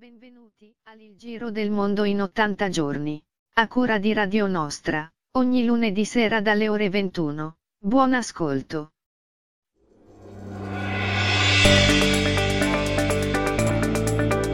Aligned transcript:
Benvenuti 0.00 0.74
al 0.84 1.14
Giro 1.14 1.50
del 1.50 1.70
Mondo 1.70 2.04
in 2.04 2.22
80 2.22 2.70
giorni. 2.70 3.22
A 3.56 3.68
cura 3.68 3.98
di 3.98 4.14
Radio 4.14 4.46
Nostra, 4.46 5.06
ogni 5.32 5.62
lunedì 5.66 6.06
sera 6.06 6.40
dalle 6.40 6.70
ore 6.70 6.88
21. 6.88 7.58
Buon 7.76 8.14
ascolto. 8.14 8.92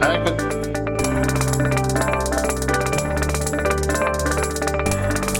Ecco. 0.01 0.35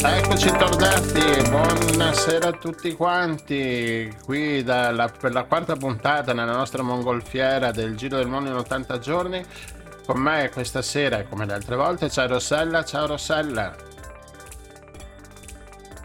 Eccoci 0.08 0.50
tornati, 0.58 1.50
buonasera 1.50 2.48
a 2.48 2.54
tutti 2.54 2.94
quanti, 2.94 4.16
qui 4.24 4.64
dalla, 4.64 5.10
per 5.10 5.34
la 5.34 5.44
quarta 5.44 5.76
puntata 5.76 6.32
nella 6.32 6.56
nostra 6.56 6.82
mongolfiera 6.82 7.72
del 7.72 7.98
Giro 7.98 8.16
del 8.16 8.28
Mondo 8.28 8.50
in 8.50 8.56
80 8.56 9.00
giorni. 9.00 9.46
Con 10.08 10.22
me 10.22 10.50
questa 10.54 10.82
sera, 10.82 11.26
come 11.26 11.46
le 11.46 11.52
altre 11.52 11.76
volte, 11.76 12.08
c'è 12.08 12.30
Rossella. 12.30 12.86
Ciao 12.86 13.08
Rossella. 13.08 13.76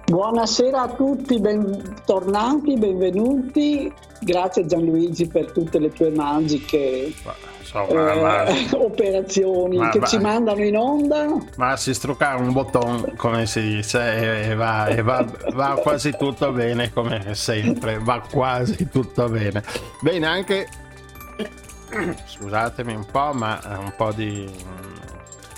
Buonasera 0.07 0.81
a 0.81 0.89
tutti, 0.89 1.39
bentornati, 1.39 2.77
benvenuti. 2.77 3.95
Grazie 4.19 4.67
Gianluigi 4.67 5.29
per 5.29 5.53
tutte 5.53 5.79
le 5.79 5.93
tue 5.93 6.11
magiche 6.11 7.15
Insomma, 7.61 8.13
eh, 8.13 8.21
ma, 8.21 8.45
operazioni 8.83 9.79
ma, 9.79 9.89
che 9.91 10.01
ma, 10.01 10.07
ci 10.07 10.19
mandano 10.19 10.63
in 10.63 10.77
onda. 10.77 11.27
Ma 11.57 11.77
si 11.77 11.95
strucca 11.95 12.35
un 12.37 12.53
bottone, 12.53 13.15
come 13.17 13.47
si 13.47 13.61
dice, 13.61 14.51
e, 14.51 14.55
va, 14.55 14.87
e 14.87 15.01
va, 15.03 15.25
va, 15.55 15.79
quasi 15.81 16.15
tutto 16.17 16.51
bene, 16.53 16.93
come 16.93 17.35
sempre, 17.35 17.99
va 18.01 18.21
quasi 18.29 18.89
tutto 18.89 19.29
bene. 19.29 19.63
Bene, 20.01 20.27
anche, 20.27 20.67
scusatemi 22.27 22.95
un 22.95 23.07
po', 23.07 23.33
ma 23.33 23.61
un 23.79 23.93
po' 23.97 24.13
di 24.13 24.51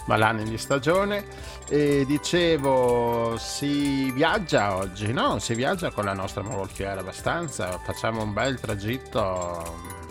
malanni 0.07 0.45
di 0.45 0.59
stagione. 0.59 1.53
E 1.69 2.05
dicevo, 2.07 3.37
si 3.39 4.11
viaggia 4.13 4.77
oggi, 4.77 5.13
no? 5.13 5.39
Si 5.39 5.55
viaggia 5.55 5.91
con 5.91 6.05
la 6.05 6.13
nostra 6.13 6.43
mongolfiera 6.43 7.01
abbastanza, 7.01 7.79
facciamo 7.85 8.23
un 8.23 8.33
bel 8.33 8.61
tragitto 8.61 10.03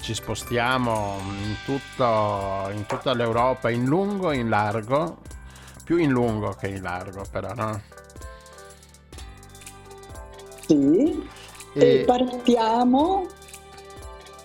ci 0.00 0.14
spostiamo 0.14 1.18
in, 1.20 1.54
tutto, 1.64 2.70
in 2.72 2.86
tutta 2.86 3.12
l'Europa 3.12 3.70
in 3.70 3.84
lungo 3.84 4.30
e 4.30 4.38
in 4.38 4.48
largo, 4.48 5.18
più 5.84 5.98
in 5.98 6.10
lungo 6.10 6.50
che 6.58 6.68
in 6.68 6.82
largo 6.82 7.24
però, 7.30 7.52
no? 7.54 7.80
Sì, 10.66 11.28
e 11.74 12.04
partiamo 12.06 13.26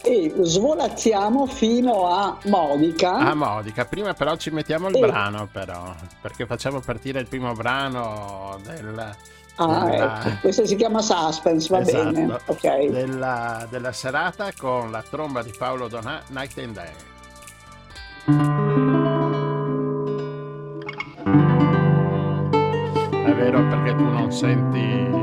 e 0.06 0.31
svolazziamo 0.38 1.48
fino 1.48 2.08
a 2.08 2.38
Modica. 2.44 3.17
A 3.17 3.34
Modica, 3.34 3.86
prima 3.86 4.14
però 4.14 4.36
ci 4.36 4.52
mettiamo 4.52 4.89
il 4.89 4.97
e... 4.97 5.00
brano 5.00 5.50
però, 5.52 5.95
perché 6.22 6.45
facciamo 6.45 6.80
partire 6.80 7.20
il 7.20 7.28
primo 7.28 7.53
brano 7.53 8.59
del 8.64 9.16
Ah, 9.58 9.86
della... 9.86 10.20
ecco. 10.20 10.38
questo 10.42 10.66
si 10.66 10.75
chiama 10.75 11.02
suspense, 11.02 11.70
va 11.70 11.80
esatto, 11.80 12.12
bene. 12.12 12.39
Okay. 12.45 12.92
Della, 12.92 13.66
della, 13.70 13.94
serata 13.94 14.52
con 14.58 14.92
la 14.92 15.02
tromba 15.02 15.42
di 15.42 15.53
Paolo 15.58 15.88
Donà, 15.88 16.22
Night 16.28 16.58
and 16.58 16.73
Day. 16.73 16.92
È 23.25 23.34
vero 23.34 23.67
perché 23.67 23.95
tu 23.95 24.03
non 24.03 24.31
senti 24.31 25.16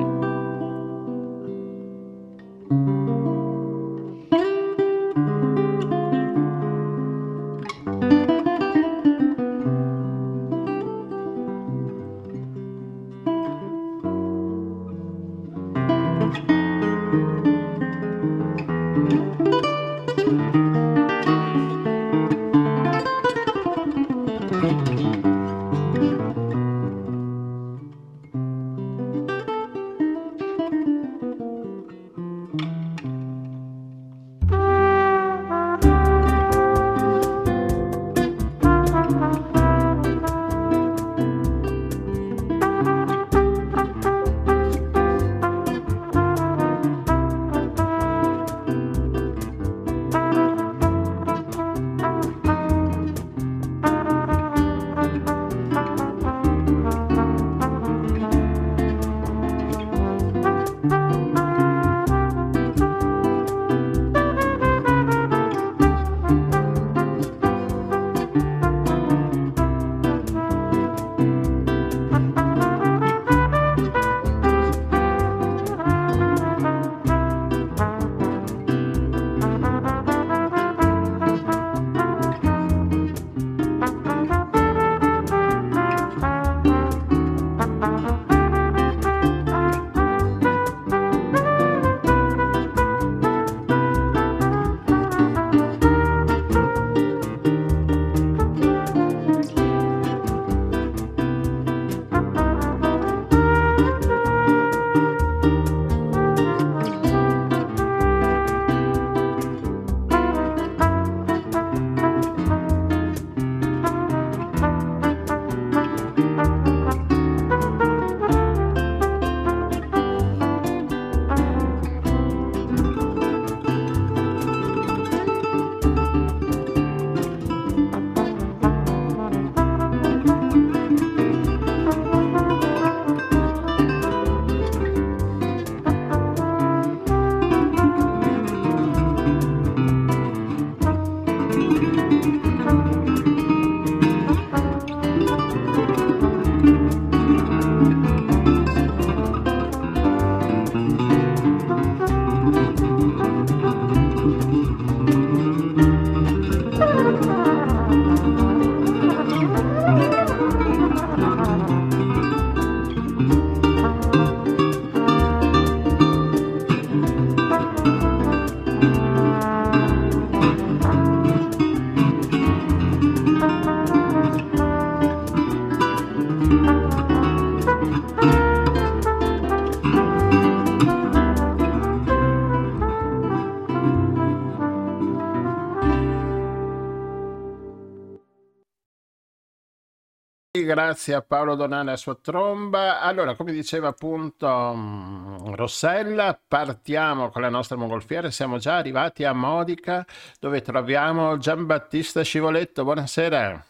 Grazie 190.65 191.15
a 191.15 191.23
Paolo 191.23 191.55
Donale 191.55 191.91
e 191.91 191.95
a 191.95 191.97
sua 191.97 192.15
tromba. 192.15 193.01
Allora, 193.01 193.35
come 193.35 193.53
diceva 193.53 193.89
appunto 193.89 194.47
um, 194.47 195.55
Rossella, 195.55 196.39
partiamo 196.47 197.31
con 197.31 197.43
la 197.43 197.49
nostra 197.49 197.77
mongolfiera. 197.77 198.31
Siamo 198.31 198.59
già 198.59 198.77
arrivati 198.77 199.25
a 199.25 199.33
Modica, 199.33 200.07
dove 200.41 200.63
troviamo 200.63 201.39
Giambattista 201.39 202.23
Scivoletto. 202.23 202.85
Buonasera. 202.85 203.65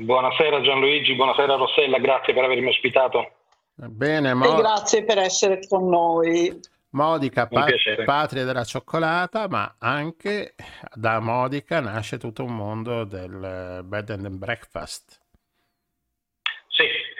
Buonasera 0.00 0.60
Gianluigi, 0.60 1.14
buonasera 1.14 1.56
Rossella, 1.56 1.98
grazie 1.98 2.32
per 2.32 2.44
avermi 2.44 2.68
ospitato. 2.68 3.32
Bene, 3.74 4.34
Mo- 4.34 4.56
grazie 4.56 5.04
per 5.04 5.18
essere 5.18 5.60
con 5.66 5.88
noi. 5.88 6.60
Modica, 6.90 7.46
pa- 7.46 7.66
patria 8.04 8.44
della 8.44 8.64
cioccolata, 8.64 9.46
ma 9.48 9.74
anche 9.78 10.54
da 10.94 11.20
Modica 11.20 11.80
nasce 11.80 12.16
tutto 12.16 12.44
un 12.44 12.56
mondo 12.56 13.04
del 13.04 13.82
bed 13.84 14.10
and 14.10 14.28
breakfast. 14.30 15.20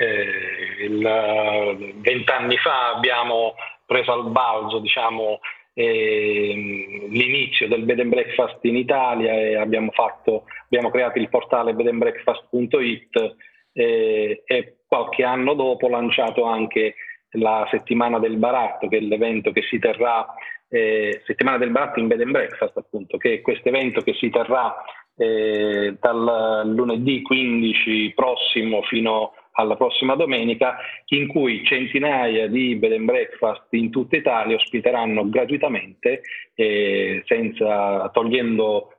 Eh, 0.09 1.93
vent'anni 1.97 2.57
fa 2.57 2.95
abbiamo 2.95 3.55
preso 3.85 4.13
al 4.13 4.31
balzo 4.31 4.79
diciamo, 4.79 5.41
eh, 5.75 7.07
l'inizio 7.09 7.69
del 7.69 7.85
bed 7.85 8.01
and 8.01 8.11
breakfast 8.11 8.59
in 8.63 8.77
Italia 8.77 9.33
e 9.33 9.57
abbiamo, 9.57 9.91
fatto, 9.93 10.45
abbiamo 10.65 10.91
creato 10.91 11.19
il 11.19 11.29
portale 11.29 11.73
bedandbreakfast.it 11.73 13.37
eh, 13.73 14.43
e 14.45 14.77
qualche 14.87 15.23
anno 15.23 15.55
dopo 15.55 15.89
lanciato 15.89 16.45
anche 16.45 16.95
la 17.33 17.67
settimana 17.71 18.19
del 18.19 18.39
baratto, 18.39 18.89
che 18.89 18.97
è 18.97 19.01
l'evento 19.01 19.53
che 19.53 19.63
si 19.63 19.79
terrà, 19.79 20.27
eh, 20.69 21.23
settimana 21.25 21.59
del 21.59 21.71
baratto 21.71 22.01
in 22.01 22.09
bed 22.09 22.23
and 22.23 22.33
breakfast 22.33 22.77
appunto, 22.77 23.17
che 23.17 23.35
è 23.35 23.41
questo 23.41 23.69
evento 23.69 24.01
che 24.01 24.15
si 24.15 24.31
terrà 24.31 24.75
eh, 25.17 25.97
dal 26.01 26.63
lunedì 26.75 27.23
15 27.23 28.13
prossimo 28.15 28.83
fino 28.83 29.33
alla 29.59 29.77
prossima 29.77 30.15
domenica, 30.15 30.77
in 31.07 31.27
cui 31.27 31.65
centinaia 31.65 32.47
di 32.47 32.77
bed 32.77 32.93
and 32.93 33.05
breakfast 33.05 33.65
in 33.71 33.91
tutta 33.91 34.17
Italia 34.17 34.57
ospiteranno 34.57 35.29
gratuitamente, 35.29 36.23
eh, 36.55 37.23
senza, 37.27 38.09
togliendo 38.13 38.93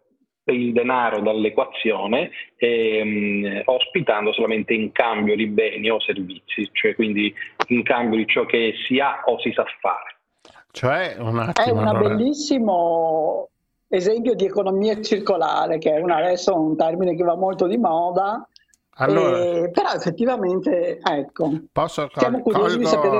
il 0.51 0.73
denaro 0.73 1.21
dall'equazione, 1.21 2.31
ehm, 2.57 3.61
ospitando 3.65 4.33
solamente 4.33 4.73
in 4.73 4.91
cambio 4.91 5.35
di 5.35 5.47
beni 5.47 5.89
o 5.89 5.99
servizi, 6.01 6.67
cioè 6.73 6.95
quindi 6.95 7.33
in 7.67 7.83
cambio 7.83 8.17
di 8.17 8.27
ciò 8.27 8.45
che 8.45 8.73
si 8.85 8.99
ha 8.99 9.23
o 9.25 9.39
si 9.39 9.51
sa 9.53 9.63
fare. 9.79 10.17
Cioè, 10.71 11.15
un 11.19 11.39
attimo, 11.39 11.67
è 11.67 11.71
un 11.71 11.87
allora... 11.87 12.15
bellissimo 12.15 13.49
esempio 13.87 14.33
di 14.35 14.45
economia 14.45 15.01
circolare, 15.01 15.77
che 15.77 15.93
è 15.93 16.01
un, 16.01 16.11
adesso 16.11 16.53
un 16.53 16.75
termine 16.75 17.15
che 17.15 17.23
va 17.23 17.35
molto 17.35 17.65
di 17.65 17.77
moda, 17.77 18.45
allora, 18.99 19.37
eh, 19.39 19.71
però 19.71 19.91
effettivamente, 19.93 20.99
ecco, 21.01 21.51
posso 21.71 22.09
sapere 22.11 22.41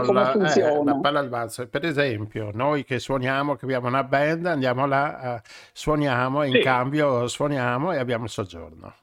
come 0.02 0.22
la, 0.22 0.32
funziona. 0.32 0.96
Eh, 0.96 1.00
palla 1.02 1.20
al 1.20 1.30
balzo. 1.30 1.68
Per 1.68 1.86
esempio, 1.86 2.50
noi 2.54 2.84
che 2.84 3.00
suoniamo, 3.00 3.56
che 3.56 3.66
abbiamo 3.66 3.88
una 3.88 4.04
band, 4.04 4.46
andiamo 4.46 4.86
là, 4.86 5.38
eh, 5.38 5.42
suoniamo, 5.72 6.44
in 6.44 6.54
sì. 6.54 6.60
cambio 6.60 7.28
suoniamo 7.28 7.94
e 7.94 7.98
abbiamo 7.98 8.26
il 8.26 8.30
soggiorno. 8.30 8.94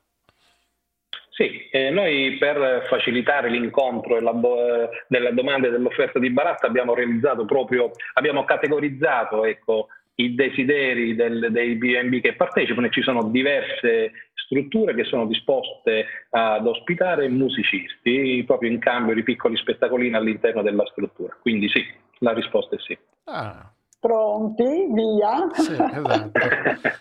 Sì, 1.31 1.69
eh, 1.71 1.91
noi 1.91 2.37
per 2.39 2.87
facilitare 2.89 3.51
l'incontro 3.51 4.19
bo- 4.33 4.89
della 5.07 5.31
domanda 5.33 5.69
e 5.69 5.71
dell'offerta 5.71 6.19
di 6.19 6.31
baratta 6.31 6.67
abbiamo 6.67 6.95
realizzato 6.95 7.45
proprio, 7.45 7.91
abbiamo 8.15 8.45
categorizzato 8.45 9.45
ecco, 9.45 9.89
i 10.15 10.35
desideri 10.35 11.15
del, 11.15 11.49
dei 11.51 11.75
BNB 11.75 12.21
che 12.21 12.35
partecipano 12.35 12.87
e 12.87 12.91
ci 12.91 13.03
sono 13.03 13.25
diverse 13.25 14.26
strutture 14.47 14.95
che 14.95 15.05
sono 15.05 15.27
disposte 15.27 16.07
ad 16.31 16.67
ospitare 16.67 17.29
musicisti 17.29 18.43
proprio 18.47 18.71
in 18.71 18.79
cambio 18.79 19.15
di 19.15 19.23
piccoli 19.23 19.57
spettacolini 19.57 20.15
all'interno 20.15 20.63
della 20.63 20.87
struttura. 20.87 21.37
Quindi 21.41 21.69
sì, 21.69 21.85
la 22.19 22.33
risposta 22.33 22.77
è 22.77 22.79
sì. 22.81 22.97
Ah. 23.25 23.71
Pronti? 23.99 24.89
Via? 24.93 25.49
Sì, 25.53 25.73
esatto. 25.73 26.41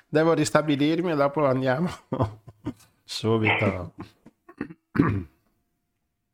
Devo 0.08 0.34
ristabilirmi 0.34 1.12
e 1.12 1.16
dopo 1.16 1.46
andiamo 1.46 1.88
subito. 3.04 3.94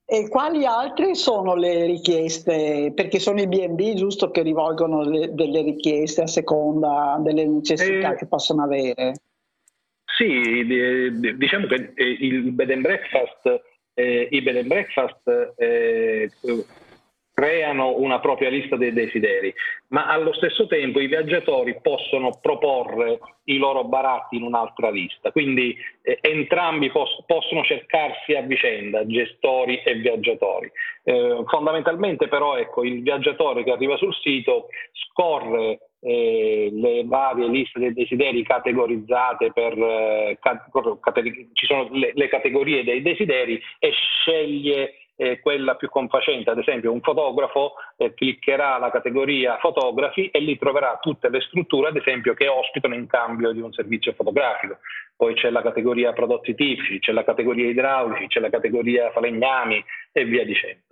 E 0.05 0.27
quali 0.29 0.65
altre 0.65 1.15
sono 1.15 1.55
le 1.55 1.85
richieste? 1.85 2.91
Perché 2.93 3.19
sono 3.19 3.41
i 3.41 3.47
BB 3.47 3.93
giusto 3.95 4.29
che 4.29 4.41
rivolgono 4.41 5.01
le, 5.03 5.33
delle 5.33 5.61
richieste 5.61 6.21
a 6.21 6.27
seconda 6.27 7.17
delle 7.21 7.45
necessità 7.45 8.13
eh, 8.13 8.15
che 8.17 8.27
possono 8.27 8.63
avere? 8.63 9.13
Sì, 10.21 11.35
diciamo 11.35 11.65
che 11.65 11.93
eh, 11.95 12.17
il 12.19 12.51
bed 12.51 12.69
and 12.69 12.81
breakfast, 12.81 13.63
eh, 13.95 14.27
i 14.29 14.41
bed 14.43 14.57
and 14.57 14.67
breakfast 14.67 15.55
eh, 15.57 16.29
creano 17.33 17.97
una 17.97 18.19
propria 18.19 18.51
lista 18.51 18.75
dei 18.75 18.93
desideri, 18.93 19.51
ma 19.87 20.05
allo 20.05 20.31
stesso 20.33 20.67
tempo 20.67 20.99
i 20.99 21.07
viaggiatori 21.07 21.75
possono 21.81 22.37
proporre 22.39 23.17
i 23.45 23.57
loro 23.57 23.83
baratti 23.85 24.35
in 24.35 24.43
un'altra 24.43 24.91
lista, 24.91 25.31
quindi 25.31 25.75
eh, 26.03 26.19
entrambi 26.21 26.91
pos- 26.91 27.23
possono 27.25 27.63
cercarsi 27.63 28.35
a 28.35 28.41
vicenda, 28.41 29.03
gestori 29.07 29.81
e 29.81 29.95
viaggiatori. 29.95 30.71
Eh, 31.03 31.41
fondamentalmente 31.47 32.27
però 32.27 32.57
ecco, 32.57 32.83
il 32.83 33.01
viaggiatore 33.01 33.63
che 33.63 33.71
arriva 33.71 33.97
sul 33.97 34.13
sito 34.13 34.67
scorre 34.91 35.79
eh, 36.01 36.69
le 36.73 37.03
varie 37.05 37.47
liste 37.47 37.79
dei 37.79 37.93
desideri 37.93 38.43
categorizzate 38.43 39.51
per 39.53 39.77
eh, 39.77 40.37
cate- 40.41 41.49
ci 41.53 41.65
sono 41.65 41.87
le, 41.91 42.11
le, 42.15 42.27
categorie 42.27 42.83
dei 42.83 43.01
desideri 43.01 43.61
e 43.77 43.91
sceglie 43.91 44.95
eh, 45.15 45.39
quella 45.39 45.75
più 45.75 45.89
confacente. 45.89 46.49
Ad 46.49 46.57
esempio, 46.57 46.91
un 46.91 47.01
fotografo 47.01 47.73
eh, 47.97 48.13
cliccherà 48.15 48.79
la 48.79 48.89
categoria 48.89 49.57
fotografi 49.59 50.29
e 50.29 50.39
lì 50.39 50.57
troverà 50.57 50.97
tutte 50.99 51.29
le 51.29 51.41
strutture, 51.41 51.89
ad 51.89 51.97
esempio, 51.97 52.33
che 52.33 52.47
ospitano 52.47 52.95
in 52.95 53.05
cambio 53.05 53.51
di 53.51 53.61
un 53.61 53.71
servizio 53.71 54.13
fotografico. 54.13 54.79
Poi 55.15 55.35
c'è 55.35 55.51
la 55.51 55.61
categoria 55.61 56.13
prodotti 56.13 56.55
tipici, 56.55 56.97
c'è 56.99 57.11
la 57.11 57.23
categoria 57.23 57.69
idraulici, 57.69 58.25
c'è 58.27 58.39
la 58.39 58.49
categoria 58.49 59.11
falegnami 59.11 59.83
e 60.11 60.25
via 60.25 60.43
dicendo. 60.43 60.90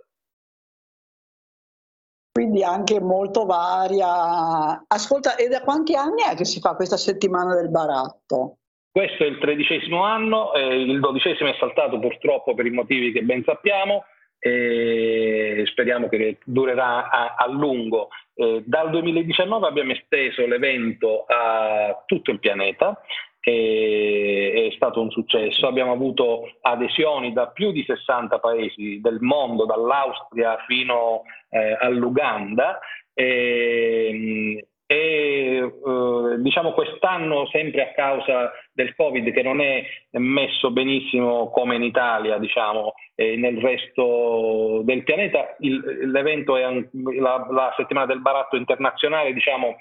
Quindi 2.40 2.64
anche 2.64 2.98
molto 3.02 3.44
varia. 3.44 4.82
Ascolta, 4.88 5.36
e 5.36 5.48
da 5.48 5.60
quanti 5.60 5.94
anni 5.94 6.22
è 6.22 6.34
che 6.34 6.46
si 6.46 6.58
fa 6.58 6.74
questa 6.74 6.96
settimana 6.96 7.54
del 7.54 7.68
baratto? 7.68 8.60
Questo 8.90 9.24
è 9.24 9.26
il 9.26 9.36
tredicesimo 9.38 10.02
anno, 10.02 10.54
eh, 10.54 10.80
il 10.80 11.00
dodicesimo 11.00 11.50
è 11.50 11.56
saltato 11.60 11.98
purtroppo 11.98 12.54
per 12.54 12.64
i 12.64 12.70
motivi 12.70 13.12
che 13.12 13.20
ben 13.20 13.44
sappiamo 13.44 14.04
e 14.38 15.64
speriamo 15.66 16.08
che 16.08 16.38
durerà 16.42 17.10
a, 17.10 17.34
a 17.36 17.46
lungo. 17.46 18.08
Eh, 18.32 18.62
dal 18.64 18.88
2019 18.88 19.66
abbiamo 19.66 19.92
esteso 19.92 20.46
l'evento 20.46 21.26
a 21.28 22.02
tutto 22.06 22.30
il 22.30 22.38
pianeta 22.38 22.98
è 23.40 24.72
stato 24.76 25.00
un 25.00 25.10
successo. 25.10 25.66
Abbiamo 25.66 25.92
avuto 25.92 26.50
adesioni 26.60 27.32
da 27.32 27.48
più 27.48 27.72
di 27.72 27.82
60 27.84 28.38
paesi 28.38 29.00
del 29.00 29.20
mondo, 29.20 29.64
dall'Austria 29.64 30.56
fino 30.66 31.22
eh, 31.48 31.76
all'Uganda. 31.80 32.78
E, 33.14 34.69
e 34.92 34.96
eh, 34.96 36.36
diciamo 36.38 36.72
quest'anno 36.72 37.46
sempre 37.52 37.82
a 37.82 37.92
causa 37.92 38.50
del 38.72 38.92
Covid 38.96 39.30
che 39.30 39.40
non 39.40 39.60
è 39.60 39.84
messo 40.18 40.72
benissimo 40.72 41.48
come 41.50 41.76
in 41.76 41.84
Italia 41.84 42.38
diciamo 42.38 42.94
e 43.14 43.36
nel 43.36 43.58
resto 43.58 44.80
del 44.82 45.04
pianeta 45.04 45.54
il, 45.60 46.10
l'evento 46.10 46.56
è 46.56 46.62
la, 46.62 47.46
la, 47.50 47.72
settimana 47.76 48.06
del 48.06 48.20
baratto 48.20 48.56
internazionale 48.56 49.32
diciamo 49.32 49.76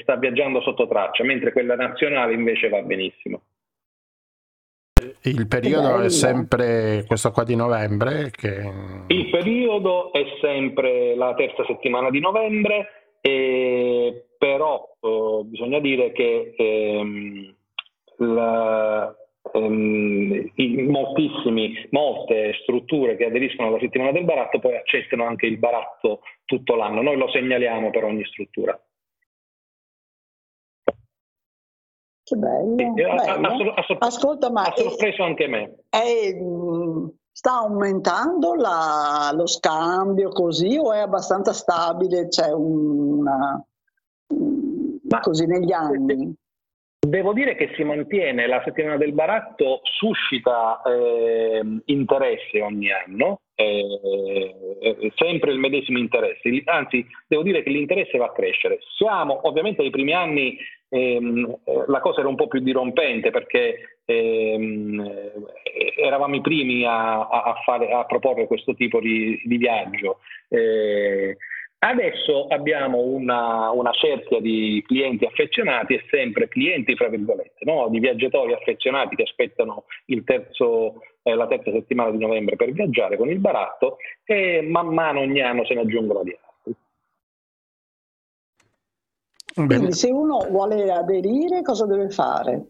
sta 0.00 0.14
viaggiando 0.14 0.60
sotto 0.60 0.86
traccia 0.86 1.24
mentre 1.24 1.50
quella 1.50 1.74
nazionale 1.74 2.32
invece 2.32 2.68
va 2.68 2.82
benissimo. 2.82 3.42
Il 5.22 5.48
periodo 5.48 5.98
è 5.98 6.08
sempre 6.08 7.02
questo 7.08 7.32
qua 7.32 7.42
di 7.42 7.56
novembre 7.56 8.30
che... 8.30 8.62
il 9.08 9.28
periodo 9.28 10.12
è 10.12 10.22
sempre 10.40 11.16
la 11.16 11.34
terza 11.34 11.64
settimana 11.64 12.10
di 12.10 12.20
novembre 12.20 13.16
e 13.20 14.26
però 14.42 14.96
eh, 14.98 15.42
bisogna 15.44 15.78
dire 15.78 16.10
che 16.10 16.52
ehm, 16.56 17.54
la, 18.16 19.14
ehm, 19.52 20.50
moltissimi, 20.88 21.86
molte 21.90 22.52
strutture 22.62 23.14
che 23.14 23.26
aderiscono 23.26 23.68
alla 23.68 23.78
settimana 23.78 24.10
del 24.10 24.24
baratto 24.24 24.58
poi 24.58 24.74
accettano 24.74 25.26
anche 25.26 25.46
il 25.46 25.58
baratto 25.58 26.22
tutto 26.44 26.74
l'anno. 26.74 27.02
Noi 27.02 27.18
lo 27.18 27.30
segnaliamo 27.30 27.90
per 27.90 28.02
ogni 28.02 28.24
struttura. 28.24 28.76
Che 32.24 32.36
bello. 32.36 32.74
Sì, 32.78 32.90
bello. 32.90 33.12
Ha, 33.12 33.34
ha, 33.34 33.74
ha, 33.76 33.96
Ascolta, 34.00 34.50
ma 34.50 34.62
ha 34.62 34.72
sorpreso 34.74 35.22
è, 35.22 35.24
anche 35.24 35.46
me. 35.46 35.84
È, 35.88 36.00
sta 37.30 37.58
aumentando 37.58 38.56
la, 38.56 39.30
lo 39.34 39.46
scambio 39.46 40.30
così 40.30 40.76
o 40.76 40.92
è 40.92 40.98
abbastanza 40.98 41.52
stabile? 41.52 42.26
C'è 42.26 42.50
una, 42.52 43.64
Ma, 45.12 45.20
così 45.20 45.46
negli 45.46 45.72
anni? 45.72 46.34
Devo 46.98 47.32
dire 47.34 47.54
che 47.54 47.72
si 47.74 47.84
mantiene, 47.84 48.46
la 48.46 48.62
settimana 48.64 48.96
del 48.96 49.12
baratto 49.12 49.80
suscita 49.82 50.80
eh, 50.82 51.60
interesse 51.86 52.62
ogni 52.62 52.90
anno, 52.90 53.40
eh, 53.54 54.54
eh, 54.80 55.12
sempre 55.16 55.52
il 55.52 55.58
medesimo 55.58 55.98
interesse, 55.98 56.62
anzi 56.64 57.04
devo 57.26 57.42
dire 57.42 57.62
che 57.62 57.70
l'interesse 57.70 58.16
va 58.16 58.26
a 58.26 58.32
crescere. 58.32 58.78
Siamo 58.96 59.46
ovviamente 59.46 59.82
ai 59.82 59.90
primi 59.90 60.14
anni 60.14 60.56
ehm, 60.88 61.58
eh, 61.64 61.84
la 61.88 62.00
cosa 62.00 62.20
era 62.20 62.28
un 62.28 62.36
po' 62.36 62.46
più 62.46 62.60
dirompente 62.60 63.30
perché 63.30 63.98
ehm, 64.06 65.04
eravamo 65.96 66.36
i 66.36 66.40
primi 66.40 66.84
a, 66.84 67.26
a, 67.26 67.54
fare, 67.64 67.90
a, 67.90 68.04
proporre 68.06 68.46
questo 68.46 68.74
tipo 68.74 69.00
di, 69.00 69.42
di 69.44 69.56
viaggio. 69.56 70.20
Eh, 70.48 71.36
Adesso 71.84 72.46
abbiamo 72.46 73.00
una, 73.00 73.70
una, 73.70 73.90
cerchia 73.90 74.40
di 74.40 74.84
clienti 74.86 75.24
affezionati 75.24 75.94
e 75.94 76.04
sempre 76.08 76.46
clienti, 76.46 76.94
tra 76.94 77.08
virgolette, 77.08 77.64
no? 77.64 77.88
di 77.88 77.98
viaggiatori 77.98 78.52
affezionati 78.52 79.16
che 79.16 79.24
aspettano 79.24 79.86
terzo, 80.22 81.02
eh, 81.24 81.34
la 81.34 81.48
terza 81.48 81.72
settimana 81.72 82.12
di 82.12 82.18
novembre 82.18 82.54
per 82.54 82.70
viaggiare 82.70 83.16
con 83.16 83.30
il 83.30 83.40
baratto 83.40 83.96
e 84.24 84.62
man 84.62 84.94
mano 84.94 85.20
ogni 85.20 85.40
anno 85.40 85.64
se 85.64 85.74
ne 85.74 85.80
aggiungono 85.80 86.22
di 86.22 86.30
altri. 86.30 86.76
Quindi 89.66 89.92
se 89.92 90.08
uno 90.08 90.46
vuole 90.50 90.88
aderire 90.88 91.62
cosa 91.62 91.84
deve 91.84 92.10
fare? 92.10 92.64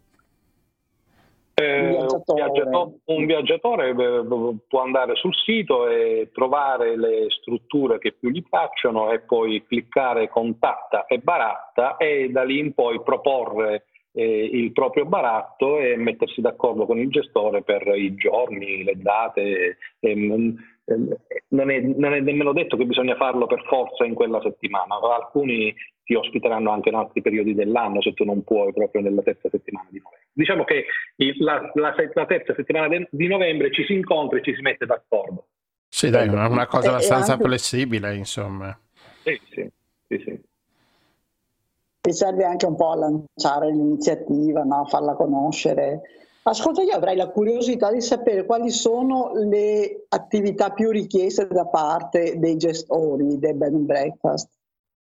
Eh, 1.63 1.97
un 1.99 2.35
viaggiatore, 2.35 3.01
un 3.05 3.27
viaggiatore 3.27 3.89
eh, 3.91 4.25
può 4.69 4.81
andare 4.81 5.15
sul 5.17 5.35
sito 5.35 5.89
e 5.89 6.31
trovare 6.33 6.97
le 6.97 7.27
strutture 7.29 7.99
che 7.99 8.13
più 8.13 8.31
gli 8.31 8.43
piacciono 8.43 9.11
e 9.13 9.21
poi 9.21 9.65
cliccare 9.67 10.29
contatta 10.29 11.07
e 11.07 11.19
baratta 11.19 11.97
e 11.97 12.31
da 12.31 12.43
lì 12.43 12.59
in 12.59 12.75
poi 12.75 13.01
proporre 13.03 13.85
eh, 14.13 14.45
il 14.45 14.73
proprio 14.73 15.05
baratto 15.05 15.79
e 15.79 15.97
mettersi 15.97 16.41
d'accordo 16.41 16.87
con 16.87 16.99
il 16.99 17.09
gestore 17.09 17.63
per 17.63 17.87
i 17.89 18.15
giorni, 18.15 18.85
le 18.85 18.97
date. 18.97 19.79
Eh, 20.01 20.15
non, 21.49 21.71
è, 21.71 21.81
non, 21.81 22.15
è, 22.15 22.21
nemmeno 22.21 22.53
detto 22.53 22.77
che 22.77 22.85
bisogna 22.85 23.17
farlo 23.17 23.47
per 23.47 23.65
forza 23.67 24.05
in 24.05 24.15
quella 24.15 24.41
settimana, 24.43 24.97
alcuni 25.15 25.75
ti 26.05 26.15
ospiteranno 26.15 26.71
anche 26.71 26.89
in 26.89 26.97
altri 26.97 27.23
periodi 27.23 27.55
dell'anno 27.55 28.03
se 28.03 28.13
tu 28.13 28.25
non 28.25 28.43
puoi 28.43 28.73
proprio 28.73 29.03
nella 29.03 29.23
terza 29.23 29.49
settimana 29.49 29.89
di 29.91 30.01
novembre. 30.03 30.29
Diciamo 30.33 30.65
che 30.65 30.85
la, 31.39 31.71
la, 31.75 31.95
la 32.15 32.27
terza 32.27 32.55
settimana 32.55 32.89
de, 32.89 33.09
di 33.11 33.27
novembre 33.29 33.73
ci 33.73 33.85
si 33.85 33.93
incontra 33.93 34.39
e 34.39 34.43
ci 34.43 34.55
si 34.55 34.63
mette 34.63 34.87
d'accordo. 34.87 35.47
Sì, 35.89 36.11
dai, 36.11 36.27
una, 36.29 36.49
una 36.49 36.67
cosa 36.67 36.91
abbastanza 36.91 37.33
anche... 37.33 37.45
flessibile, 37.45 38.15
insomma. 38.15 38.77
Sì, 39.23 39.39
sì, 39.51 39.71
sì, 40.09 40.23
sì. 40.25 40.41
E 42.05 42.13
serve 42.13 42.45
anche 42.45 42.67
un 42.67 42.75
po' 42.75 42.91
a 42.91 42.97
lanciare 42.97 43.71
l'iniziativa, 43.71 44.63
no? 44.65 44.81
a 44.81 44.85
farla 44.87 45.15
conoscere. 45.15 46.01
Ascolta, 46.45 46.83
io 46.83 46.95
avrei 46.97 47.15
la 47.15 47.29
curiosità 47.29 47.93
di 47.93 48.01
sapere 48.01 48.45
quali 48.45 48.71
sono 48.71 49.31
le 49.35 50.07
attività 50.09 50.71
più 50.71 50.91
richieste 50.91 51.47
da 51.47 51.67
parte 51.67 52.37
dei 52.39 52.57
gestori 52.57 53.39
del 53.39 53.55
bed 53.55 53.75
and 53.75 53.87
breakfast. 53.87 54.51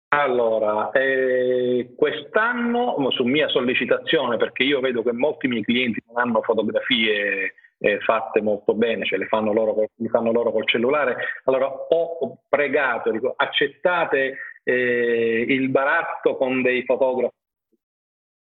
Allora, 0.09 0.91
eh, 0.91 1.95
quest'anno, 1.97 2.97
su 3.11 3.23
mia 3.23 3.49
sollecitazione, 3.49 4.37
perché 4.37 4.65
io 4.65 4.81
vedo 4.81 5.03
che 5.03 5.13
molti 5.13 5.47
miei 5.47 5.63
clienti 5.63 6.03
non 6.09 6.19
hanno 6.19 6.43
fotografie 6.43 7.55
eh, 7.79 7.99
fatte 8.01 8.43
molto 8.43 8.75
bene, 8.75 9.05
cioè 9.05 9.19
le 9.19 9.27
fanno 9.27 9.53
loro, 9.53 9.75
le 9.95 10.09
fanno 10.09 10.33
loro 10.33 10.51
col 10.51 10.67
cellulare, 10.67 11.17
allora 11.45 11.69
ho 11.69 12.39
pregato, 12.49 13.11
dico, 13.11 13.33
accettate 13.37 14.37
eh, 14.65 15.45
il 15.49 15.69
baratto 15.69 16.37
con 16.37 16.63
dei 16.63 16.85
fotografi 16.85 17.42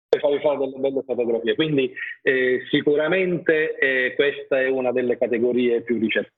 per 0.08 0.20
farvi 0.20 0.40
fare 0.40 0.58
delle 0.58 0.78
belle 0.78 1.02
fotografie. 1.04 1.54
Quindi 1.54 1.92
eh, 2.22 2.62
sicuramente 2.70 3.76
eh, 3.76 4.14
questa 4.14 4.60
è 4.60 4.68
una 4.68 4.92
delle 4.92 5.18
categorie 5.18 5.82
più 5.82 5.98
ricercate. 5.98 6.34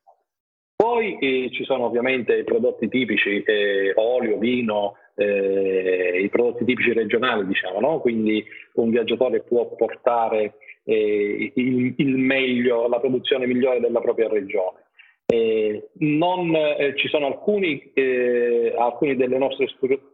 Poi 0.76 1.18
eh, 1.18 1.50
ci 1.52 1.64
sono 1.64 1.86
ovviamente 1.86 2.36
i 2.36 2.44
prodotti 2.44 2.88
tipici, 2.88 3.42
eh, 3.42 3.92
olio, 3.96 4.38
vino, 4.38 4.94
eh, 5.16 6.20
i 6.22 6.28
prodotti 6.28 6.64
tipici 6.64 6.92
regionali, 6.92 7.46
diciamo, 7.46 7.80
no? 7.80 7.98
quindi 7.98 8.44
un 8.74 8.90
viaggiatore 8.90 9.40
può 9.40 9.74
portare 9.74 10.54
eh, 10.84 11.52
il, 11.56 11.94
il, 11.96 12.16
meglio, 12.16 12.86
la 12.86 13.00
produzione 13.00 13.46
migliore 13.46 13.80
della 13.80 14.00
propria 14.00 14.28
regione. 14.28 14.86
Eh, 15.30 15.90
non, 15.98 16.54
eh, 16.54 16.94
ci 16.96 17.06
sono 17.08 17.26
alcuni, 17.26 17.90
eh, 17.92 18.74
alcuni 18.78 19.14
delle 19.14 19.36
nostre 19.36 19.66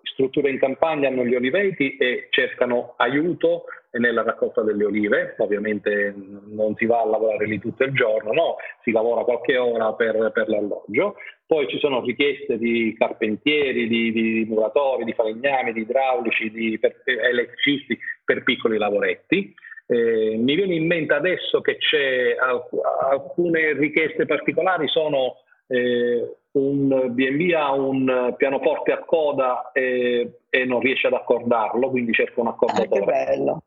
strutture 0.02 0.50
in 0.50 0.58
campagna 0.58 1.06
hanno 1.06 1.24
gli 1.24 1.36
oliveti 1.36 1.96
e 1.96 2.26
cercano 2.30 2.94
aiuto 2.96 3.66
nella 3.92 4.24
raccolta 4.24 4.62
delle 4.62 4.84
olive, 4.84 5.36
ovviamente 5.38 6.12
non 6.46 6.74
si 6.74 6.86
va 6.86 7.02
a 7.02 7.06
lavorare 7.06 7.46
lì 7.46 7.60
tutto 7.60 7.84
il 7.84 7.92
giorno, 7.92 8.32
no, 8.32 8.56
si 8.82 8.90
lavora 8.90 9.22
qualche 9.22 9.56
ora 9.56 9.92
per, 9.92 10.32
per 10.32 10.48
l'alloggio, 10.48 11.14
poi 11.46 11.68
ci 11.68 11.78
sono 11.78 12.00
richieste 12.00 12.58
di 12.58 12.92
carpentieri, 12.98 13.86
di, 13.86 14.10
di 14.10 14.44
muratori, 14.48 15.04
di 15.04 15.12
falegnami, 15.12 15.72
di 15.72 15.82
idraulici, 15.82 16.50
di 16.50 16.76
per, 16.80 17.02
elettricisti 17.04 17.96
per 18.24 18.42
piccoli 18.42 18.78
lavoretti. 18.78 19.54
Eh, 19.94 20.36
mi 20.36 20.56
viene 20.56 20.74
in 20.74 20.86
mente 20.86 21.14
adesso 21.14 21.60
che 21.60 21.76
c'è 21.76 22.36
alc- 22.36 22.72
alcune 23.08 23.74
richieste 23.74 24.26
particolari, 24.26 24.88
sono 24.88 25.36
eh, 25.68 26.36
un 26.52 26.88
B&B 27.10 27.52
ha 27.52 27.72
un 27.72 28.34
pianoforte 28.36 28.92
a 28.92 28.98
coda 29.04 29.70
e, 29.72 30.40
e, 30.50 30.64
non 30.64 30.80
riesce 30.80 31.06
ad 31.06 31.12
accordarlo, 31.12 31.90
quindi 31.90 32.12
cerca 32.12 32.40
un 32.40 32.48
accordatore. 32.48 33.12
Ah! 33.14 33.60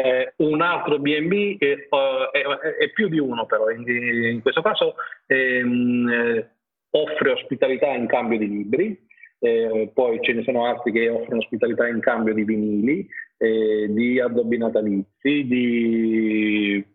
Eh, 0.00 0.32
un 0.36 0.60
altro 0.60 0.98
B&B, 0.98 1.56
eh, 1.58 1.88
è, 2.30 2.40
è, 2.78 2.90
più 2.90 3.08
di 3.08 3.18
uno 3.18 3.46
però, 3.46 3.70
in, 3.70 3.84
in 3.88 4.42
questo 4.42 4.62
caso 4.62 4.94
ehm, 5.26 6.08
eh, 6.08 6.50
offre 6.90 7.30
ospitalità 7.32 7.88
in 7.88 8.06
cambio 8.06 8.38
di 8.38 8.48
libri, 8.48 9.06
eh, 9.40 9.90
poi 9.92 10.18
ce 10.22 10.32
ne 10.32 10.42
sono 10.42 10.66
altri 10.66 10.92
che 10.92 11.08
offrono 11.08 11.38
ospitalità 11.38 11.86
in 11.86 12.00
cambio 12.00 12.34
di 12.34 12.44
vinili, 12.44 13.08
eh, 13.38 13.86
di 13.88 14.20
addobbi 14.20 14.58
natalizi, 14.58 15.46
di 15.46 16.86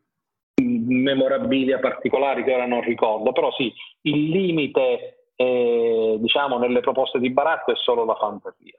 memorabilia 0.62 1.80
particolari 1.80 2.44
che 2.44 2.54
ora 2.54 2.68
non 2.68 2.82
ricordo, 2.82 3.32
però 3.32 3.52
sì, 3.52 3.74
il 4.02 4.30
limite 4.30 5.30
eh, 5.36 6.18
diciamo 6.20 6.58
nelle 6.58 6.82
proposte 6.82 7.20
di 7.20 7.32
baratto 7.32 7.72
è 7.72 7.76
solo 7.76 8.06
la 8.06 8.16
fantasia. 8.16 8.78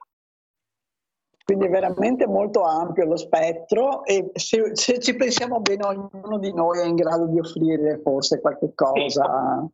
Quindi 1.45 1.67
è 1.67 1.69
veramente 1.69 2.27
molto 2.27 2.63
ampio 2.63 3.05
lo 3.05 3.17
spettro 3.17 4.03
e 4.05 4.31
se, 4.33 4.75
se 4.75 4.99
ci 4.99 5.15
pensiamo 5.15 5.61
bene 5.61 5.85
ognuno 5.85 6.39
di 6.39 6.55
noi 6.55 6.79
è 6.79 6.87
in 6.87 6.95
grado 6.95 7.27
di 7.27 7.39
offrire 7.39 8.01
forse 8.03 8.41
qualche 8.41 8.73
cosa. 8.75 9.69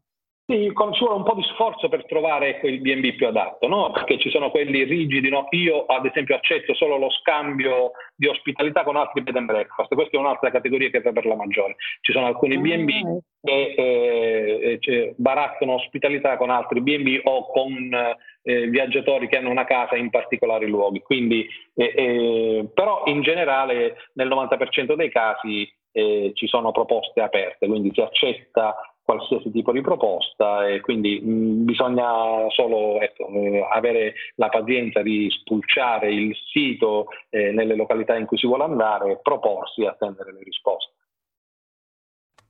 Sì 0.50 0.72
con 0.72 0.92
solo 0.94 1.14
un 1.14 1.22
po' 1.22 1.34
di 1.34 1.44
sforzo 1.44 1.88
per 1.88 2.04
trovare 2.06 2.58
il 2.64 2.80
BNB 2.80 3.14
più 3.14 3.28
adatto, 3.28 3.68
no? 3.68 3.92
perché 3.92 4.18
ci 4.18 4.30
sono 4.30 4.50
quelli 4.50 4.82
rigidi, 4.82 5.28
no? 5.28 5.46
io 5.50 5.86
ad 5.86 6.04
esempio 6.06 6.34
accetto 6.34 6.74
solo 6.74 6.96
lo 6.96 7.08
scambio 7.08 7.92
di 8.16 8.26
ospitalità 8.26 8.82
con 8.82 8.96
altri 8.96 9.22
bed 9.22 9.36
and 9.36 9.46
breakfast, 9.46 9.94
questa 9.94 10.16
è 10.16 10.20
un'altra 10.20 10.50
categoria 10.50 10.90
che 10.90 10.98
è 10.98 11.12
per 11.12 11.24
la 11.24 11.36
maggiore. 11.36 11.76
Ci 12.00 12.10
sono 12.10 12.26
alcuni 12.26 12.58
BNB 12.58 12.88
ah, 12.88 13.18
che 13.42 13.74
eh, 13.76 14.78
cioè, 14.80 15.12
barattano 15.16 15.74
ospitalità 15.74 16.36
con 16.36 16.50
altri 16.50 16.80
BNB 16.80 17.20
o 17.26 17.46
con 17.46 18.16
eh, 18.42 18.66
viaggiatori 18.66 19.28
che 19.28 19.36
hanno 19.36 19.50
una 19.50 19.64
casa 19.64 19.94
in 19.94 20.10
particolari 20.10 20.66
luoghi, 20.66 20.98
Quindi, 20.98 21.46
eh, 21.76 21.92
eh 21.94 22.68
però 22.74 23.04
in 23.04 23.22
generale 23.22 23.98
nel 24.14 24.26
90% 24.26 24.94
dei 24.94 25.10
casi 25.10 25.72
eh, 25.92 26.32
ci 26.34 26.46
sono 26.48 26.72
proposte 26.72 27.20
aperte, 27.20 27.68
quindi 27.68 27.90
si 27.94 28.00
accetta 28.00 28.74
qualsiasi 29.10 29.50
tipo 29.50 29.72
di 29.72 29.80
proposta 29.80 30.68
e 30.68 30.80
quindi 30.80 31.20
mh, 31.20 31.64
bisogna 31.64 32.46
solo 32.50 33.00
ecco, 33.00 33.26
eh, 33.28 33.66
avere 33.72 34.14
la 34.36 34.48
pazienza 34.48 35.02
di 35.02 35.28
spulciare 35.30 36.12
il 36.12 36.32
sito 36.52 37.06
eh, 37.30 37.50
nelle 37.50 37.74
località 37.74 38.16
in 38.16 38.26
cui 38.26 38.38
si 38.38 38.46
vuole 38.46 38.62
andare 38.62 39.10
e 39.10 39.18
proporsi 39.20 39.82
e 39.82 39.88
attendere 39.88 40.32
le 40.32 40.44
risposte. 40.44 40.92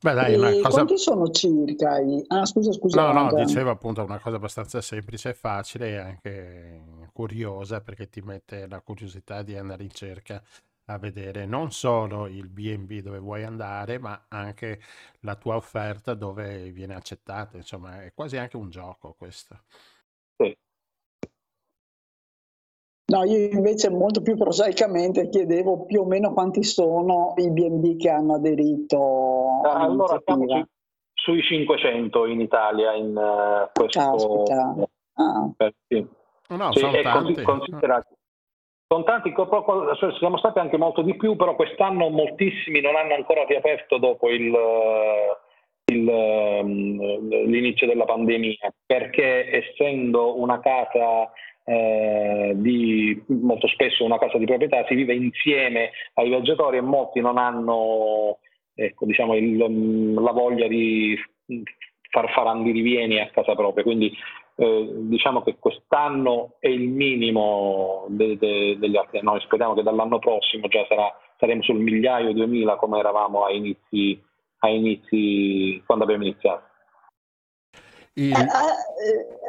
Beh, 0.02 0.14
dai, 0.14 0.34
una 0.34 0.50
cosa... 0.50 0.68
Quanti 0.68 0.98
sono 0.98 1.30
circa? 1.30 1.98
I... 1.98 2.24
Ah, 2.28 2.44
scusa, 2.46 2.72
scusa. 2.72 3.10
No, 3.10 3.30
no, 3.30 3.34
dicevo 3.34 3.70
appunto 3.70 4.02
una 4.02 4.18
cosa 4.18 4.36
abbastanza 4.36 4.80
semplice 4.80 5.30
e 5.30 5.34
facile 5.34 5.88
e 5.90 5.96
anche 5.96 6.80
curiosa 7.12 7.80
perché 7.80 8.08
ti 8.08 8.20
mette 8.20 8.66
la 8.66 8.80
curiosità 8.80 9.42
di 9.42 9.56
andare 9.56 9.82
in 9.82 9.90
cerca 9.90 10.42
a 10.92 10.98
vedere 10.98 11.46
non 11.46 11.70
solo 11.70 12.26
il 12.26 12.48
B&B 12.48 13.00
dove 13.00 13.18
vuoi 13.18 13.44
andare, 13.44 13.98
ma 13.98 14.26
anche 14.28 14.80
la 15.20 15.36
tua 15.36 15.56
offerta 15.56 16.14
dove 16.14 16.70
viene 16.70 16.94
accettata. 16.94 17.56
Insomma, 17.56 18.02
è 18.02 18.12
quasi 18.14 18.36
anche 18.36 18.56
un 18.56 18.70
gioco 18.70 19.14
questo. 19.16 19.58
No, 23.10 23.24
io 23.24 23.50
invece 23.50 23.90
molto 23.90 24.22
più 24.22 24.36
prosaicamente 24.36 25.28
chiedevo 25.28 25.84
più 25.84 26.02
o 26.02 26.06
meno 26.06 26.32
quanti 26.32 26.62
sono 26.62 27.34
i 27.38 27.50
B&B 27.50 27.96
che 27.96 28.08
hanno 28.08 28.34
aderito 28.34 29.62
ah, 29.64 29.80
Allora 29.80 30.20
siamo 30.24 30.68
sui 31.12 31.42
500 31.42 32.26
in 32.26 32.40
Italia 32.40 32.92
in 32.94 33.16
uh, 33.16 33.68
questo... 33.72 34.44
Caspita. 34.44 34.88
Ah. 35.14 35.50
Eh, 35.56 35.74
sì. 35.88 36.06
No, 36.54 36.72
sì, 36.72 36.78
sono 36.78 37.02
tanti. 37.02 37.42
Considerati, 37.42 38.14
Sono 38.92 39.04
tanti, 39.04 39.32
siamo 40.18 40.36
stati 40.38 40.58
anche 40.58 40.76
molto 40.76 41.02
di 41.02 41.14
più, 41.14 41.36
però 41.36 41.54
quest'anno 41.54 42.08
moltissimi 42.08 42.80
non 42.80 42.96
hanno 42.96 43.14
ancora 43.14 43.44
riaperto 43.44 43.98
dopo 43.98 44.28
il, 44.28 44.52
il, 45.92 46.08
ehm, 46.08 47.28
l'inizio 47.46 47.86
della 47.86 48.04
pandemia, 48.04 48.74
perché 48.84 49.48
essendo 49.48 50.40
una 50.40 50.58
casa 50.58 51.30
eh, 51.66 52.50
di, 52.56 53.22
molto 53.28 53.68
spesso 53.68 54.04
una 54.04 54.18
casa 54.18 54.38
di 54.38 54.44
proprietà 54.46 54.84
si 54.88 54.96
vive 54.96 55.14
insieme 55.14 55.92
ai 56.14 56.28
viaggiatori 56.28 56.78
e 56.78 56.80
molti 56.80 57.20
non 57.20 57.38
hanno 57.38 58.40
ecco, 58.74 59.06
diciamo, 59.06 59.36
il, 59.36 60.14
la 60.14 60.32
voglia 60.32 60.66
di 60.66 61.16
far 62.10 62.28
fare 62.32 62.48
andirivieni 62.48 63.20
a 63.20 63.30
casa 63.30 63.54
propria. 63.54 63.84
Quindi 63.84 64.12
eh, 64.60 64.92
diciamo 64.94 65.42
che 65.42 65.56
quest'anno 65.58 66.56
è 66.58 66.68
il 66.68 66.86
minimo 66.86 68.04
de, 68.08 68.36
de, 68.36 68.76
degli 68.78 68.96
altri. 68.96 69.22
Noi 69.22 69.40
speriamo 69.40 69.72
che 69.72 69.82
dall'anno 69.82 70.18
prossimo 70.18 70.68
già 70.68 70.84
sarà, 70.86 71.10
saremo 71.38 71.62
sul 71.62 71.78
migliaio, 71.80 72.34
duemila 72.34 72.76
come 72.76 72.98
eravamo 72.98 73.44
a 73.44 73.52
inizi, 73.52 74.22
a 74.58 74.68
inizi 74.68 75.82
quando 75.86 76.04
abbiamo 76.04 76.24
iniziato. 76.24 76.62
Il... 78.12 78.32
Eh, 78.32 78.36
eh, 78.36 78.46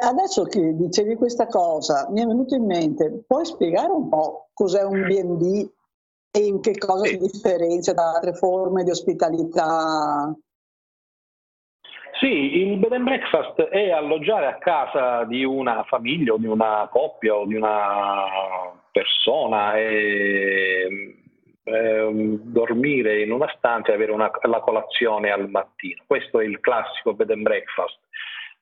adesso 0.00 0.44
che 0.44 0.74
dicevi 0.76 1.16
questa 1.16 1.46
cosa, 1.46 2.08
mi 2.10 2.22
è 2.22 2.24
venuto 2.24 2.54
in 2.54 2.64
mente, 2.64 3.22
puoi 3.26 3.44
spiegare 3.44 3.92
un 3.92 4.08
po' 4.08 4.48
cos'è 4.54 4.82
un 4.82 5.02
B&B 5.02 5.70
e 6.30 6.38
in 6.38 6.60
che 6.60 6.78
cosa 6.78 7.04
si 7.04 7.18
differenzia 7.18 7.92
da 7.92 8.12
altre 8.12 8.32
forme 8.32 8.82
di 8.82 8.90
ospitalità? 8.90 10.34
Sì, 12.22 12.58
il 12.58 12.76
bed 12.76 12.92
and 12.92 13.02
breakfast 13.02 13.60
è 13.62 13.90
alloggiare 13.90 14.46
a 14.46 14.54
casa 14.58 15.24
di 15.24 15.42
una 15.42 15.82
famiglia 15.82 16.34
o 16.34 16.36
di 16.36 16.46
una 16.46 16.86
coppia 16.88 17.34
o 17.34 17.46
di 17.46 17.56
una 17.56 18.26
persona 18.92 19.74
e 19.76 21.16
eh, 21.64 22.10
dormire 22.12 23.22
in 23.22 23.32
una 23.32 23.52
stanza 23.56 23.90
e 23.90 23.94
avere 23.94 24.12
una, 24.12 24.30
la 24.42 24.60
colazione 24.60 25.32
al 25.32 25.50
mattino. 25.50 26.04
Questo 26.06 26.38
è 26.38 26.44
il 26.44 26.60
classico 26.60 27.12
bed 27.12 27.30
and 27.30 27.42
breakfast. 27.42 27.98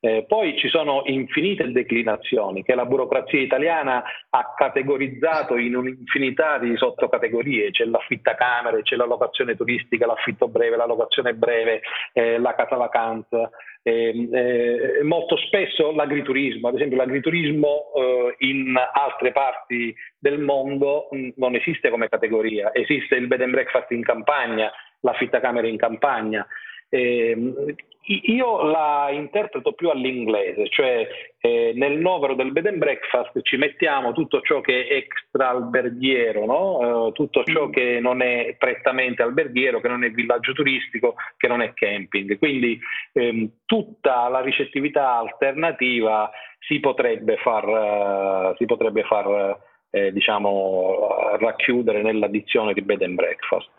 Eh, 0.02 0.24
poi 0.26 0.56
ci 0.56 0.68
sono 0.68 1.02
infinite 1.04 1.70
declinazioni 1.72 2.62
che 2.62 2.74
la 2.74 2.86
burocrazia 2.86 3.38
italiana 3.38 4.02
ha 4.30 4.54
categorizzato 4.56 5.58
in 5.58 5.76
un'infinità 5.76 6.56
di 6.56 6.74
sottocategorie, 6.74 7.70
c'è 7.70 7.84
l'affittacamere, 7.84 8.80
c'è 8.80 8.96
la 8.96 9.04
locazione 9.04 9.56
turistica, 9.56 10.06
l'affitto 10.06 10.48
breve, 10.48 10.76
la 10.76 10.86
locazione 10.86 11.34
breve, 11.34 11.82
eh, 12.14 12.38
la 12.38 12.54
casa 12.54 12.76
vacanza. 12.76 13.50
Eh, 13.82 14.28
eh 14.32 15.02
molto 15.02 15.36
spesso 15.36 15.92
l'agriturismo, 15.92 16.68
ad 16.68 16.76
esempio 16.76 16.96
l'agriturismo 16.96 17.92
eh, 17.94 18.34
in 18.38 18.74
altre 18.76 19.32
parti 19.32 19.94
del 20.18 20.38
mondo 20.38 21.08
mh, 21.10 21.28
non 21.36 21.54
esiste 21.54 21.90
come 21.90 22.08
categoria, 22.08 22.72
esiste 22.74 23.16
il 23.16 23.26
bed 23.26 23.42
and 23.42 23.52
breakfast 23.52 23.90
in 23.90 24.02
campagna, 24.02 24.70
l'affittacamere 25.00 25.68
in 25.68 25.76
campagna. 25.76 26.46
Eh, 26.90 27.76
io 28.02 28.62
la 28.64 29.08
interpreto 29.12 29.72
più 29.72 29.88
all'inglese, 29.88 30.68
cioè 30.68 31.06
eh, 31.38 31.72
nel 31.74 31.98
novero 31.98 32.34
del 32.34 32.50
bed 32.50 32.66
and 32.66 32.78
breakfast 32.78 33.40
ci 33.42 33.56
mettiamo 33.56 34.12
tutto 34.12 34.40
ciò 34.40 34.60
che 34.60 34.86
è 34.86 34.94
extra 34.94 35.50
alberghiero, 35.50 36.44
no? 36.44 37.08
eh, 37.08 37.12
tutto 37.12 37.44
ciò 37.44 37.68
mm. 37.68 37.70
che 37.70 38.00
non 38.00 38.20
è 38.20 38.56
prettamente 38.58 39.22
alberghiero, 39.22 39.80
che 39.80 39.88
non 39.88 40.02
è 40.02 40.10
villaggio 40.10 40.52
turistico, 40.52 41.14
che 41.36 41.46
non 41.46 41.62
è 41.62 41.72
camping. 41.72 42.36
Quindi 42.38 42.78
ehm, 43.12 43.48
tutta 43.64 44.28
la 44.28 44.40
ricettività 44.40 45.16
alternativa 45.16 46.30
si 46.58 46.80
potrebbe 46.80 47.36
far, 47.36 47.66
uh, 47.66 48.56
si 48.56 48.66
potrebbe 48.66 49.02
far 49.04 49.58
uh, 49.90 50.10
diciamo, 50.10 51.36
racchiudere 51.38 52.02
nell'addizione 52.02 52.72
di 52.72 52.82
bed 52.82 53.02
and 53.02 53.14
breakfast. 53.14 53.70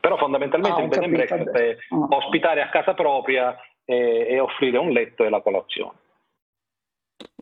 Però 0.00 0.16
fondamentalmente 0.16 0.80
ah, 0.80 0.82
il 0.82 0.88
bed 0.88 1.02
and 1.02 1.12
breakfast 1.12 1.48
è 1.50 1.76
ah. 1.90 2.16
ospitare 2.16 2.62
a 2.62 2.68
casa 2.70 2.94
propria 2.94 3.56
e, 3.84 4.26
e, 4.28 4.40
offrire 4.40 4.78
un 4.78 4.90
letto 4.90 5.24
e 5.24 5.28
la 5.28 5.40
colazione. 5.40 5.98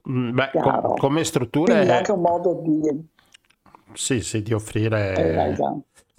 Mm, 0.08 0.34
beh, 0.34 0.50
com- 0.52 0.96
come 0.96 1.24
strutture... 1.24 1.72
Quindi 1.72 1.90
è 1.90 1.96
anche 1.96 2.12
un 2.12 2.20
modo 2.20 2.60
di... 2.62 3.08
Sì, 3.92 4.20
sì, 4.20 4.42
di 4.42 4.52
offrire... 4.52 5.14
Eh, 5.14 5.56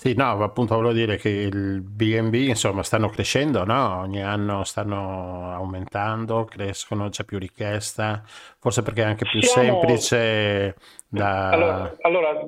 sì, 0.01 0.15
no, 0.15 0.31
appunto 0.43 0.73
volevo 0.73 0.93
dire 0.93 1.17
che 1.17 1.29
il 1.29 1.83
B&B 1.83 2.33
insomma 2.33 2.81
stanno 2.81 3.09
crescendo, 3.09 3.63
no? 3.65 3.99
Ogni 3.99 4.23
anno 4.23 4.63
stanno 4.63 5.53
aumentando, 5.53 6.43
crescono, 6.45 7.09
c'è 7.09 7.23
più 7.23 7.37
richiesta, 7.37 8.23
forse 8.25 8.81
perché 8.81 9.03
è 9.03 9.05
anche 9.05 9.25
più 9.25 9.39
Siamo... 9.43 9.79
semplice 9.79 10.75
da... 11.07 11.49
Allora, 11.49 11.95
allora, 12.01 12.45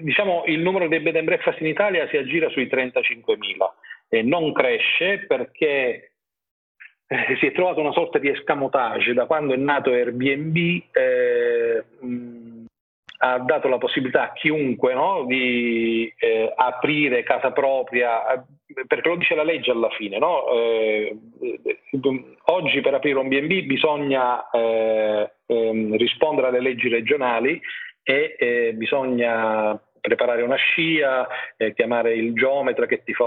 diciamo, 0.00 0.44
il 0.46 0.60
numero 0.60 0.88
dei 0.88 1.00
bed 1.00 1.16
and 1.16 1.24
breakfast 1.24 1.60
in 1.60 1.66
Italia 1.66 2.08
si 2.08 2.16
aggira 2.16 2.48
sui 2.50 2.66
35.000 2.66 3.36
e 4.08 4.22
non 4.22 4.52
cresce 4.52 5.24
perché 5.26 6.12
eh, 7.06 7.36
si 7.38 7.46
è 7.46 7.52
trovato 7.52 7.80
una 7.80 7.92
sorta 7.92 8.18
di 8.18 8.28
escamotage 8.28 9.12
da 9.12 9.26
quando 9.26 9.54
è 9.54 9.56
nato 9.56 9.90
Airbnb. 9.90 10.56
Eh, 10.92 11.84
mh, 12.00 12.52
ha 13.24 13.38
dato 13.38 13.68
la 13.68 13.78
possibilità 13.78 14.24
a 14.24 14.32
chiunque 14.32 14.94
no, 14.94 15.24
di 15.26 16.12
eh, 16.18 16.52
aprire 16.56 17.22
casa 17.22 17.52
propria, 17.52 18.32
eh, 18.32 18.84
perché 18.86 19.08
lo 19.08 19.16
dice 19.16 19.36
la 19.36 19.44
legge 19.44 19.70
alla 19.70 19.90
fine. 19.90 20.18
No? 20.18 20.48
Eh, 20.52 21.16
oggi 22.46 22.80
per 22.80 22.94
aprire 22.94 23.18
un 23.20 23.28
BB 23.28 23.64
bisogna 23.64 24.50
eh, 24.50 25.30
ehm, 25.46 25.96
rispondere 25.96 26.48
alle 26.48 26.60
leggi 26.60 26.88
regionali 26.88 27.60
e 28.02 28.36
eh, 28.38 28.72
bisogna 28.74 29.80
preparare 30.02 30.42
una 30.42 30.56
scia, 30.56 31.28
eh, 31.56 31.72
chiamare 31.74 32.14
il 32.14 32.34
geometra 32.34 32.86
che 32.86 33.04
ti 33.04 33.14
fa, 33.14 33.24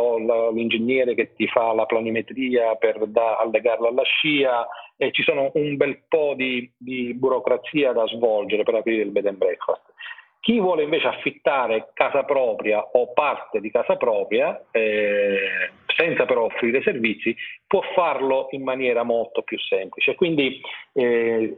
l'ingegnere 0.52 1.16
che 1.16 1.34
ti 1.34 1.48
fa 1.48 1.74
la 1.74 1.86
planimetria 1.86 2.76
per 2.76 3.06
da, 3.08 3.38
allegarla 3.38 3.88
alla 3.88 4.04
scia 4.04 4.68
e 4.98 5.12
ci 5.12 5.24
sono 5.24 5.52
un 5.54 5.78
bel 5.78 6.04
po' 6.10 6.34
di, 6.36 6.70
di 6.78 7.14
burocrazia 7.14 7.94
da 7.94 8.06
svolgere 8.08 8.64
per 8.64 8.76
aprire 8.76 9.04
il 9.04 9.12
bed 9.12 9.26
and 9.26 9.38
breakfast. 9.38 9.84
Chi 10.42 10.60
vuole 10.60 10.84
invece 10.84 11.08
affittare 11.08 11.92
casa 11.94 12.24
propria 12.24 12.80
o 12.80 13.14
parte 13.14 13.62
di 13.62 13.72
casa 13.72 13.96
propria, 13.96 14.62
eh, 14.72 15.72
senza 15.96 16.26
però 16.26 16.44
offrire 16.44 16.82
servizi, 16.82 17.36
può 17.68 17.82
farlo 17.94 18.48
in 18.52 18.64
maniera 18.64 19.04
molto 19.04 19.42
più 19.42 19.58
semplice. 19.60 20.16
Quindi 20.16 20.62
eh, 20.94 21.58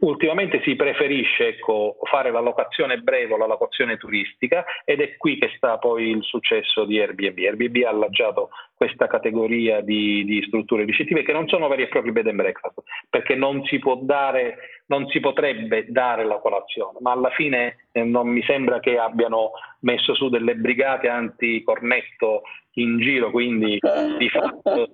ultimamente 0.00 0.60
si 0.62 0.74
preferisce 0.74 1.48
ecco, 1.48 1.96
fare 2.02 2.30
la 2.30 2.40
locazione 2.40 2.98
breve 2.98 3.34
o 3.34 3.36
la 3.36 3.46
locazione 3.46 3.96
turistica 3.96 4.64
ed 4.84 5.00
è 5.00 5.16
qui 5.16 5.38
che 5.38 5.52
sta 5.56 5.78
poi 5.78 6.10
il 6.10 6.22
successo 6.22 6.84
di 6.84 6.98
Airbnb. 6.98 7.38
Airbnb 7.38 7.84
ha 7.84 7.90
allaggiato 7.90 8.50
questa 8.74 9.06
categoria 9.06 9.80
di, 9.80 10.24
di 10.24 10.42
strutture 10.46 10.84
ricettive 10.84 11.22
che 11.22 11.32
non 11.32 11.48
sono 11.48 11.68
veri 11.68 11.82
e 11.82 11.88
propri 11.88 12.12
bed 12.12 12.26
and 12.26 12.36
breakfast, 12.36 12.82
perché 13.08 13.34
non 13.34 13.64
si 13.64 13.78
può 13.78 13.96
dare 13.96 14.58
non 14.86 15.08
si 15.08 15.20
potrebbe 15.20 15.86
dare 15.88 16.24
la 16.24 16.38
colazione, 16.38 16.98
ma 17.00 17.12
alla 17.12 17.30
fine 17.30 17.86
eh, 17.92 18.04
non 18.04 18.28
mi 18.28 18.42
sembra 18.42 18.80
che 18.80 18.98
abbiano 18.98 19.52
messo 19.80 20.14
su 20.14 20.28
delle 20.28 20.56
brigate 20.56 21.08
anti-cornetto 21.08 22.42
in 22.74 22.98
giro, 22.98 23.30
quindi 23.30 23.78
di 24.18 24.28
fatto 24.28 24.90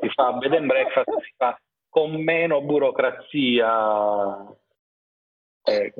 si 0.00 0.08
fa 0.14 0.32
bed 0.32 0.54
and 0.54 0.66
breakfast, 0.66 1.10
si 1.20 1.32
fa 1.36 1.58
con 1.88 2.12
meno 2.22 2.62
burocrazia. 2.62 4.46
Eh, 5.64 5.92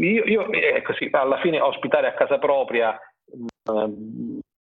io, 0.00 0.24
io 0.24 0.50
ecco, 0.50 0.92
sì, 0.94 1.08
alla 1.12 1.38
fine 1.40 1.60
ospitare 1.60 2.08
a 2.08 2.14
casa 2.14 2.38
propria 2.38 2.98
eh, 2.98 3.92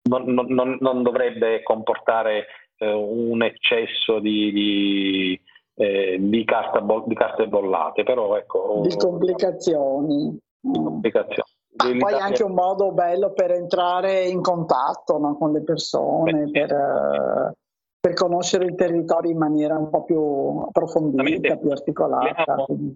non, 0.09 0.25
non, 0.49 0.77
non, 0.81 1.03
dovrebbe 1.03 1.63
comportare 1.63 2.47
eh, 2.79 2.93
un 2.93 3.43
eccesso 3.43 4.19
di, 4.19 4.53
di 4.53 5.41
eh, 5.77 6.17
di, 6.19 6.45
carta 6.45 6.81
bo- 6.81 7.05
di, 7.07 7.15
carte 7.15 7.47
bollate, 7.47 8.03
però 8.03 8.37
ecco... 8.37 8.81
Di 8.83 8.97
complicazioni. 8.97 10.39
Di 10.59 10.79
complicazioni. 10.83 11.51
Ah, 11.77 11.95
poi 11.99 12.15
anche 12.15 12.43
un 12.43 12.55
modo 12.55 12.93
bello 12.93 13.33
per 13.33 13.51
entrare 13.51 14.25
in 14.25 14.41
contatto 14.41 15.19
no, 15.19 15.37
con 15.37 15.53
le 15.53 15.63
persone, 15.63 16.47
Beh, 16.47 16.51
per, 16.51 17.55
per, 18.01 18.15
conoscere 18.15 18.65
il 18.65 18.75
territorio 18.75 19.31
in 19.31 19.37
maniera 19.37 19.77
un 19.77 19.91
po' 19.91 20.05
più 20.05 20.19
approfondita, 20.67 21.57
più 21.57 21.71
articolata. 21.71 22.45
Parliamo, 22.45 22.95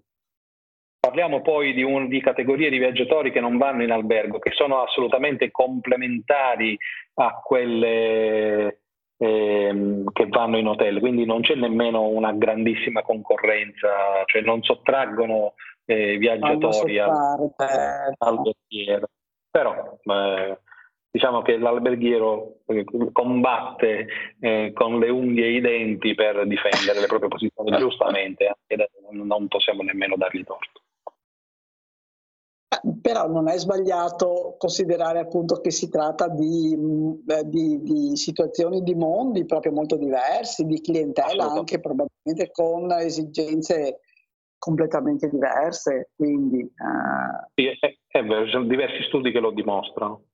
parliamo 1.00 1.40
poi 1.40 1.72
di, 1.72 1.82
un, 1.82 2.08
di, 2.08 2.20
categorie 2.20 2.68
di 2.68 2.78
viaggiatori 2.78 3.32
che 3.32 3.40
non 3.40 3.56
vanno 3.56 3.82
in 3.82 3.90
albergo, 3.90 4.38
che 4.38 4.52
sono 4.52 4.82
assolutamente 4.82 5.50
complementari 5.50 6.76
a 7.14 7.40
quelle 7.42 8.82
ehm, 9.16 10.12
che 10.12 10.26
vanno 10.28 10.58
in 10.58 10.68
hotel, 10.68 11.00
quindi 11.00 11.24
non 11.24 11.40
c'è 11.40 11.54
nemmeno 11.54 12.06
una 12.06 12.32
grandissima 12.32 13.02
concorrenza, 13.02 13.88
cioè 14.26 14.42
non 14.42 14.62
sottraggono 14.62 15.54
eh, 15.86 16.18
viaggiatori 16.18 16.98
al, 16.98 17.50
alberghiero. 18.18 19.08
Però 19.50 19.98
eh, 20.04 20.58
diciamo 21.10 21.42
che 21.42 21.56
l'alberghiero 21.58 22.58
eh, 22.66 22.84
combatte 23.10 24.06
eh, 24.38 24.70
con 24.74 24.98
le 24.98 25.08
unghie 25.08 25.46
e 25.46 25.52
i 25.54 25.60
denti 25.60 26.14
per 26.14 26.46
difendere 26.46 27.00
le 27.00 27.06
proprie 27.06 27.30
posizioni 27.30 27.76
giustamente, 27.78 28.54
non 29.10 29.48
possiamo 29.48 29.82
nemmeno 29.82 30.14
dargli 30.16 30.44
torto. 30.44 30.79
Però 33.00 33.28
non 33.28 33.48
è 33.48 33.58
sbagliato 33.58 34.54
considerare 34.58 35.18
appunto 35.18 35.60
che 35.60 35.70
si 35.70 35.88
tratta 35.88 36.28
di, 36.28 36.74
mm, 36.76 37.12
di, 37.44 37.82
di 37.82 38.16
situazioni 38.16 38.82
di 38.82 38.94
mondi 38.94 39.44
proprio 39.44 39.72
molto 39.72 39.96
diversi, 39.96 40.64
di 40.64 40.80
clientela 40.80 41.50
anche 41.50 41.80
probabilmente 41.80 42.50
con 42.52 42.90
esigenze 42.92 44.00
completamente 44.58 45.28
diverse. 45.28 46.10
Quindi, 46.14 46.62
uh, 46.62 47.50
sì, 47.54 47.66
è, 47.66 47.96
è 48.06 48.22
vero, 48.22 48.44
ci 48.44 48.52
sono 48.52 48.66
diversi 48.66 49.02
studi 49.04 49.32
che 49.32 49.40
lo 49.40 49.50
dimostrano. 49.50 50.24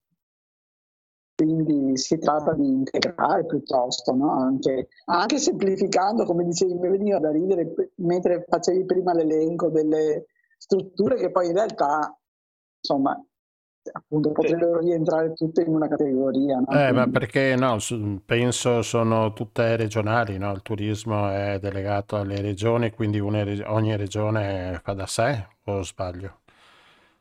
Quindi 1.37 1.99
si 1.99 2.19
tratta 2.19 2.55
di 2.55 2.67
integrare 2.67 3.45
piuttosto, 3.45 4.15
no? 4.15 4.33
anche, 4.33 4.89
anche, 5.05 5.37
semplificando, 5.37 6.25
come 6.25 6.45
dicevi, 6.45 6.73
mi 6.75 6.89
veniva 6.89 7.19
da 7.19 7.31
ridere 7.31 7.75
mentre 7.97 8.47
facevi 8.49 8.87
prima 8.87 9.13
l'elenco 9.13 9.69
delle 9.69 10.25
strutture 10.57 11.17
che 11.17 11.31
poi 11.31 11.49
in 11.49 11.53
realtà, 11.53 12.19
insomma, 12.87 13.20
appunto 13.92 14.33
potrebbero 14.33 14.79
rientrare 14.79 15.33
tutte 15.33 15.62
in 15.62 15.75
una 15.75 15.88
categoria. 15.88 16.59
No? 16.59 16.66
Eh, 16.79 16.92
ma 16.92 17.09
perché 17.09 17.57
no, 17.57 17.79
penso 18.25 18.83
sono 18.83 19.33
tutte 19.33 19.77
regionali, 19.77 20.38
no? 20.38 20.53
il 20.53 20.62
turismo 20.62 21.29
è 21.29 21.59
delegato 21.61 22.16
alle 22.16 22.40
regioni, 22.40 22.90
quindi 22.90 23.18
una, 23.18 23.44
ogni 23.66 23.96
regione 23.96 24.81
fa 24.83 24.92
da 24.92 25.07
sé 25.07 25.46
o 25.64 25.83
sbaglio? 25.83 26.40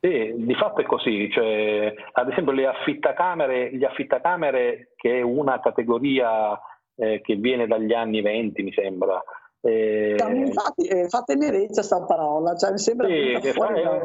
Sì, 0.00 0.34
di 0.36 0.54
fatto 0.54 0.82
è 0.82 0.84
così, 0.84 1.28
cioè, 1.32 1.92
ad 2.12 2.30
esempio 2.30 2.52
le 2.52 2.66
affittacamere, 2.66 3.74
gli 3.74 3.82
affittacamere 3.82 4.92
che 4.94 5.18
è 5.18 5.22
una 5.22 5.58
categoria 5.58 6.56
eh, 6.94 7.20
che 7.22 7.34
viene 7.34 7.66
dagli 7.66 7.92
anni 7.92 8.20
20 8.20 8.62
mi 8.62 8.72
sembra. 8.72 9.20
Eh, 9.68 10.14
infatti 10.32 10.86
eh, 10.86 11.08
fa 11.08 11.22
tenerezza 11.22 11.82
sta 11.82 12.04
parola, 12.04 12.54
cioè, 12.54 12.70
mi 12.70 12.78
sembra 12.78 13.08
sì, 13.08 13.36
che 13.40 13.52
fuori 13.52 13.82
fa, 13.82 14.00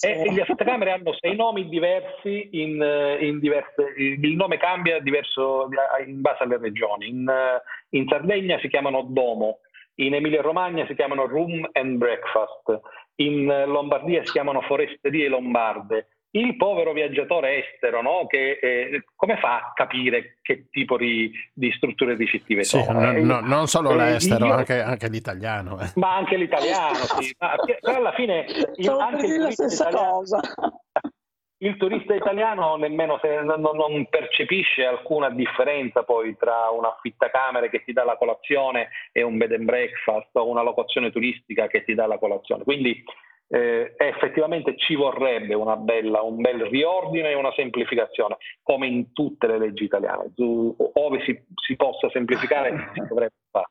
eh, 0.00 0.22
eh, 0.22 0.32
gli 0.32 0.40
affittacamere 0.40 0.90
hanno 0.90 1.12
sei 1.20 1.36
nomi 1.36 1.68
diversi, 1.68 2.48
in, 2.52 2.82
eh, 2.82 3.24
in 3.24 3.38
diverse, 3.38 3.94
il 3.96 4.34
nome 4.34 4.56
cambia 4.58 4.98
diverso 4.98 5.68
in 6.04 6.20
base 6.20 6.42
alle 6.42 6.58
regioni. 6.58 7.08
In, 7.08 7.28
eh, 7.28 7.62
in 7.96 8.08
Sardegna 8.08 8.58
si 8.58 8.68
chiamano 8.68 9.02
Domo, 9.02 9.60
in 9.96 10.14
Emilia 10.14 10.42
Romagna 10.42 10.84
si 10.86 10.96
chiamano 10.96 11.26
Room 11.26 11.68
and 11.72 11.96
Breakfast, 11.96 12.80
in 13.16 13.46
Lombardia 13.66 14.24
si 14.24 14.32
chiamano 14.32 14.60
foresterie 14.62 15.28
lombarde. 15.28 16.08
Il 16.32 16.56
povero 16.56 16.92
viaggiatore 16.92 17.64
estero, 17.64 18.02
no? 18.02 18.26
che, 18.28 18.58
eh, 18.62 19.04
come 19.16 19.36
fa 19.38 19.56
a 19.56 19.72
capire 19.74 20.38
che 20.42 20.68
tipo 20.70 20.96
di, 20.96 21.32
di 21.52 21.72
strutture 21.72 22.14
ricettive 22.14 22.62
sì, 22.62 22.80
sono? 22.82 23.00
No, 23.00 23.12
no, 23.12 23.40
non 23.40 23.66
solo 23.66 23.90
eh, 23.92 23.96
l'estero, 23.96 24.46
io, 24.46 24.52
anche, 24.52 24.80
anche, 24.80 25.08
l'italiano. 25.08 25.80
Eh. 25.80 25.90
Ma 25.96 26.14
anche 26.14 26.36
l'italiano, 26.36 26.94
sì. 26.94 27.34
Ma, 27.38 27.56
però 27.80 27.96
alla 27.96 28.12
fine... 28.12 28.44
anche 28.44 29.36
la 29.38 29.50
stessa 29.50 29.88
italiano, 29.88 30.12
cosa 30.12 30.40
il 31.62 31.76
turista 31.76 32.14
italiano 32.14 32.76
nemmeno 32.76 33.18
se, 33.20 33.40
non, 33.42 33.60
non, 33.60 34.06
percepisce 34.08 34.84
alcuna 34.84 35.28
differenza 35.30 36.04
poi 36.04 36.36
tra 36.36 36.70
un 36.70 36.84
affittacamere 36.84 37.68
che 37.68 37.84
ti 37.84 37.92
dà 37.92 38.04
la 38.04 38.16
colazione 38.16 38.88
e 39.12 39.22
un 39.22 39.36
bed 39.36 39.52
and 39.52 39.64
breakfast 39.64 40.30
o 40.32 40.48
una 40.48 40.62
locazione 40.62 41.10
turistica 41.10 41.66
che 41.66 41.84
ti 41.84 41.94
dà 41.94 42.06
la 42.06 42.18
colazione. 42.18 42.64
Quindi 42.64 43.04
eh, 43.52 43.94
effettivamente 43.96 44.76
ci 44.76 44.94
vorrebbe 44.94 45.56
bella, 45.76 46.22
un 46.22 46.40
bel 46.40 46.66
riordine 46.66 47.30
e 47.30 47.34
una 47.34 47.52
semplificazione, 47.52 48.36
come 48.62 48.86
in 48.86 49.12
tutte 49.12 49.48
le 49.48 49.58
leggi 49.58 49.84
italiane. 49.84 50.30
Su, 50.36 50.74
ove 50.94 51.22
si, 51.24 51.44
si 51.54 51.74
possa 51.74 52.08
semplificare 52.10 52.90
si 52.94 53.00
dovrebbe 53.08 53.34
fare. 53.50 53.68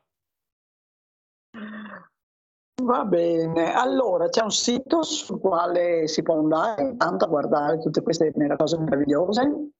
Va 2.82 3.04
bene, 3.04 3.72
allora 3.72 4.28
c'è 4.28 4.42
un 4.42 4.50
sito 4.50 5.02
sul 5.02 5.40
quale 5.40 6.06
si 6.08 6.22
può 6.22 6.38
andare 6.38 6.82
intanto 6.82 7.24
a 7.24 7.28
guardare 7.28 7.78
tutte 7.78 8.02
queste 8.02 8.32
cose 8.56 8.78
meravigliose? 8.78 9.70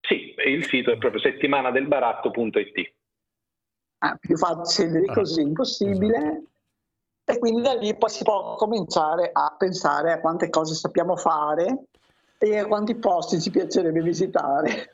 Sì, 0.00 0.34
il 0.46 0.64
sito 0.66 0.92
è 0.92 0.98
proprio 0.98 1.20
settimanadelbaratto.it. 1.20 2.94
Ah, 4.02 4.16
più 4.18 4.36
facile 4.36 5.00
di 5.00 5.06
così 5.06 5.42
impossibile. 5.42 6.49
E 7.30 7.38
quindi 7.38 7.62
da 7.62 7.74
lì 7.74 7.96
poi 7.96 8.10
si 8.10 8.22
può 8.24 8.54
cominciare 8.56 9.30
a 9.32 9.54
pensare 9.56 10.12
a 10.12 10.20
quante 10.20 10.48
cose 10.50 10.74
sappiamo 10.74 11.16
fare 11.16 11.84
e 12.38 12.58
a 12.58 12.66
quanti 12.66 12.94
posti 12.96 13.40
ci 13.40 13.50
piacerebbe 13.50 14.00
visitare. 14.02 14.92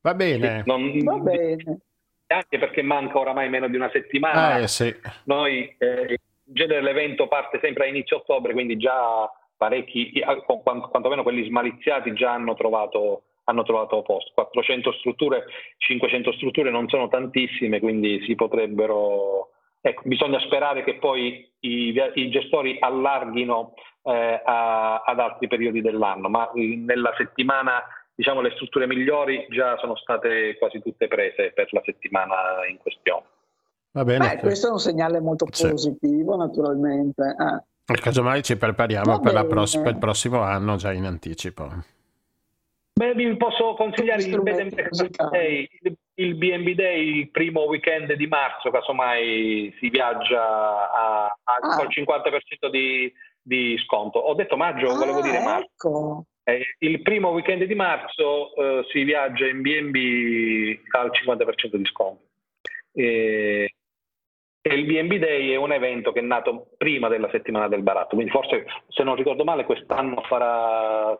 Va 0.00 0.14
bene. 0.14 0.62
Non... 0.66 1.02
Va 1.02 1.16
bene 1.16 1.80
anche 2.28 2.58
perché 2.58 2.82
manca 2.82 3.18
oramai 3.18 3.48
meno 3.48 3.68
di 3.68 3.76
una 3.76 3.90
settimana. 3.90 4.58
Eh, 4.58 4.68
sì. 4.68 4.94
Noi, 5.24 5.74
eh, 5.78 6.06
in 6.08 6.54
genere 6.54 6.82
l'evento 6.82 7.26
parte 7.26 7.58
sempre 7.62 7.84
a 7.84 7.88
inizio 7.88 8.18
ottobre, 8.18 8.52
quindi 8.52 8.76
già 8.76 9.30
parecchi, 9.56 10.12
quantomeno 10.64 11.22
quelli 11.22 11.46
smaliziati, 11.46 12.12
già 12.12 12.32
hanno 12.32 12.54
trovato, 12.54 13.22
hanno 13.44 13.62
trovato 13.62 14.02
posto. 14.02 14.30
400 14.34 14.92
strutture, 14.92 15.44
500 15.78 16.32
strutture 16.32 16.70
non 16.70 16.88
sono 16.88 17.08
tantissime, 17.08 17.80
quindi 17.80 18.22
si 18.24 18.34
potrebbero... 18.34 19.52
Ecco, 19.80 20.02
bisogna 20.04 20.40
sperare 20.40 20.82
che 20.84 20.96
poi 20.96 21.50
i, 21.60 21.94
i 22.14 22.30
gestori 22.30 22.76
allarghino 22.80 23.74
eh, 24.02 24.42
a, 24.44 25.02
ad 25.02 25.18
altri 25.20 25.46
periodi 25.46 25.80
dell'anno, 25.80 26.28
ma 26.28 26.50
nella 26.54 27.14
settimana 27.16 27.82
diciamo, 28.18 28.40
le 28.40 28.50
strutture 28.56 28.88
migliori 28.88 29.46
già 29.48 29.78
sono 29.78 29.94
state 29.94 30.56
quasi 30.58 30.82
tutte 30.82 31.06
prese 31.06 31.52
per 31.54 31.68
la 31.72 31.80
settimana 31.84 32.66
in 32.68 32.76
questione. 32.78 33.22
Va 33.92 34.02
bene. 34.02 34.34
Beh, 34.34 34.40
questo 34.40 34.66
è 34.66 34.70
un 34.72 34.80
segnale 34.80 35.20
molto 35.20 35.44
positivo, 35.44 36.32
sì. 36.32 36.38
naturalmente. 36.38 37.22
Eh. 37.22 37.94
Casomai 38.00 38.42
ci 38.42 38.56
prepariamo 38.56 39.20
per, 39.20 39.46
pross- 39.46 39.80
per, 39.80 39.92
il 39.92 39.98
prossimo 39.98 40.40
anno 40.40 40.74
già 40.74 40.92
in 40.92 41.04
anticipo. 41.04 41.68
Beh, 42.92 43.14
vi 43.14 43.36
posso 43.36 43.74
consigliare 43.74 44.22
il 44.22 44.42
Bed 44.42 44.58
and 44.58 45.30
Day, 45.30 45.68
il 46.18 46.34
BNB 46.34 46.70
Day 46.70 47.18
il 47.18 47.30
primo 47.30 47.62
weekend 47.62 48.12
di 48.12 48.26
marzo, 48.26 48.70
casomai 48.70 49.74
si 49.78 49.88
viaggia 49.88 50.42
a, 50.90 51.24
a, 51.26 51.54
ah. 51.60 51.76
col 51.76 51.88
50% 51.88 52.70
di, 52.70 53.12
di, 53.40 53.76
sconto. 53.84 54.18
Ho 54.18 54.34
detto 54.34 54.56
maggio, 54.56 54.90
ah, 54.90 54.96
volevo 54.96 55.20
dire 55.20 55.40
marzo. 55.40 55.66
Ecco. 55.66 56.24
Eh, 56.44 56.64
il 56.78 57.02
primo 57.02 57.30
weekend 57.30 57.64
di 57.64 57.74
marzo 57.74 58.54
eh, 58.54 58.84
si 58.90 59.04
viaggia 59.04 59.46
in 59.46 59.60
BNB 59.60 60.78
al 60.94 61.10
50% 61.10 61.76
di 61.76 61.84
sconto. 61.84 62.22
E, 62.92 63.74
e 64.60 64.74
il 64.74 64.84
BNB 64.86 65.14
Day 65.14 65.50
è 65.50 65.56
un 65.56 65.72
evento 65.72 66.10
che 66.10 66.18
è 66.18 66.22
nato 66.22 66.70
prima 66.76 67.08
della 67.08 67.28
settimana 67.30 67.68
del 67.68 67.82
baratto, 67.82 68.16
quindi 68.16 68.32
forse 68.32 68.64
se 68.88 69.04
non 69.04 69.14
ricordo 69.14 69.44
male 69.44 69.64
quest'anno 69.64 70.20
farà 70.22 71.16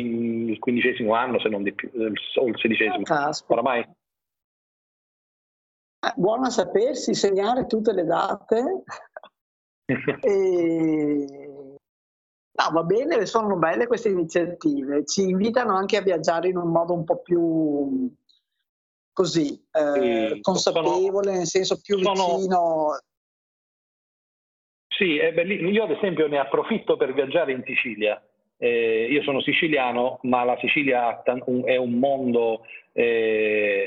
il 0.00 0.58
quindicesimo 0.58 1.14
anno, 1.14 1.38
se 1.38 1.48
non 1.48 1.62
di 1.62 1.72
più, 1.72 1.90
o 1.94 2.46
il 2.46 2.58
sedicesimo. 2.58 3.02
Ah, 3.06 3.30
Oramai. 3.46 3.86
Eh, 6.06 6.12
buono 6.16 6.46
a 6.46 6.50
sapersi, 6.50 7.14
segnare 7.14 7.66
tutte 7.66 7.92
le 7.92 8.04
date. 8.04 8.82
e 10.20 11.56
No, 12.56 12.70
va 12.72 12.82
bene, 12.84 13.26
sono 13.26 13.56
belle 13.56 13.86
queste 13.86 14.08
iniziative, 14.08 15.04
ci 15.04 15.22
invitano 15.28 15.76
anche 15.76 15.98
a 15.98 16.02
viaggiare 16.02 16.48
in 16.48 16.56
un 16.56 16.70
modo 16.70 16.94
un 16.94 17.04
po' 17.04 17.20
più 17.20 18.10
così, 19.12 19.62
eh, 19.72 20.30
sì, 20.32 20.40
consapevole, 20.40 21.24
sono, 21.24 21.36
nel 21.36 21.46
senso 21.46 21.80
più 21.82 21.98
sono, 21.98 22.36
vicino. 22.36 22.98
Sì, 24.88 25.18
è 25.18 25.34
bellissimo. 25.34 25.68
Io 25.68 25.84
ad 25.84 25.90
esempio 25.90 26.28
ne 26.28 26.38
approfitto 26.38 26.96
per 26.96 27.12
viaggiare 27.12 27.52
in 27.52 27.62
Sicilia. 27.66 28.22
Eh, 28.56 29.08
io 29.10 29.22
sono 29.22 29.42
siciliano, 29.42 30.18
ma 30.22 30.42
la 30.44 30.56
Sicilia 30.58 31.22
è 31.22 31.76
un 31.76 31.92
mondo, 31.92 32.64
eh, 32.92 33.86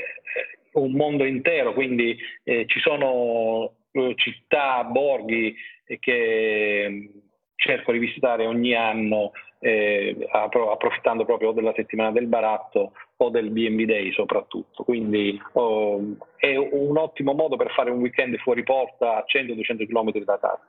un 0.72 0.92
mondo 0.92 1.24
intero, 1.24 1.72
quindi 1.72 2.16
eh, 2.44 2.64
ci 2.66 2.80
sono 2.80 3.72
eh, 3.92 4.14
città, 4.16 4.84
borghi 4.84 5.54
che 5.98 7.10
cerco 7.56 7.92
di 7.92 7.98
visitare 7.98 8.46
ogni 8.46 8.74
anno 8.74 9.32
eh, 9.60 10.16
approfittando 10.30 11.24
proprio 11.24 11.52
della 11.52 11.74
settimana 11.74 12.10
del 12.10 12.26
baratto 12.26 12.92
o 13.16 13.28
del 13.28 13.50
BNB 13.50 13.82
Day 13.82 14.12
soprattutto. 14.12 14.82
Quindi 14.82 15.38
oh, 15.52 16.16
è 16.36 16.56
un 16.56 16.96
ottimo 16.96 17.34
modo 17.34 17.56
per 17.56 17.70
fare 17.72 17.90
un 17.90 18.00
weekend 18.00 18.36
fuori 18.38 18.62
porta 18.62 19.16
a 19.16 19.24
100-200 19.26 19.86
km 19.86 20.24
da 20.24 20.38
casa. 20.38 20.66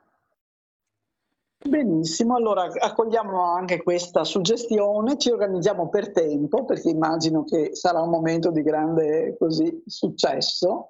Benissimo, 1.64 2.36
allora 2.36 2.64
accogliamo 2.64 3.44
anche 3.44 3.84
questa 3.84 4.24
suggestione, 4.24 5.18
ci 5.18 5.30
organizziamo 5.30 5.90
per 5.90 6.12
tempo 6.12 6.66
perché 6.66 6.90
immagino 6.90 7.44
che 7.44 7.76
sarà 7.76 8.02
un 8.02 8.10
momento 8.10 8.50
di 8.50 8.64
grande 8.64 9.36
così, 9.38 9.84
successo 9.86 10.88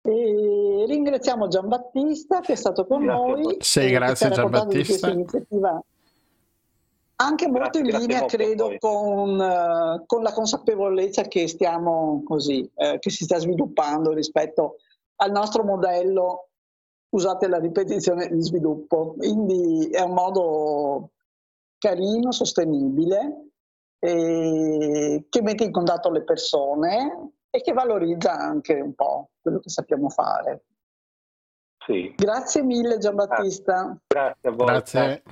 e 0.00 0.84
ringraziamo 0.86 1.48
Giambattista 1.48 2.40
che 2.40 2.52
è 2.52 2.56
stato 2.56 2.86
con 2.86 3.02
noi. 3.02 3.56
Sì, 3.58 3.90
grazie 3.90 4.30
Giambattista. 4.30 5.12
Anche 7.20 7.48
molto 7.48 7.80
grazie, 7.80 7.80
in 7.80 7.98
linea, 7.98 8.24
credo, 8.26 8.76
con, 8.78 9.40
uh, 9.40 10.06
con, 10.06 10.22
la 10.22 10.32
consapevolezza 10.32 11.22
che 11.22 11.48
stiamo 11.48 12.22
così, 12.24 12.70
uh, 12.74 13.00
che 13.00 13.10
si 13.10 13.24
sta 13.24 13.38
sviluppando 13.38 14.12
rispetto 14.12 14.76
al 15.16 15.32
nostro 15.32 15.64
modello 15.64 16.47
usate 17.10 17.48
la 17.48 17.58
ripetizione 17.58 18.28
di 18.28 18.42
sviluppo. 18.42 19.14
Quindi 19.16 19.88
è 19.90 20.00
un 20.02 20.12
modo 20.12 21.10
carino, 21.78 22.32
sostenibile, 22.32 23.50
che 23.98 25.42
mette 25.42 25.64
in 25.64 25.72
contatto 25.72 26.10
le 26.10 26.22
persone 26.22 27.32
e 27.50 27.60
che 27.60 27.72
valorizza 27.72 28.32
anche 28.32 28.74
un 28.74 28.94
po' 28.94 29.30
quello 29.40 29.58
che 29.58 29.70
sappiamo 29.70 30.08
fare. 30.08 30.64
Sì. 31.84 32.12
Grazie 32.16 32.62
mille 32.62 32.98
Giambattista. 32.98 33.98
Grazie 34.06 34.48
a 34.48 34.52
voi. 34.52 34.66
Grazie. 34.66 35.22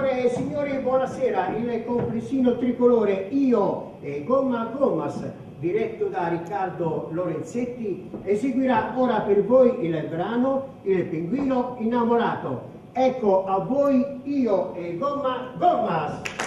Signore 0.00 0.24
e 0.24 0.28
signori, 0.30 0.78
buonasera. 0.78 1.56
Il 1.58 1.84
complessino 1.84 2.56
tricolore 2.56 3.26
Io 3.32 3.96
e 4.00 4.24
Gomma 4.24 4.72
Gommas, 4.74 5.22
diretto 5.58 6.06
da 6.06 6.28
Riccardo 6.28 7.08
Lorenzetti, 7.10 8.08
eseguirà 8.22 8.94
ora 8.96 9.20
per 9.20 9.44
voi 9.44 9.84
il 9.84 10.06
brano 10.08 10.78
Il 10.84 11.04
pinguino 11.04 11.76
innamorato. 11.80 12.62
Ecco 12.92 13.44
a 13.44 13.58
voi 13.58 14.22
Io 14.24 14.72
e 14.72 14.96
Gomma 14.96 15.52
Gommas. 15.58 16.39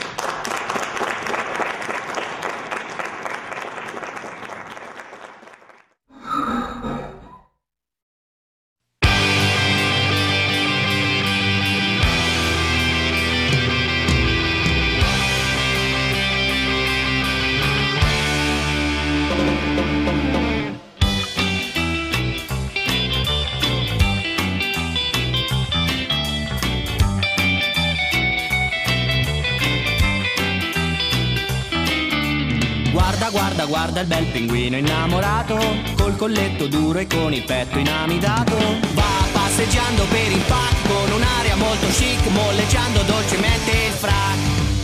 Pinguino 34.34 34.78
innamorato, 34.78 35.60
col 35.96 36.16
colletto 36.16 36.66
duro 36.66 36.98
e 36.98 37.06
con 37.06 37.32
il 37.34 37.44
petto 37.44 37.78
inamidato. 37.78 38.56
Va 38.94 39.14
passeggiando 39.32 40.04
per 40.10 40.32
il 40.32 40.42
park 40.48 40.88
con 40.88 41.12
un'aria 41.12 41.56
molto 41.56 41.88
chic, 41.90 42.26
molleggiando 42.30 43.04
dolcemente 43.04 43.72
il 43.72 43.94
frac. 43.94 44.40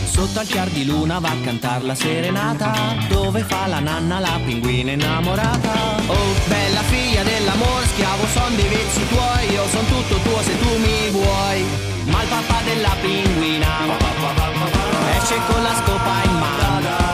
Sotto 0.08 0.38
al 0.38 0.46
chiar 0.46 0.68
di 0.68 0.84
luna 0.84 1.18
va 1.18 1.30
a 1.30 1.36
cantar 1.42 1.82
la 1.82 1.96
serenata, 1.96 2.94
dove 3.08 3.42
fa 3.42 3.66
la 3.66 3.80
nanna 3.80 4.20
la 4.20 4.38
pinguina 4.44 4.92
innamorata. 4.92 5.72
Oh, 6.06 6.34
bella 6.46 6.82
figlia 6.82 7.24
dell'amor, 7.24 7.82
schiavo 7.92 8.26
son 8.32 8.54
dei 8.54 8.68
vizi 8.68 9.08
tuoi, 9.08 9.50
io 9.50 9.66
son 9.68 9.86
tutto 9.86 10.14
tuo 10.22 10.42
se 10.42 10.58
tu 10.60 10.78
mi 10.78 11.10
vuoi. 11.10 11.64
Ma 12.04 12.22
il 12.22 12.28
papà 12.28 12.62
della 12.64 12.94
pinguina 13.00 13.68
esce 15.18 15.36
con 15.46 15.62
la 15.62 15.74
scopa 15.74 16.22
in 16.24 16.38
mano 16.38 17.09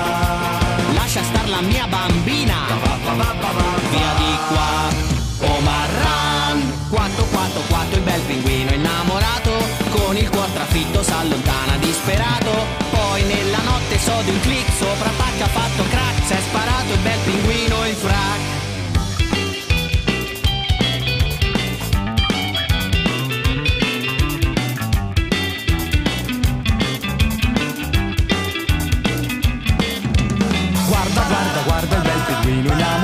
bambina. 2.27 2.67
Via 3.91 4.13
di 4.19 4.39
qua 4.49 5.49
Omarran 5.55 6.89
Quanto 6.91 7.25
quanto 7.27 7.61
quanto 7.69 7.97
il 7.97 8.03
bel 8.03 8.21
pinguino 8.23 8.73
innamorato. 8.73 9.53
Con 9.91 10.17
il 10.17 10.29
cuore 10.29 10.53
trafitto 10.53 11.03
s'allontana 11.03 11.77
disperato. 11.79 12.51
Poi 12.91 13.23
nella 13.23 13.63
notte 13.63 13.99
so 13.99 14.21
di 14.25 14.31
un 14.31 14.41
click 14.41 14.73
Sopra 14.77 15.11
pacca 15.17 15.47
fatto 15.47 15.85
crack. 15.89 16.27
S'è 16.27 16.41
sparato 16.41 16.93
il 16.93 17.01
bel 17.01 17.19
pinguino 17.25 17.87
in 17.87 17.95
frac 17.95 18.56
i 32.69 32.96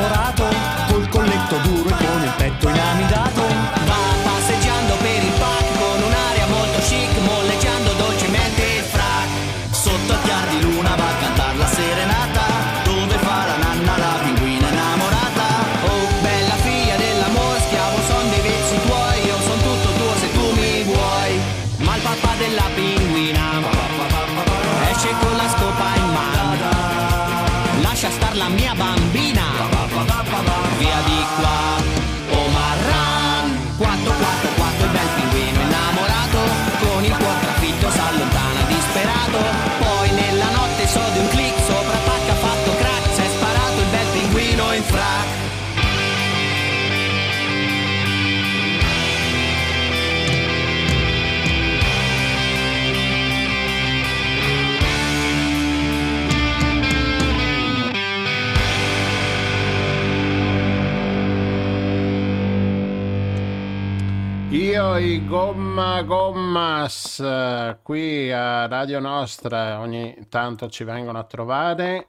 Gomma 65.73 66.03
Gommas 66.03 67.79
qui 67.83 68.31
a 68.31 68.67
Radio 68.67 69.01
Nostra 69.01 69.81
ogni 69.81 70.27
tanto 70.29 70.69
ci 70.69 70.85
vengono 70.85 71.19
a 71.19 71.25
trovare. 71.25 72.09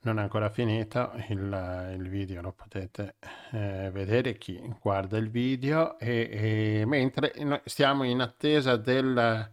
Non 0.00 0.18
è 0.18 0.22
ancora 0.22 0.50
finito 0.50 1.12
il, 1.28 1.94
il 1.96 2.08
video 2.08 2.42
lo 2.42 2.50
potete 2.50 3.14
eh, 3.52 3.90
vedere 3.92 4.36
chi 4.38 4.60
guarda 4.80 5.16
il 5.18 5.30
video. 5.30 5.96
E, 6.00 6.80
e 6.80 6.84
mentre 6.84 7.32
stiamo 7.64 8.02
in 8.02 8.20
attesa 8.20 8.76
del, 8.76 9.48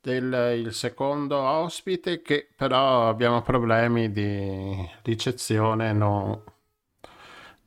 del 0.00 0.68
secondo 0.70 1.38
ospite 1.40 2.22
che 2.22 2.50
però 2.54 3.08
abbiamo 3.08 3.42
problemi 3.42 4.12
di 4.12 4.88
ricezione 5.02 5.92
non 5.92 6.40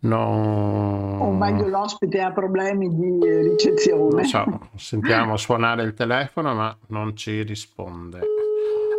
No. 0.03 1.17
O 1.21 1.31
meglio 1.31 1.67
l'ospite 1.67 2.19
ha 2.19 2.31
problemi 2.31 2.93
di 2.93 3.19
ricezione. 3.49 4.15
Non 4.15 4.25
so, 4.25 4.69
sentiamo 4.75 5.37
suonare 5.37 5.83
il 5.83 5.93
telefono 5.93 6.53
ma 6.53 6.75
non 6.87 7.15
ci 7.15 7.41
risponde. 7.43 8.21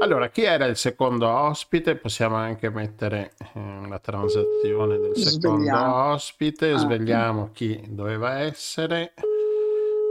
Allora, 0.00 0.28
chi 0.28 0.42
era 0.42 0.64
il 0.64 0.76
secondo 0.76 1.28
ospite? 1.28 1.96
Possiamo 1.96 2.36
anche 2.36 2.68
mettere 2.70 3.32
eh, 3.54 3.88
la 3.88 3.98
transazione 3.98 4.98
del 4.98 5.16
secondo 5.16 5.62
svegliamo. 5.62 5.94
ospite, 6.12 6.70
ah. 6.70 6.76
svegliamo 6.78 7.50
chi 7.52 7.82
doveva 7.88 8.40
essere. 8.40 9.12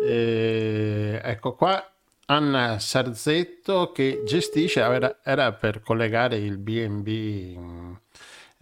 E, 0.06 1.22
ecco 1.24 1.54
qua 1.54 1.84
Anna 2.26 2.80
Sarzetto 2.80 3.92
che 3.92 4.24
gestisce, 4.26 4.82
era, 4.82 5.20
era 5.24 5.52
per 5.54 5.82
collegare 5.82 6.38
il 6.38 6.58
BB 6.58 7.93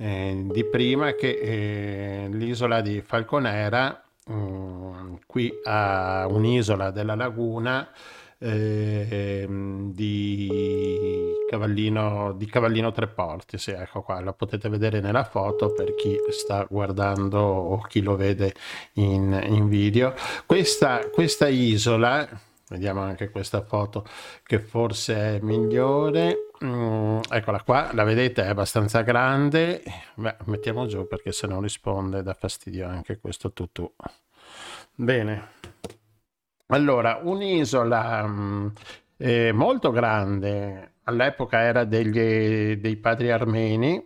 eh, 0.01 0.45
di 0.51 0.63
prima 0.65 1.13
che 1.13 1.29
eh, 1.29 2.27
l'isola 2.31 2.81
di 2.81 3.01
Falconera, 3.01 4.03
mh, 4.25 4.33
mm, 4.33 5.15
qui 5.27 5.51
a 5.63 6.25
un'isola 6.27 6.89
della 6.89 7.13
laguna 7.13 7.87
eh, 8.39 9.45
di, 9.93 10.49
Cavallino, 11.47 12.33
di 12.35 12.47
Cavallino 12.47 12.91
Treporti, 12.91 13.59
sì, 13.59 13.69
ecco 13.71 14.01
qua, 14.01 14.19
la 14.21 14.33
potete 14.33 14.69
vedere 14.69 15.01
nella 15.01 15.23
foto 15.23 15.71
per 15.71 15.93
chi 15.93 16.17
sta 16.31 16.65
guardando 16.67 17.39
o 17.39 17.79
chi 17.81 18.01
lo 18.01 18.15
vede 18.15 18.55
in, 18.93 19.39
in 19.49 19.69
video. 19.69 20.15
Questa, 20.47 21.09
questa 21.11 21.47
isola, 21.47 22.27
vediamo 22.71 23.01
anche 23.01 23.29
questa 23.29 23.61
foto 23.63 24.05
che 24.43 24.59
forse 24.59 25.37
è 25.37 25.39
migliore, 25.41 26.49
mm, 26.63 27.19
eccola 27.29 27.61
qua, 27.63 27.89
la 27.93 28.03
vedete 28.03 28.43
è 28.43 28.47
abbastanza 28.47 29.01
grande. 29.01 29.83
Beh, 30.15 30.37
mettiamo 30.45 30.85
giù 30.87 31.05
perché 31.05 31.33
se 31.33 31.47
non 31.47 31.61
risponde 31.61 32.23
dà 32.23 32.33
fastidio 32.33 32.87
anche 32.87 33.19
questo 33.19 33.51
tutù. 33.51 33.93
Bene. 34.95 35.59
Allora, 36.67 37.19
un'isola 37.21 38.25
mm, 38.25 38.67
eh, 39.17 39.51
molto 39.51 39.91
grande, 39.91 40.93
all'epoca 41.03 41.59
era 41.61 41.83
degli, 41.83 42.77
dei 42.77 42.95
padri 42.95 43.31
armeni, 43.31 44.01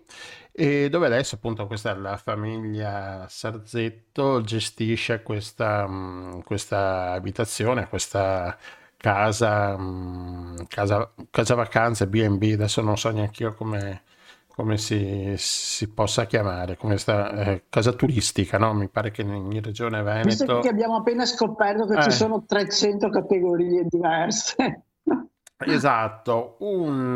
e 0.57 0.87
dove 0.89 1.07
adesso 1.07 1.35
appunto 1.35 1.67
questa 1.67 1.93
la 1.97 2.15
famiglia 2.15 3.25
Sarzetto 3.27 4.41
gestisce 4.41 5.21
questa, 5.21 5.85
questa 6.45 7.11
abitazione, 7.11 7.89
questa 7.89 8.57
casa, 8.95 9.77
casa, 10.69 11.11
casa 11.29 11.55
vacanze, 11.55 12.07
B&B, 12.07 12.53
adesso 12.53 12.81
non 12.81 12.97
so 12.97 13.11
neanche 13.11 13.43
io 13.43 13.53
come, 13.53 14.03
come 14.47 14.77
si, 14.77 15.33
si, 15.35 15.89
possa 15.89 16.25
chiamare, 16.25 16.77
come 16.77 16.97
sta, 16.97 17.31
eh, 17.31 17.63
casa 17.67 17.91
turistica, 17.91 18.57
no? 18.57 18.73
Mi 18.73 18.87
pare 18.87 19.11
che 19.11 19.23
in 19.23 19.61
regione 19.61 20.01
Veneto... 20.01 20.27
Visto 20.29 20.59
che 20.59 20.69
abbiamo 20.69 20.95
appena 20.95 21.25
scoperto 21.25 21.85
che 21.85 21.97
eh. 21.97 22.03
ci 22.03 22.11
sono 22.11 22.45
300 22.45 23.09
categorie 23.09 23.83
diverse. 23.89 24.83
esatto, 25.57 26.55
un... 26.59 27.13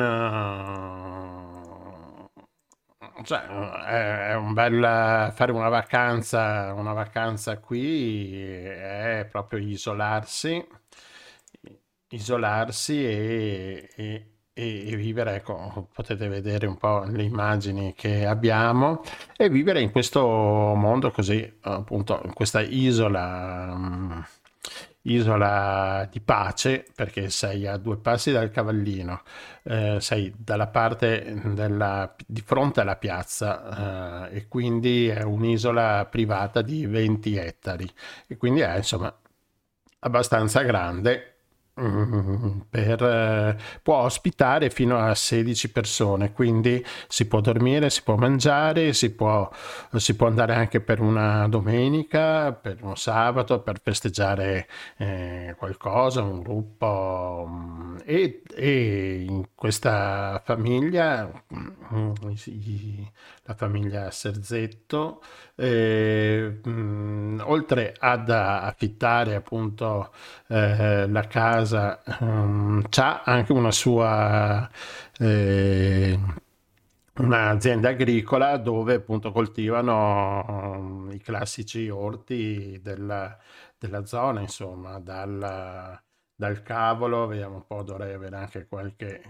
Cioè, 3.24 3.42
è, 3.42 4.36
un 4.36 4.54
bel 4.54 5.32
fare 5.34 5.52
una 5.52 5.70
vacanza, 5.70 6.74
una 6.74 6.94
vacanza 6.94 7.60
qui 7.60 8.42
è 8.42 9.28
proprio 9.30 9.60
isolarsi 9.60 10.66
isolarsi 12.10 13.04
e, 13.06 13.90
e, 13.96 14.26
e, 14.54 14.96
vivere, 14.96 15.36
ecco, 15.36 15.88
potete 15.94 16.28
vedere 16.28 16.66
un 16.68 16.78
po' 16.78 17.04
le 17.06 17.24
immagini 17.24 17.94
che 17.94 18.26
abbiamo 18.26 19.02
e 19.38 19.50
vivere 19.50 19.82
in 19.82 19.92
questo 19.92 20.22
mondo 20.22 21.12
così, 21.12 21.58
appunto, 21.62 22.22
in 22.24 22.34
questa 22.34 22.62
isola, 22.62 23.72
um, 23.74 24.26
isola 25.04 26.08
di 26.12 26.20
pace, 26.22 26.86
perché 26.96 27.30
sei 27.30 27.68
a 27.68 27.78
due 27.78 27.98
passi 27.98 28.32
dal 28.32 28.52
cavallino, 28.52 29.22
eh, 29.64 29.98
sei 30.00 30.34
dalla 30.38 30.68
parte 30.68 31.42
della, 31.54 32.14
di 32.26 32.42
fronte 32.42 32.82
alla 32.82 32.98
piazza 32.98 34.28
eh, 34.30 34.38
e 34.38 34.48
quindi 34.48 35.08
è 35.08 35.22
un'isola 35.22 36.06
privata 36.06 36.62
di 36.62 36.86
20 36.86 37.36
ettari. 37.36 37.90
E 38.28 38.38
quindi 38.38 38.62
è 38.62 38.78
insomma 38.78 39.14
abbastanza 40.00 40.62
grande 40.62 41.29
per, 42.70 43.04
eh, 43.04 43.58
può 43.82 43.98
ospitare 43.98 44.70
fino 44.70 44.98
a 44.98 45.16
16 45.16 45.72
persone, 45.72 46.32
quindi 46.34 46.84
si 47.08 47.28
può 47.28 47.42
dormire, 47.42 47.90
si 47.90 48.04
può 48.04 48.16
mangiare, 48.16 48.94
si 48.94 49.12
può, 49.12 49.50
si 49.96 50.16
può 50.16 50.28
andare 50.28 50.54
anche 50.56 50.82
per 50.82 51.00
una 51.02 51.48
domenica, 51.48 52.52
per 52.54 52.78
un 52.82 52.98
sabato, 52.98 53.62
per 53.62 53.80
festeggiare 53.82 54.68
eh, 54.98 55.56
qualcosa, 55.58 56.22
un 56.22 56.42
gruppo. 56.42 57.46
Mm, 57.48 57.98
e, 58.06 58.42
e, 58.56 59.26
in 59.28 59.50
questa 59.56 60.42
famiglia, 60.46 61.30
mm, 61.54 62.12
la 63.50 63.56
famiglia 63.56 64.12
Serzetto, 64.12 65.22
eh, 65.56 66.60
mh, 66.64 67.42
oltre 67.46 67.96
ad 67.98 68.30
affittare 68.30 69.34
appunto 69.36 70.12
eh, 70.48 71.08
la 71.08 71.28
casa, 71.28 72.02
um, 72.20 72.82
c'ha 72.90 73.24
anche 73.24 73.52
una 73.52 73.72
sua 73.72 74.70
eh, 75.20 76.20
un'azienda 77.16 77.90
agricola 77.90 78.58
dove 78.58 78.96
appunto 78.96 79.32
coltivano 79.32 80.46
um, 80.48 81.12
i 81.12 81.20
classici 81.20 81.90
orti 81.90 82.80
della, 82.82 83.38
della 83.78 84.06
zona, 84.06 84.42
insomma, 84.42 85.00
dal, 85.00 86.00
dal 86.36 86.62
cavolo, 86.64 87.28
vediamo 87.28 87.56
un 87.56 87.66
po', 87.68 87.84
dovrei 87.84 88.14
avere 88.14 88.36
anche 88.38 88.68
qualche 88.68 89.22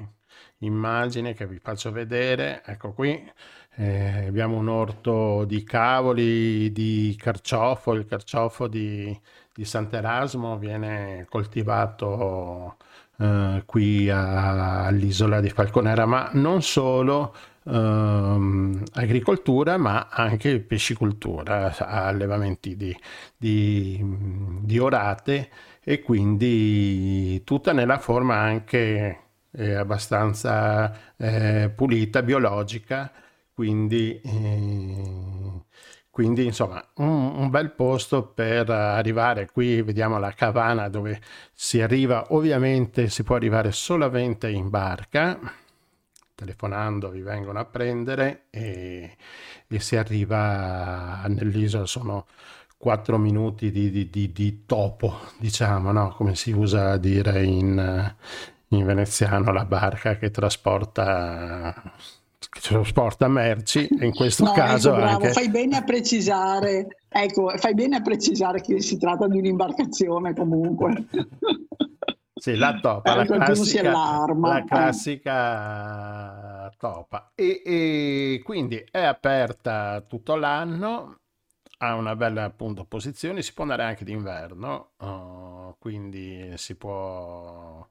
immagine 0.59 1.33
che 1.33 1.47
vi 1.47 1.59
faccio 1.59 1.91
vedere, 1.91 2.61
ecco 2.65 2.93
qui, 2.93 3.31
eh, 3.79 4.25
abbiamo 4.27 4.57
un 4.57 4.67
orto 4.67 5.45
di 5.45 5.63
cavoli, 5.63 6.69
di 6.73 7.15
carciofo, 7.17 7.93
il 7.93 8.05
carciofo 8.05 8.67
di, 8.67 9.17
di 9.53 9.63
Sant'Erasmo 9.63 10.57
viene 10.57 11.25
coltivato 11.29 12.75
eh, 13.17 13.63
qui 13.65 14.09
a, 14.09 14.85
all'isola 14.85 15.39
di 15.39 15.49
Falconera, 15.49 16.05
ma 16.05 16.29
non 16.33 16.61
solo 16.61 17.33
ehm, 17.63 18.83
agricoltura, 18.95 19.77
ma 19.77 20.09
anche 20.09 20.59
pescicoltura, 20.59 21.73
allevamenti 21.77 22.75
di, 22.75 22.93
di, 23.37 24.03
di 24.61 24.77
orate 24.77 25.49
e 25.81 26.01
quindi 26.01 27.41
tutta 27.45 27.71
nella 27.71 27.97
forma 27.97 28.35
anche 28.35 29.19
eh, 29.51 29.73
abbastanza 29.73 31.15
eh, 31.15 31.71
pulita, 31.73 32.21
biologica 32.23 33.09
quindi, 33.59 34.21
eh, 34.21 35.63
quindi 36.09 36.45
insomma 36.45 36.81
un, 36.95 37.39
un, 37.39 37.49
bel 37.49 37.71
posto 37.71 38.23
per 38.23 38.69
arrivare 38.69 39.51
qui 39.51 39.81
vediamo 39.81 40.17
la 40.17 40.31
cavana 40.31 40.87
dove 40.87 41.19
si 41.53 41.81
arriva 41.81 42.27
ovviamente 42.29 43.09
si 43.09 43.23
può 43.23 43.35
arrivare 43.35 43.73
solamente 43.73 44.47
in 44.47 44.69
barca 44.69 45.37
telefonando 46.35 47.09
vi 47.09 47.19
vengono 47.19 47.59
a 47.59 47.65
prendere 47.65 48.43
e, 48.49 49.17
e 49.67 49.79
si 49.81 49.97
arriva 49.97 51.25
nell'isola 51.27 51.85
sono 51.85 52.27
quattro 52.77 53.17
minuti 53.17 53.71
di, 53.71 53.91
di, 53.91 54.09
di, 54.09 54.31
di 54.31 54.63
topo 54.65 55.19
diciamo 55.37 55.91
no? 55.91 56.13
come 56.15 56.33
si 56.35 56.51
usa 56.51 56.91
a 56.91 56.97
dire 56.97 57.43
in, 57.43 58.15
in 58.69 58.85
veneziano 58.85 59.51
la 59.51 59.65
barca 59.65 60.15
che 60.15 60.31
trasporta 60.31 61.73
trasporta 62.47 63.27
merci 63.27 63.87
e 63.87 64.05
in 64.05 64.13
questo 64.13 64.45
no, 64.45 64.53
caso 64.53 64.95
ecco, 64.95 65.05
anche... 65.05 65.31
fai 65.31 65.49
bene 65.49 65.77
a 65.77 65.83
precisare. 65.83 66.87
Ecco 67.09 67.49
fai 67.57 67.73
bene 67.73 67.97
a 67.97 68.01
precisare 68.01 68.61
che 68.61 68.81
si 68.81 68.97
tratta 68.97 69.27
di 69.27 69.37
un'imbarcazione 69.37 70.33
comunque. 70.33 71.07
Sì 72.39 72.55
la 72.55 72.79
topa 72.79 73.15
la 73.15 73.25
classica, 73.25 73.91
la 73.91 74.63
classica 74.65 75.49
topa. 76.77 77.31
E, 77.35 77.61
e, 77.65 78.41
quindi 78.43 78.81
è 78.89 79.01
aperta 79.01 80.01
tutto 80.07 80.35
l'anno 80.35 81.17
ha 81.81 81.95
una 81.95 82.15
bella 82.15 82.43
appunto 82.43 82.85
posizione 82.85 83.41
si 83.41 83.53
può 83.53 83.63
andare 83.63 83.83
anche 83.83 84.03
d'inverno 84.03 84.91
uh, 84.97 85.75
quindi 85.79 86.53
si 86.55 86.75
può 86.75 87.87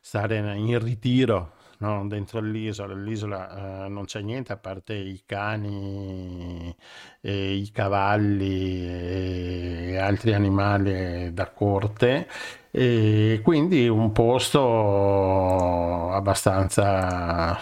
stare 0.00 0.36
in 0.36 0.78
ritiro 0.78 1.54
no? 1.82 2.06
dentro 2.06 2.40
l'isola. 2.40 2.94
L'isola 2.94 3.84
eh, 3.84 3.88
non 3.88 4.04
c'è 4.04 4.20
niente 4.20 4.52
a 4.52 4.56
parte 4.56 4.94
i 4.94 5.22
cani, 5.26 6.74
e 7.20 7.52
i 7.54 7.70
cavalli 7.70 8.86
e 8.86 9.98
altri 9.98 10.32
animali 10.32 11.32
da 11.34 11.50
corte. 11.50 12.28
E 12.70 13.40
quindi 13.42 13.86
un 13.88 14.12
posto 14.12 16.10
abbastanza 16.10 17.60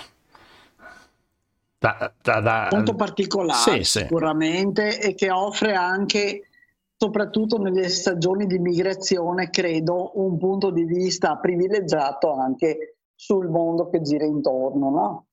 da, 1.79 2.13
da, 2.23 2.41
da, 2.41 2.69
molto 2.71 2.95
particolare 2.95 3.83
sì, 3.83 4.01
sicuramente 4.01 4.93
sì. 4.93 5.01
e 5.01 5.15
che 5.15 5.31
offre 5.31 5.75
anche 5.75 6.43
soprattutto 6.95 7.57
nelle 7.57 7.89
stagioni 7.89 8.47
di 8.47 8.59
migrazione 8.59 9.49
credo 9.49 10.13
un 10.21 10.37
punto 10.37 10.71
di 10.71 10.85
vista 10.85 11.37
privilegiato 11.37 12.35
anche 12.35 12.97
sul 13.21 13.49
mondo 13.51 13.91
che 13.91 14.01
gira 14.01 14.25
intorno, 14.25 14.89
no? 14.91 15.27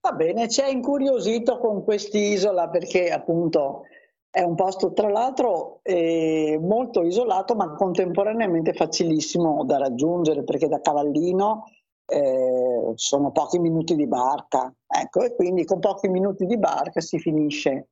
Va 0.00 0.12
bene, 0.12 0.48
ci 0.48 0.60
è 0.60 0.68
incuriosito 0.68 1.58
con 1.58 1.82
quest'isola 1.84 2.68
perché 2.68 3.10
appunto 3.10 3.82
è 4.30 4.42
un 4.42 4.54
posto 4.54 4.92
tra 4.92 5.08
l'altro 5.10 5.80
eh, 5.82 6.58
molto 6.60 7.02
isolato 7.02 7.54
ma 7.54 7.74
contemporaneamente 7.74 8.72
facilissimo 8.72 9.64
da 9.64 9.76
raggiungere 9.78 10.44
perché 10.44 10.68
da 10.68 10.80
Cavallino 10.80 11.64
eh, 12.10 12.92
sono 12.94 13.30
pochi 13.32 13.58
minuti 13.58 13.94
di 13.94 14.06
barca, 14.06 14.72
ecco, 14.86 15.22
e 15.22 15.34
quindi 15.34 15.64
con 15.64 15.78
pochi 15.78 16.08
minuti 16.08 16.46
di 16.46 16.58
barca 16.58 17.00
si 17.00 17.18
finisce 17.18 17.88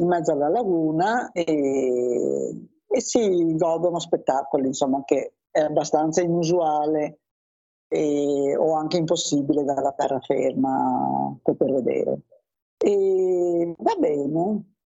in 0.00 0.06
mezzo 0.06 0.30
alla 0.30 0.48
laguna 0.48 1.32
e, 1.32 2.68
e 2.86 3.00
si 3.00 3.56
godono 3.56 3.98
spettacoli, 3.98 4.68
insomma, 4.68 5.02
che 5.04 5.34
è 5.50 5.60
abbastanza 5.60 6.22
inusuale 6.22 7.18
e, 7.88 8.56
o 8.56 8.74
anche 8.74 8.98
impossibile 8.98 9.64
dalla 9.64 9.92
terraferma 9.92 11.36
poter 11.42 11.72
vedere. 11.72 12.20
E 12.76 13.74
va 13.76 13.94
bene, 13.98 14.76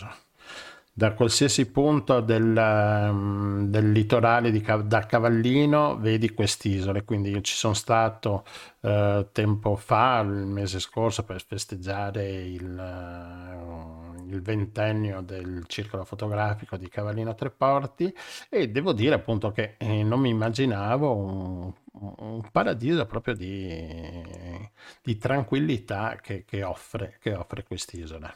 chiuso. 0.00 0.28
Da 0.92 1.12
qualsiasi 1.14 1.70
punto 1.70 2.20
del, 2.20 2.54
um, 2.54 3.68
del 3.68 3.92
litorale 3.92 4.50
di, 4.50 4.62
da 4.84 5.06
Cavallino 5.06 5.96
vedi 5.96 6.30
quest'isola, 6.30 7.00
quindi 7.02 7.30
io 7.30 7.40
ci 7.40 7.54
sono 7.54 7.74
stato 7.74 8.44
uh, 8.80 9.28
tempo 9.32 9.76
fa, 9.76 10.18
il 10.20 10.46
mese 10.46 10.78
scorso, 10.78 11.22
per 11.22 11.42
festeggiare 11.42 12.42
il, 12.42 12.64
uh, 12.64 14.28
il, 14.28 14.42
ventennio 14.42 15.22
del 15.22 15.64
circolo 15.68 16.04
fotografico 16.04 16.76
di 16.76 16.88
Cavallino 16.88 17.34
Treporti 17.34 18.12
e 18.50 18.68
devo 18.68 18.92
dire 18.92 19.14
appunto 19.14 19.52
che 19.52 19.76
eh, 19.78 20.02
non 20.02 20.20
mi 20.20 20.28
immaginavo 20.28 21.14
un, 21.14 21.72
un 21.92 22.50
paradiso 22.50 23.06
proprio 23.06 23.34
di, 23.34 24.68
di 25.02 25.16
tranquillità 25.16 26.18
che, 26.20 26.44
che 26.44 26.62
offre, 26.62 27.16
che 27.20 27.32
offre 27.32 27.62
quest'isola. 27.62 28.34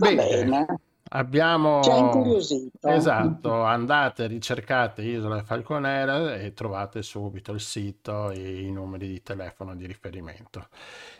Va 0.00 0.14
bene. 0.14 0.44
bene. 0.44 0.66
Abbiamo... 1.14 1.82
Ci 1.82 1.90
ha 1.90 1.96
incuriosito. 1.96 2.88
Esatto, 2.88 3.62
andate, 3.62 4.26
ricercate 4.26 5.02
Isola 5.02 5.42
Falconera 5.42 6.36
e 6.36 6.54
trovate 6.54 7.02
subito 7.02 7.52
il 7.52 7.60
sito 7.60 8.30
e 8.30 8.62
i 8.62 8.72
numeri 8.72 9.08
di 9.08 9.22
telefono 9.22 9.76
di 9.76 9.86
riferimento. 9.86 10.68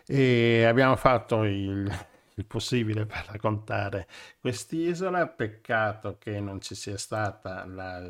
E 0.07 0.65
abbiamo 0.65 0.97
fatto 0.97 1.45
il, 1.45 1.91
il 2.35 2.47
possibile 2.47 3.05
per 3.05 3.27
raccontare 3.31 4.07
quest'isola, 4.41 5.27
peccato 5.27 6.17
che 6.19 6.41
non 6.41 6.63
ci 6.63 6.75
sia 6.75 6.97
stata 6.97 7.67
la, 7.67 8.03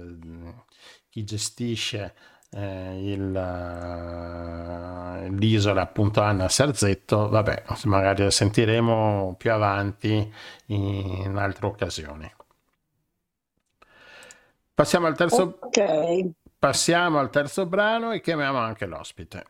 chi 1.08 1.24
gestisce 1.24 2.14
eh, 2.54 3.12
il, 3.12 3.30
uh, 3.30 5.32
l'isola 5.34 5.82
appunto 5.82 6.20
Anna 6.20 6.48
Serzetto, 6.48 7.28
vabbè, 7.28 7.64
magari 7.84 8.24
la 8.24 8.30
sentiremo 8.30 9.34
più 9.38 9.52
avanti 9.52 10.32
in 10.66 11.34
altre 11.36 11.66
occasioni. 11.66 12.30
Passiamo 14.74 15.06
al 15.06 15.16
terzo, 15.16 15.58
okay. 15.60 16.30
passiamo 16.58 17.18
al 17.18 17.30
terzo 17.30 17.66
brano 17.66 18.12
e 18.12 18.20
chiamiamo 18.20 18.58
anche 18.58 18.86
l'ospite. 18.86 19.44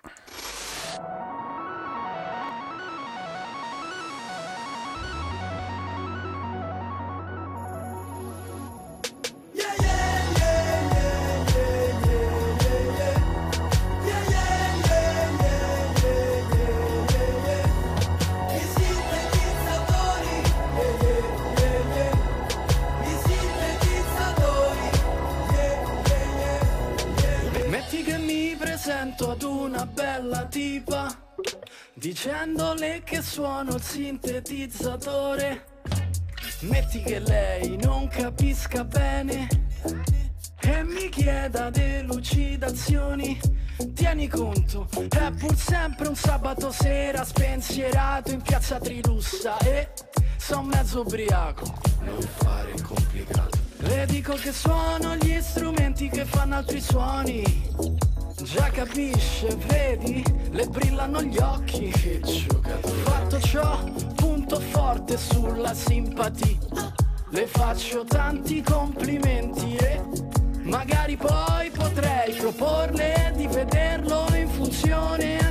Suono 33.32 33.76
il 33.76 33.82
sintetizzatore. 33.82 35.64
Metti 36.60 37.00
che 37.00 37.18
lei 37.18 37.78
non 37.78 38.06
capisca 38.08 38.84
bene 38.84 39.48
e 40.60 40.82
mi 40.82 41.08
chieda 41.08 41.70
delucidazioni. 41.70 43.40
Tieni 43.94 44.28
conto, 44.28 44.86
è 45.08 45.30
pur 45.30 45.56
sempre 45.56 46.08
un 46.08 46.14
sabato 46.14 46.70
sera 46.70 47.24
spensierato 47.24 48.32
in 48.32 48.42
piazza 48.42 48.78
Trilussa 48.78 49.56
e 49.60 49.88
son 50.36 50.66
mezzo 50.66 51.00
ubriaco. 51.00 51.64
Non 52.04 52.20
fare 52.20 52.74
complicato. 52.82 53.58
Le 53.78 54.04
dico 54.08 54.34
che 54.34 54.52
suono 54.52 55.16
gli 55.16 55.40
strumenti 55.40 56.10
che 56.10 56.26
fanno 56.26 56.56
altri 56.56 56.82
suoni 56.82 58.11
Già 58.42 58.70
capisce, 58.70 59.56
vedi, 59.68 60.24
le 60.50 60.66
brillano 60.66 61.22
gli 61.22 61.38
occhi. 61.38 61.90
Che 61.90 62.20
giocatore 62.20 63.00
Fatto 63.02 63.40
ciò, 63.40 63.84
punto 64.16 64.58
forte 64.58 65.16
sulla 65.16 65.72
simpatia. 65.72 66.58
Le 67.30 67.46
faccio 67.46 68.04
tanti 68.04 68.60
complimenti 68.60 69.76
e 69.76 70.02
magari 70.62 71.16
poi 71.16 71.70
potrei 71.70 72.34
proporle 72.34 73.32
di 73.36 73.46
vederlo 73.46 74.26
in 74.34 74.48
funzione 74.48 75.41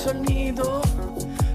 verso 0.00 0.10
il 0.10 0.20
nido. 0.20 0.80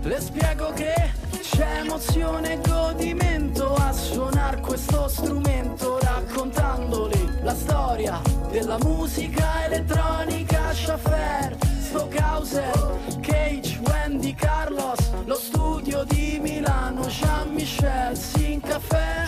Le 0.02 0.20
spiego 0.22 0.72
che 0.74 0.94
c'è 1.42 1.80
emozione 1.80 2.54
e 2.54 2.60
godimento 2.68 3.74
a 3.74 3.92
suonare 3.92 4.60
questo 4.60 5.08
strumento 5.08 5.98
Raccontandole 6.00 7.40
la 7.42 7.56
storia 7.56 8.22
della 8.52 8.78
musica 8.84 9.66
elettronica 9.66 10.74
Schaffer, 10.74 11.58
Stockhauser, 11.80 13.00
Cage, 13.22 13.80
Wendy, 13.88 14.36
Carlos 14.36 15.00
Lo 15.26 15.36
studio 15.36 16.04
di 16.04 16.38
Milano, 16.40 17.06
Jean-Michel, 17.08 18.16
Sin 18.16 18.60
Caffè 18.62 19.26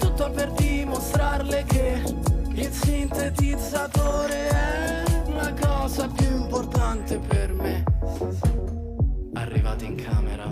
Tutto 0.00 0.30
per 0.30 0.50
dimostrarle 0.52 1.64
che 1.66 2.02
il 2.52 2.72
sintetizzatore 2.72 4.48
è 4.48 5.13
la 5.34 5.52
cosa 5.52 6.08
più 6.08 6.36
importante 6.36 7.18
per 7.18 7.52
me 7.52 7.84
Arrivati 9.34 9.84
in 9.84 9.96
camera, 9.96 10.46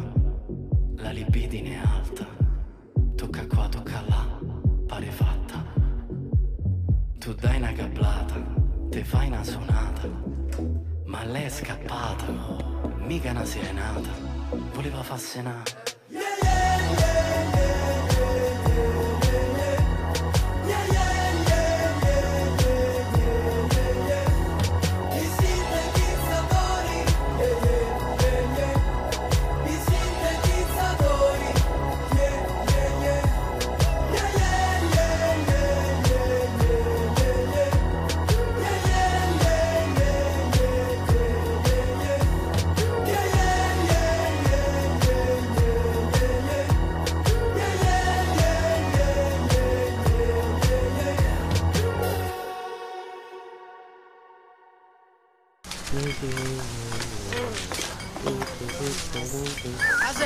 la 0.96 1.10
libidine 1.10 1.74
è 1.74 1.76
alta. 1.76 2.26
Tocca 3.14 3.46
qua, 3.46 3.68
tocca 3.68 4.02
là, 4.08 4.38
pare 4.86 5.06
fatta. 5.06 5.64
Tu 7.18 7.32
dai 7.34 7.56
una 7.58 7.72
cablata, 7.72 8.34
te 8.90 9.04
fai 9.04 9.28
una 9.28 9.44
suonata. 9.44 10.08
Ma 11.04 11.24
lei 11.24 11.44
è 11.44 11.48
scappata, 11.48 12.26
mica 12.98 13.30
una 13.30 13.44
serenata. 13.44 14.10
Voleva 14.74 15.02
fascinare. 15.02 15.91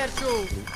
Roberto! 0.07 0.76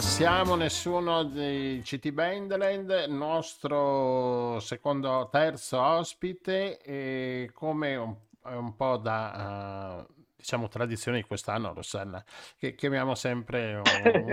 Passiamo 0.00 0.54
nessuno 0.54 1.24
di 1.24 1.82
CT 1.84 2.12
Bandland, 2.12 3.04
nostro 3.08 4.58
secondo, 4.60 5.28
terzo 5.30 5.78
ospite, 5.78 6.80
e 6.80 7.50
come 7.52 7.96
un, 7.96 8.14
un 8.44 8.76
po' 8.76 8.96
da 8.96 10.06
uh, 10.08 10.12
diciamo 10.36 10.68
tradizione 10.68 11.18
di 11.18 11.24
quest'anno, 11.24 11.74
Rossella, 11.74 12.24
che 12.56 12.74
chiamiamo 12.74 13.14
sempre 13.14 13.82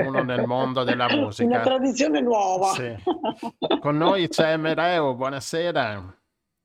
uno 0.05 0.23
nel 0.23 0.47
mondo 0.47 0.85
della 0.85 1.09
musica. 1.13 1.49
Una 1.49 1.59
tradizione 1.59 2.21
nuova. 2.21 2.71
Sì. 2.71 2.95
Con 3.81 3.97
noi 3.97 4.29
c'è 4.29 4.55
Mereo, 4.55 5.15
buonasera. 5.15 6.17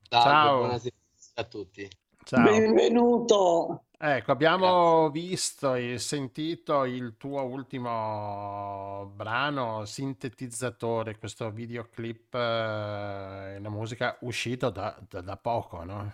Ciao, 0.09 0.23
Ciao. 0.23 0.59
buonasera 0.59 0.95
a 1.35 1.45
tutti. 1.45 1.91
Ciao. 2.23 2.45
Benvenuto. 2.45 3.83
Ecco, 4.05 4.33
abbiamo 4.33 5.11
Grazie. 5.11 5.13
visto 5.13 5.75
e 5.75 5.97
sentito 5.99 6.85
il 6.85 7.17
tuo 7.17 7.43
ultimo 7.43 9.07
brano, 9.15 9.85
Sintetizzatore, 9.85 11.17
questo 11.19 11.51
videoclip, 11.53 12.35
eh, 12.35 13.61
la 13.61 13.69
musica 13.71 14.17
uscito 14.23 14.71
da, 14.71 15.01
da, 15.09 15.21
da 15.21 15.37
poco, 15.37 15.85
no? 15.85 16.13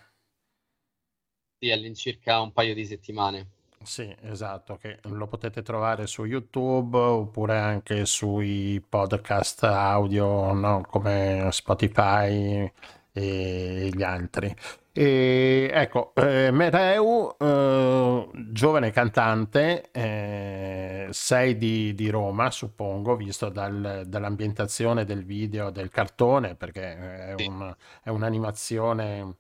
Sì, 1.61 1.71
all'incirca 1.71 2.41
un 2.41 2.53
paio 2.53 2.75
di 2.75 2.85
settimane. 2.85 3.51
Sì, 3.83 4.15
esatto, 4.23 4.77
che 4.77 4.99
lo 5.05 5.27
potete 5.29 5.63
trovare 5.63 6.07
su 6.07 6.25
YouTube 6.25 6.99
oppure 6.99 7.57
anche 7.59 8.05
sui 8.07 8.85
podcast 8.87 9.63
audio, 9.65 10.53
no? 10.53 10.83
come 10.83 11.49
Spotify 11.53 12.71
e 13.19 13.91
gli 13.93 14.03
altri. 14.03 14.55
E, 14.93 15.71
ecco, 15.73 16.13
eh, 16.15 16.51
Mereu, 16.51 17.37
eh, 17.39 18.29
giovane 18.51 18.91
cantante, 18.91 19.91
eh, 19.93 21.09
sei 21.11 21.57
di, 21.57 21.95
di, 21.95 22.11
Roma, 22.11 22.51
suppongo, 22.51 23.17
visto 23.17 23.49
dal, 23.49 24.05
dall'ambientazione 24.07 25.05
del 25.05 25.25
video, 25.25 25.71
del 25.71 25.91
cartone, 25.91 26.55
perché 26.55 27.35
è, 27.35 27.35
un, 27.47 27.75
è 28.03 28.09
un'animazione 28.09 29.37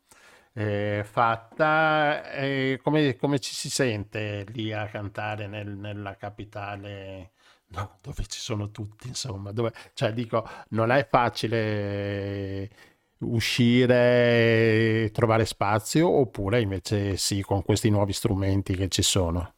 eh, 0.53 1.03
fatta. 1.05 2.22
Come, 2.83 3.16
come, 3.16 3.39
ci 3.39 3.55
si 3.55 3.70
sente 3.70 4.45
lì 4.53 4.72
a 4.72 4.87
cantare 4.87 5.47
nel, 5.47 5.68
nella 5.68 6.16
capitale? 6.16 7.33
No, 7.70 7.99
dove 8.01 8.24
ci 8.26 8.41
sono 8.41 8.70
tutti, 8.70 9.09
insomma, 9.09 9.53
dove, 9.53 9.72
cioè 9.93 10.12
dico, 10.12 10.49
non 10.70 10.91
è 10.91 11.07
facile 11.07 12.70
uscire 13.21 15.05
e 15.05 15.11
trovare 15.12 15.45
spazio 15.45 16.09
oppure 16.09 16.61
invece 16.61 17.16
sì 17.16 17.41
con 17.41 17.62
questi 17.62 17.91
nuovi 17.91 18.12
strumenti 18.12 18.77
che 18.77 18.89
ci 18.89 19.03
sono? 19.03 19.55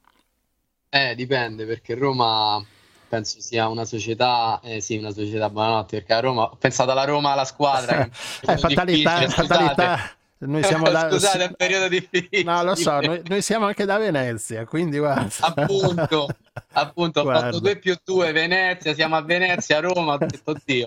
Eh, 0.89 1.15
dipende 1.15 1.67
perché 1.67 1.95
Roma 1.95 2.65
penso 3.11 3.41
sia 3.41 3.69
una 3.69 3.85
società, 3.85 4.61
eh 4.63 4.81
sì, 4.81 4.97
una 4.97 5.11
società 5.11 5.51
buonanotte 5.51 5.99
perché 5.99 6.13
a 6.13 6.21
Roma, 6.21 6.43
ho 6.45 6.57
pensato 6.57 6.93
alla 6.93 7.05
Roma, 7.05 7.33
alla 7.33 7.45
squadra. 7.45 8.09
È 8.41 8.57
fatalità, 8.57 9.29
fatalità. 9.29 10.11
Noi 10.39 10.63
siamo 10.63 10.89
da... 10.89 11.11
Scusate, 11.11 11.45
è 11.45 11.47
un 11.49 11.55
periodo 11.57 11.89
difficile. 11.89 12.45
No, 12.45 12.63
lo 12.63 12.75
so, 12.75 13.01
noi, 13.01 13.21
noi, 13.27 13.43
siamo 13.43 13.67
anche 13.67 13.85
da 13.85 13.99
Venezia, 13.99 14.65
quindi 14.65 14.99
guarda. 14.99 15.29
Appunto, 15.41 16.29
appunto, 16.73 17.21
ho 17.21 17.25
fatto 17.25 17.59
2 17.59 17.77
più 17.79 17.97
2, 18.03 18.33
Venezia, 18.33 18.95
siamo 18.95 19.17
a 19.17 19.23
Venezia, 19.23 19.81
Roma, 19.81 20.15
ho 20.15 20.19
detto, 20.19 20.53
oddio. 20.53 20.87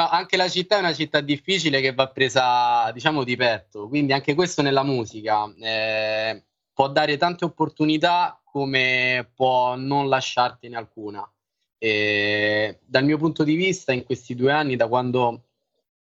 No, 0.00 0.08
anche 0.08 0.38
la 0.38 0.48
città 0.48 0.76
è 0.76 0.78
una 0.78 0.94
città 0.94 1.20
difficile 1.20 1.82
che 1.82 1.92
va 1.92 2.08
presa, 2.08 2.90
diciamo, 2.90 3.22
di 3.22 3.36
petto, 3.36 3.86
quindi 3.86 4.14
anche 4.14 4.32
questo 4.32 4.62
nella 4.62 4.82
musica 4.82 5.52
eh, 5.60 6.42
può 6.72 6.88
dare 6.88 7.18
tante 7.18 7.44
opportunità 7.44 8.40
come 8.42 9.30
può 9.34 9.76
non 9.76 10.08
lasciartene 10.08 10.74
alcuna. 10.74 11.30
E, 11.76 12.78
dal 12.82 13.04
mio 13.04 13.18
punto 13.18 13.44
di 13.44 13.54
vista, 13.56 13.92
in 13.92 14.04
questi 14.04 14.34
due 14.34 14.52
anni, 14.52 14.74
da 14.74 14.88
quando 14.88 15.48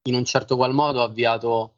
in 0.03 0.15
un 0.15 0.25
certo 0.25 0.57
qual 0.57 0.73
modo 0.73 0.99
ho 0.99 1.03
avviato 1.03 1.75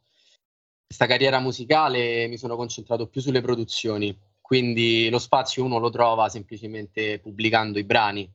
questa 0.88 1.05
carriera 1.05 1.39
musicale, 1.39 2.28
mi 2.28 2.38
sono 2.38 2.55
concentrato 2.55 3.05
più 3.07 3.22
sulle 3.22 3.41
produzioni, 3.41 4.18
quindi 4.41 5.10
lo 5.10 5.20
spazio 5.20 5.64
uno 5.64 5.78
lo 5.78 5.91
trova 5.91 6.28
semplicemente 6.28 7.20
pubblicando 7.20 7.78
i 7.78 7.84
brani. 7.84 8.28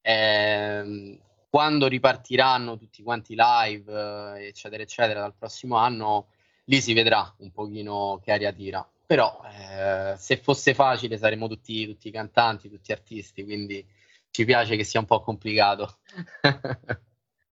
Eh, 0.00 1.20
quando 1.52 1.86
ripartiranno 1.86 2.78
tutti 2.78 3.02
quanti 3.02 3.34
live, 3.36 3.92
eh, 4.38 4.46
eccetera, 4.46 4.82
eccetera, 4.82 5.20
dal 5.20 5.34
prossimo 5.34 5.76
anno, 5.76 6.28
lì 6.64 6.80
si 6.80 6.94
vedrà 6.94 7.30
un 7.40 7.52
pochino 7.52 8.18
che 8.24 8.32
aria 8.32 8.50
tira. 8.54 8.90
Però 9.04 9.42
eh, 9.44 10.14
se 10.16 10.38
fosse 10.38 10.72
facile 10.72 11.18
saremmo 11.18 11.48
tutti, 11.48 11.84
tutti 11.84 12.10
cantanti, 12.10 12.70
tutti 12.70 12.90
artisti, 12.90 13.44
quindi 13.44 13.86
ci 14.30 14.46
piace 14.46 14.76
che 14.76 14.84
sia 14.84 15.00
un 15.00 15.04
po' 15.04 15.20
complicato. 15.20 15.98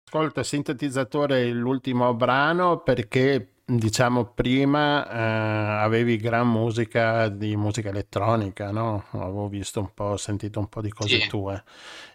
Ascolta, 0.08 0.42
sintetizzatore 0.42 1.52
l'ultimo 1.52 2.16
brano 2.16 2.82
perché 2.82 3.53
diciamo 3.66 4.26
prima 4.26 5.10
eh, 5.10 5.84
avevi 5.84 6.18
gran 6.18 6.50
musica 6.50 7.30
di 7.30 7.56
musica 7.56 7.90
elettronica, 7.90 8.72
no? 8.72 9.06
Avevo 9.12 9.48
visto 9.48 9.80
un 9.80 9.94
po', 9.94 10.18
sentito 10.18 10.60
un 10.60 10.68
po' 10.68 10.82
di 10.82 10.90
cose 10.90 11.20
sì. 11.20 11.28
tue 11.28 11.64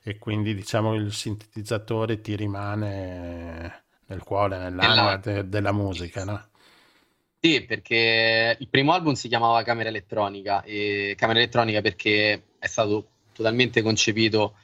e 0.03 0.18
quindi 0.18 0.55
diciamo 0.55 0.94
il 0.94 1.12
sintetizzatore 1.12 2.20
ti 2.20 2.36
rimane 2.36 3.84
nel 4.07 4.22
cuore, 4.22 4.59
nell'anima 4.59 5.16
de- 5.16 5.49
della 5.49 5.72
musica, 5.72 6.24
no? 6.24 6.46
Sì, 7.40 7.62
perché 7.64 8.57
il 8.59 8.68
primo 8.68 8.92
album 8.92 9.14
si 9.14 9.28
chiamava 9.28 9.62
Camera 9.62 9.88
Elettronica 9.88 10.62
e 10.62 11.14
Camera 11.16 11.38
Elettronica 11.38 11.80
perché 11.80 12.42
è 12.59 12.66
stato 12.66 13.11
totalmente 13.32 13.80
concepito 13.80 14.57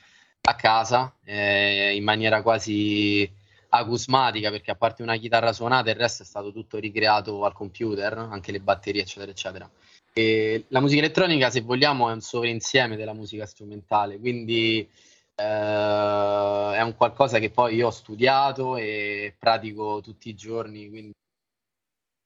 a 0.42 0.54
casa 0.56 1.14
eh, 1.24 1.94
in 1.94 2.02
maniera 2.02 2.42
quasi 2.42 3.30
acusmatica 3.78 4.50
perché 4.50 4.70
a 4.70 4.76
parte 4.76 5.02
una 5.02 5.16
chitarra 5.16 5.52
suonata 5.52 5.90
il 5.90 5.96
resto 5.96 6.22
è 6.22 6.26
stato 6.26 6.52
tutto 6.52 6.78
ricreato 6.78 7.44
al 7.44 7.52
computer, 7.52 8.16
anche 8.18 8.52
le 8.52 8.60
batterie 8.60 9.02
eccetera 9.02 9.30
eccetera. 9.30 9.70
E 10.12 10.64
la 10.68 10.80
musica 10.80 11.00
elettronica, 11.00 11.50
se 11.50 11.60
vogliamo, 11.62 12.08
è 12.08 12.12
un 12.12 12.20
sovrinsieme 12.20 12.96
della 12.96 13.14
musica 13.14 13.46
strumentale, 13.46 14.18
quindi 14.18 14.88
eh, 15.34 15.44
è 15.44 16.80
un 16.80 16.94
qualcosa 16.96 17.38
che 17.38 17.50
poi 17.50 17.74
io 17.76 17.88
ho 17.88 17.90
studiato 17.90 18.76
e 18.76 19.34
pratico 19.38 20.00
tutti 20.02 20.28
i 20.28 20.34
giorni, 20.34 20.88
quindi 20.88 21.12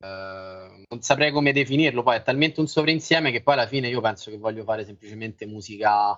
eh, 0.00 0.84
non 0.88 1.00
saprei 1.00 1.32
come 1.32 1.52
definirlo, 1.52 2.02
poi 2.02 2.16
è 2.16 2.22
talmente 2.22 2.60
un 2.60 2.68
sovrinsieme 2.68 3.30
che 3.30 3.42
poi 3.42 3.54
alla 3.54 3.66
fine 3.66 3.88
io 3.88 4.00
penso 4.00 4.30
che 4.30 4.36
voglio 4.36 4.64
fare 4.64 4.84
semplicemente 4.84 5.46
musica 5.46 6.12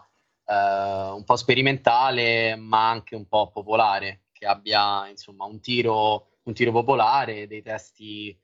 eh, 0.45 1.11
un 1.15 1.23
po' 1.25 1.37
sperimentale, 1.37 2.57
ma 2.57 2.91
anche 2.91 3.15
un 3.15 3.27
po' 3.27 3.51
popolare, 3.51 4.23
che 4.41 4.47
abbia 4.47 5.07
insomma 5.07 5.45
un 5.45 5.61
tiro, 5.61 6.39
un 6.45 6.55
tiro 6.55 6.73
popolare, 6.73 7.47
dei 7.47 7.61
testi 7.61 8.35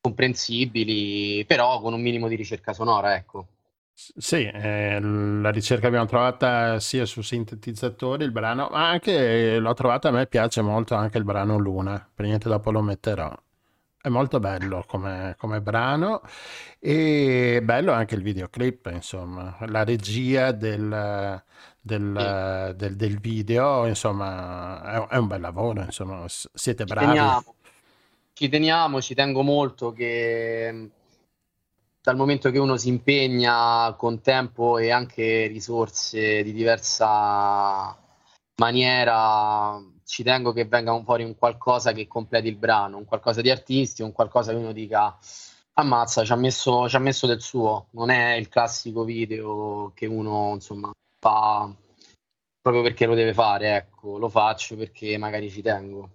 comprensibili, 0.00 1.44
però 1.44 1.80
con 1.80 1.92
un 1.92 2.00
minimo 2.00 2.28
di 2.28 2.36
ricerca 2.36 2.72
sonora, 2.72 3.16
ecco. 3.16 3.48
Sì, 3.92 4.44
eh, 4.44 5.00
la 5.00 5.50
ricerca 5.50 5.88
abbiamo 5.88 6.06
trovata 6.06 6.78
sia 6.78 7.04
su 7.04 7.20
sintetizzatori, 7.20 8.22
il 8.22 8.30
brano, 8.30 8.68
ma 8.70 8.88
anche 8.88 9.58
l'ho 9.58 9.74
trovata, 9.74 10.08
a 10.08 10.12
me 10.12 10.26
piace 10.28 10.62
molto 10.62 10.94
anche 10.94 11.18
il 11.18 11.24
brano 11.24 11.56
Luna, 11.58 12.08
per 12.14 12.26
niente 12.26 12.48
dopo 12.48 12.70
lo 12.70 12.80
metterò. 12.80 13.36
È 14.04 14.10
molto 14.10 14.38
bello 14.38 14.84
come, 14.86 15.34
come 15.38 15.62
brano 15.62 16.20
e 16.78 17.60
bello 17.62 17.90
anche 17.90 18.14
il 18.14 18.22
videoclip, 18.22 18.90
insomma, 18.92 19.56
la 19.60 19.82
regia 19.82 20.52
del, 20.52 21.42
del, 21.80 22.68
sì. 22.70 22.76
del, 22.76 22.96
del 22.96 23.18
video, 23.18 23.86
insomma, 23.86 25.06
è, 25.08 25.14
è, 25.14 25.16
un 25.16 25.26
bel 25.26 25.40
lavoro, 25.40 25.80
insomma, 25.84 26.22
siete 26.28 26.84
bravi. 26.84 27.06
Ci 27.06 27.12
teniamo, 27.14 27.54
ci, 28.34 28.48
teniamo, 28.50 29.00
ci 29.00 29.14
tengo 29.14 29.40
molto 29.40 29.92
che 29.92 30.90
dal 32.02 32.16
momento 32.16 32.50
che 32.50 32.58
uno 32.58 32.76
si 32.76 32.88
impegna 32.88 33.94
con 33.96 34.20
tempo 34.20 34.76
e 34.76 34.90
anche 34.90 35.46
risorse 35.46 36.42
di 36.42 36.52
diversa 36.52 37.96
maniera, 38.56 39.82
ci 40.04 40.22
tengo 40.22 40.52
che 40.52 40.64
venga 40.64 41.00
fuori 41.02 41.24
un 41.24 41.36
qualcosa 41.36 41.92
che 41.92 42.06
completi 42.06 42.48
il 42.48 42.56
brano, 42.56 42.98
un 42.98 43.04
qualcosa 43.04 43.40
di 43.40 43.50
artistico, 43.50 44.06
un 44.06 44.12
qualcosa 44.12 44.52
che 44.52 44.58
uno 44.58 44.72
dica 44.72 45.16
ammazza, 45.74 46.24
ci 46.24 46.32
ha 46.32 46.36
messo, 46.36 46.88
ci 46.88 46.96
ha 46.96 47.00
messo 47.00 47.26
del 47.26 47.40
suo, 47.40 47.86
non 47.90 48.10
è 48.10 48.34
il 48.34 48.48
classico 48.48 49.04
video 49.04 49.92
che 49.94 50.06
uno 50.06 50.52
insomma 50.54 50.92
fa 51.18 51.72
proprio 52.60 52.82
perché 52.82 53.06
lo 53.06 53.14
deve 53.14 53.34
fare, 53.34 53.76
ecco, 53.76 54.18
lo 54.18 54.28
faccio 54.28 54.76
perché 54.76 55.18
magari 55.18 55.50
ci 55.50 55.60
tengo. 55.60 56.08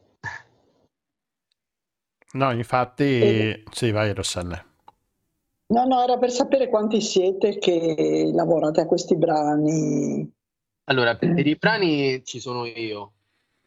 No, 2.32 2.52
infatti, 2.52 3.04
e... 3.04 3.64
sì, 3.72 3.92
vai 3.92 4.14
Rosselle. 4.14 4.66
No, 5.68 5.86
no, 5.86 6.02
era 6.02 6.18
per 6.18 6.32
sapere 6.32 6.70
quanti 6.70 7.02
siete 7.02 7.60
che 7.60 8.32
lavorate 8.34 8.82
a 8.82 8.88
questi 8.88 9.16
brani. 9.16 10.32
Allora, 10.86 11.16
per 11.16 11.46
i 11.46 11.56
brani 11.56 12.24
ci 12.24 12.40
sono 12.40 12.66
io. 12.66 13.14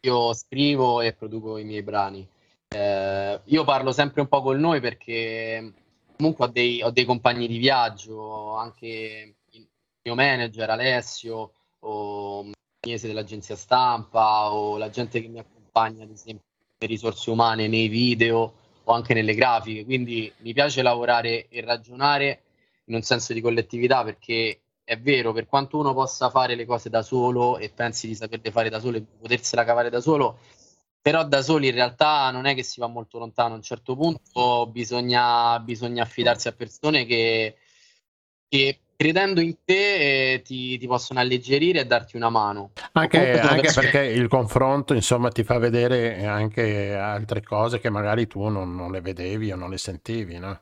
Io 0.05 0.33
scrivo 0.33 0.99
e 0.99 1.13
produco 1.13 1.57
i 1.57 1.63
miei 1.63 1.81
brani. 1.81 2.27
Eh, 2.67 3.39
io 3.41 3.63
parlo 3.63 3.93
sempre 3.93 4.19
un 4.19 4.27
po' 4.27 4.41
con 4.41 4.59
noi 4.59 4.81
perché 4.81 5.73
comunque 6.17 6.45
ho 6.45 6.47
dei, 6.49 6.81
ho 6.83 6.89
dei 6.89 7.05
compagni 7.05 7.47
di 7.47 7.57
viaggio, 7.57 8.53
anche 8.55 9.35
il 9.51 9.67
mio 10.03 10.15
manager 10.15 10.69
Alessio, 10.69 11.53
o 11.79 12.45
Agnese 12.81 13.07
dell'agenzia 13.07 13.55
stampa, 13.55 14.51
o 14.51 14.77
la 14.77 14.89
gente 14.89 15.21
che 15.21 15.29
mi 15.29 15.39
accompagna, 15.39 16.03
ad 16.03 16.09
esempio, 16.09 16.43
le 16.79 16.87
risorse 16.87 17.29
umane 17.29 17.69
nei 17.69 17.87
video 17.87 18.55
o 18.83 18.91
anche 18.91 19.13
nelle 19.13 19.33
grafiche, 19.33 19.85
quindi 19.85 20.29
mi 20.39 20.51
piace 20.51 20.81
lavorare 20.81 21.47
e 21.47 21.61
ragionare 21.61 22.41
in 22.85 22.95
un 22.95 23.01
senso 23.03 23.31
di 23.31 23.39
collettività 23.39 24.03
perché 24.03 24.62
è 24.83 24.99
vero, 24.99 25.31
per 25.31 25.45
quanto 25.47 25.77
uno 25.77 25.93
possa 25.93 26.29
fare 26.29 26.55
le 26.55 26.65
cose 26.65 26.89
da 26.89 27.01
solo 27.01 27.57
e 27.57 27.69
pensi 27.69 28.07
di 28.07 28.15
saperle 28.15 28.51
fare 28.51 28.69
da 28.69 28.79
solo 28.79 28.97
e 28.97 29.01
potersela 29.01 29.63
cavare 29.63 29.89
da 29.89 30.01
solo, 30.01 30.39
però 31.01 31.25
da 31.25 31.41
soli 31.41 31.67
in 31.67 31.73
realtà 31.73 32.31
non 32.31 32.45
è 32.45 32.55
che 32.55 32.63
si 32.63 32.79
va 32.79 32.87
molto 32.87 33.17
lontano. 33.17 33.53
A 33.53 33.57
un 33.57 33.61
certo 33.61 33.95
punto 33.95 34.67
bisogna, 34.67 35.59
bisogna 35.59 36.03
affidarsi 36.03 36.47
a 36.47 36.53
persone 36.53 37.05
che, 37.05 37.57
che 38.47 38.79
credendo 38.95 39.41
in 39.41 39.57
te 39.65 40.33
eh, 40.33 40.41
ti, 40.41 40.77
ti, 40.77 40.87
possono 40.87 41.19
alleggerire 41.19 41.81
e 41.81 41.85
darti 41.85 42.15
una 42.15 42.29
mano. 42.29 42.71
Anche, 42.93 43.39
anche 43.39 43.71
perché 43.73 43.99
il 43.99 44.27
confronto 44.27 44.93
insomma 44.93 45.29
ti 45.29 45.43
fa 45.43 45.57
vedere 45.57 46.25
anche 46.25 46.93
altre 46.93 47.41
cose 47.41 47.79
che 47.79 47.89
magari 47.89 48.27
tu 48.27 48.47
non, 48.47 48.75
non 48.75 48.91
le 48.91 49.01
vedevi 49.01 49.51
o 49.51 49.55
non 49.55 49.69
le 49.69 49.77
sentivi, 49.77 50.37
no? 50.37 50.59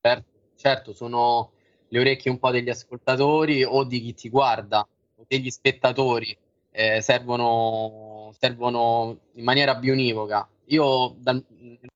Certo, 0.00 0.30
certo, 0.56 0.92
sono 0.92 1.52
le 1.90 1.98
orecchie 1.98 2.30
un 2.30 2.38
po' 2.38 2.50
degli 2.50 2.70
ascoltatori 2.70 3.64
o 3.64 3.84
di 3.84 4.00
chi 4.00 4.14
ti 4.14 4.28
guarda 4.28 4.80
o 4.80 5.24
degli 5.26 5.50
spettatori 5.50 6.36
eh, 6.70 7.00
servono, 7.00 8.32
servono 8.38 9.18
in 9.34 9.44
maniera 9.44 9.74
bionivoca. 9.74 10.48
Io 10.66 11.16
dal 11.18 11.44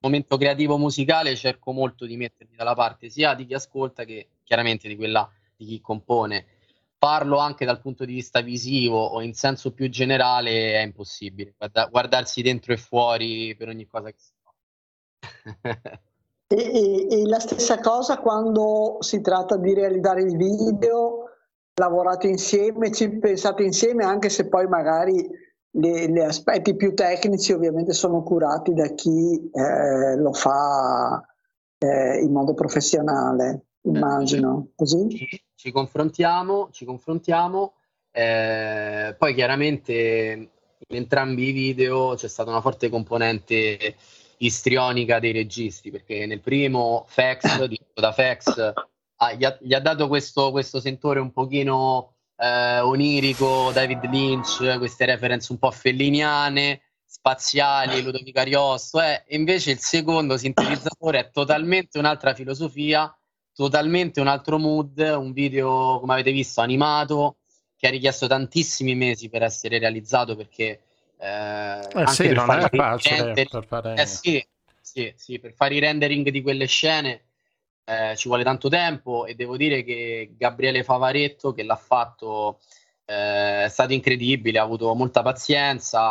momento 0.01 0.37
creativo 0.37 0.77
musicale 0.77 1.35
cerco 1.35 1.71
molto 1.71 2.05
di 2.05 2.17
mettermi 2.17 2.55
dalla 2.55 2.75
parte 2.75 3.09
sia 3.09 3.33
di 3.33 3.45
chi 3.45 3.53
ascolta 3.53 4.03
che 4.03 4.27
chiaramente 4.43 4.87
di 4.87 4.97
quella 4.97 5.29
di 5.55 5.65
chi 5.65 5.81
compone. 5.81 6.45
Parlo 6.97 7.37
anche 7.37 7.65
dal 7.65 7.79
punto 7.79 8.03
di 8.03 8.13
vista 8.13 8.41
visivo 8.41 9.01
o 9.01 9.21
in 9.21 9.33
senso 9.33 9.71
più 9.71 9.89
generale 9.89 10.73
è 10.73 10.81
impossibile. 10.81 11.53
Guarda, 11.57 11.85
guardarsi 11.85 12.41
dentro 12.41 12.73
e 12.73 12.77
fuori 12.77 13.55
per 13.55 13.69
ogni 13.69 13.87
cosa 13.87 14.11
che 14.11 14.17
si 14.17 14.33
fa. 14.43 15.99
e, 16.47 16.55
e, 16.55 17.07
e 17.09 17.25
la 17.27 17.39
stessa 17.39 17.79
cosa 17.79 18.17
quando 18.17 18.97
si 18.99 19.21
tratta 19.21 19.57
di 19.57 19.73
realizzare 19.73 20.21
il 20.21 20.37
video, 20.37 21.23
lavorate 21.75 22.27
insieme, 22.27 22.91
ci 22.91 23.09
pensate 23.17 23.63
insieme 23.63 24.05
anche 24.05 24.29
se 24.29 24.47
poi 24.47 24.67
magari 24.67 25.27
gli 25.77 26.19
aspetti 26.19 26.75
più 26.75 26.93
tecnici 26.93 27.51
ovviamente 27.51 27.91
sono 27.91 28.23
curati 28.23 28.73
da 28.73 28.87
chi 28.93 29.49
eh, 29.51 30.15
lo 30.15 30.31
fa 30.31 31.21
eh, 31.77 32.21
in 32.21 32.31
modo 32.31 32.53
professionale 32.53 33.65
immagino, 33.81 34.69
così? 34.73 35.09
Ci, 35.09 35.43
ci 35.53 35.71
confrontiamo, 35.71 36.69
ci 36.71 36.85
confrontiamo 36.85 37.73
eh, 38.11 39.13
poi 39.17 39.33
chiaramente 39.33 40.49
in 40.87 40.95
entrambi 40.95 41.49
i 41.49 41.51
video 41.51 42.13
c'è 42.15 42.29
stata 42.29 42.49
una 42.49 42.61
forte 42.61 42.87
componente 42.87 43.95
istrionica 44.37 45.19
dei 45.19 45.31
registi, 45.31 45.91
perché 45.91 46.25
nel 46.25 46.41
primo 46.41 47.05
Fex, 47.07 47.67
da 47.93 48.11
Fex, 48.11 48.73
ah, 49.17 49.33
gli, 49.33 49.45
ha, 49.45 49.57
gli, 49.61 49.73
ha, 49.73 49.79
dato 49.79 50.07
questo, 50.07 50.51
questo 50.51 50.79
sentore 50.79 51.19
un 51.19 51.31
pochino 51.31 52.15
eh, 52.37 52.79
onirico, 52.79 53.71
David 53.71 54.05
Lynch, 54.09 54.77
queste 54.77 55.05
reference 55.05 55.51
un 55.51 55.57
po' 55.57 55.71
felliniane, 55.71 56.81
spaziali, 57.05 58.01
Ludovico 58.01 58.39
Ariosto, 58.39 59.01
eh, 59.01 59.23
e 59.25 59.35
invece 59.35 59.71
il 59.71 59.79
secondo 59.79 60.37
sintetizzatore 60.37 61.19
è 61.19 61.29
totalmente 61.31 61.97
un'altra 61.97 62.33
filosofia, 62.33 63.15
totalmente 63.53 64.19
un 64.19 64.27
altro 64.27 64.57
mood, 64.57 64.97
un 64.97 65.31
video, 65.31 65.99
come 65.99 66.13
avete 66.13 66.31
visto, 66.31 66.61
animato, 66.61 67.37
che 67.77 67.87
ha 67.87 67.89
richiesto 67.89 68.27
tantissimi 68.27 68.95
mesi 68.95 69.29
per 69.29 69.43
essere 69.43 69.79
realizzato 69.79 70.35
perché 70.35 70.81
eh, 71.17 71.79
eh 72.01 72.07
sì, 72.07 72.31
non 72.31 72.49
è 72.51 72.69
facile 72.69 73.33
per 73.33 73.65
fare... 73.65 73.95
Eh 73.95 74.05
sì, 74.05 74.45
sì, 74.81 75.13
sì, 75.15 75.39
per 75.39 75.53
fare 75.53 75.75
i 75.75 75.79
rendering 75.79 76.29
di 76.29 76.41
quelle 76.41 76.65
scene 76.65 77.25
eh, 77.85 78.15
ci 78.15 78.27
vuole 78.27 78.43
tanto 78.43 78.69
tempo 78.69 79.25
e 79.25 79.35
devo 79.35 79.57
dire 79.57 79.83
che 79.83 80.33
Gabriele 80.37 80.83
Favaretto 80.83 81.53
che 81.53 81.63
l'ha 81.63 81.75
fatto 81.75 82.59
eh, 83.05 83.65
è 83.65 83.69
stato 83.69 83.93
incredibile, 83.93 84.59
ha 84.59 84.63
avuto 84.63 84.93
molta 84.95 85.21
pazienza, 85.21 86.01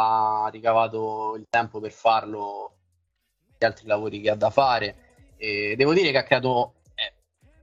ha 0.44 0.48
ricavato 0.48 1.34
il 1.36 1.46
tempo 1.48 1.80
per 1.80 1.92
farlo 1.92 2.76
gli 3.59 3.64
altri 3.64 3.86
lavori 3.86 4.20
che 4.20 4.30
ha 4.30 4.36
da 4.36 4.50
fare 4.50 4.96
e 5.36 5.74
devo 5.76 5.92
dire 5.92 6.11
che 6.11 6.18
ha 6.18 6.22
creato 6.22 6.74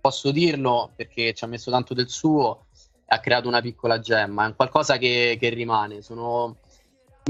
posso 0.01 0.31
dirlo 0.31 0.91
perché 0.95 1.33
ci 1.33 1.43
ha 1.43 1.47
messo 1.47 1.69
tanto 1.71 1.93
del 1.93 2.09
suo, 2.09 2.65
ha 3.05 3.19
creato 3.19 3.47
una 3.47 3.61
piccola 3.61 3.99
gemma, 3.99 4.49
è 4.49 4.55
qualcosa 4.55 4.97
che, 4.97 5.37
che 5.39 5.49
rimane. 5.49 6.01
Sono... 6.01 6.57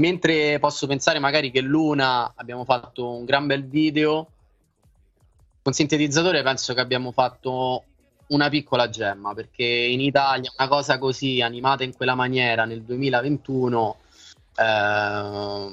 Mentre 0.02 0.58
posso 0.58 0.88
pensare 0.88 1.20
magari 1.20 1.52
che 1.52 1.60
Luna 1.60 2.32
abbiamo 2.34 2.64
fatto 2.64 3.08
un 3.08 3.24
gran 3.24 3.46
bel 3.46 3.64
video, 3.68 4.26
con 5.62 5.72
sintetizzatore 5.72 6.42
penso 6.42 6.74
che 6.74 6.80
abbiamo 6.80 7.12
fatto 7.12 7.84
una 8.26 8.48
piccola 8.48 8.88
gemma, 8.88 9.32
perché 9.32 9.62
in 9.62 10.00
Italia 10.00 10.52
una 10.58 10.66
cosa 10.66 10.98
così 10.98 11.40
animata 11.40 11.84
in 11.84 11.94
quella 11.94 12.16
maniera 12.16 12.64
nel 12.64 12.82
2021 12.82 13.96
eh, 14.56 15.70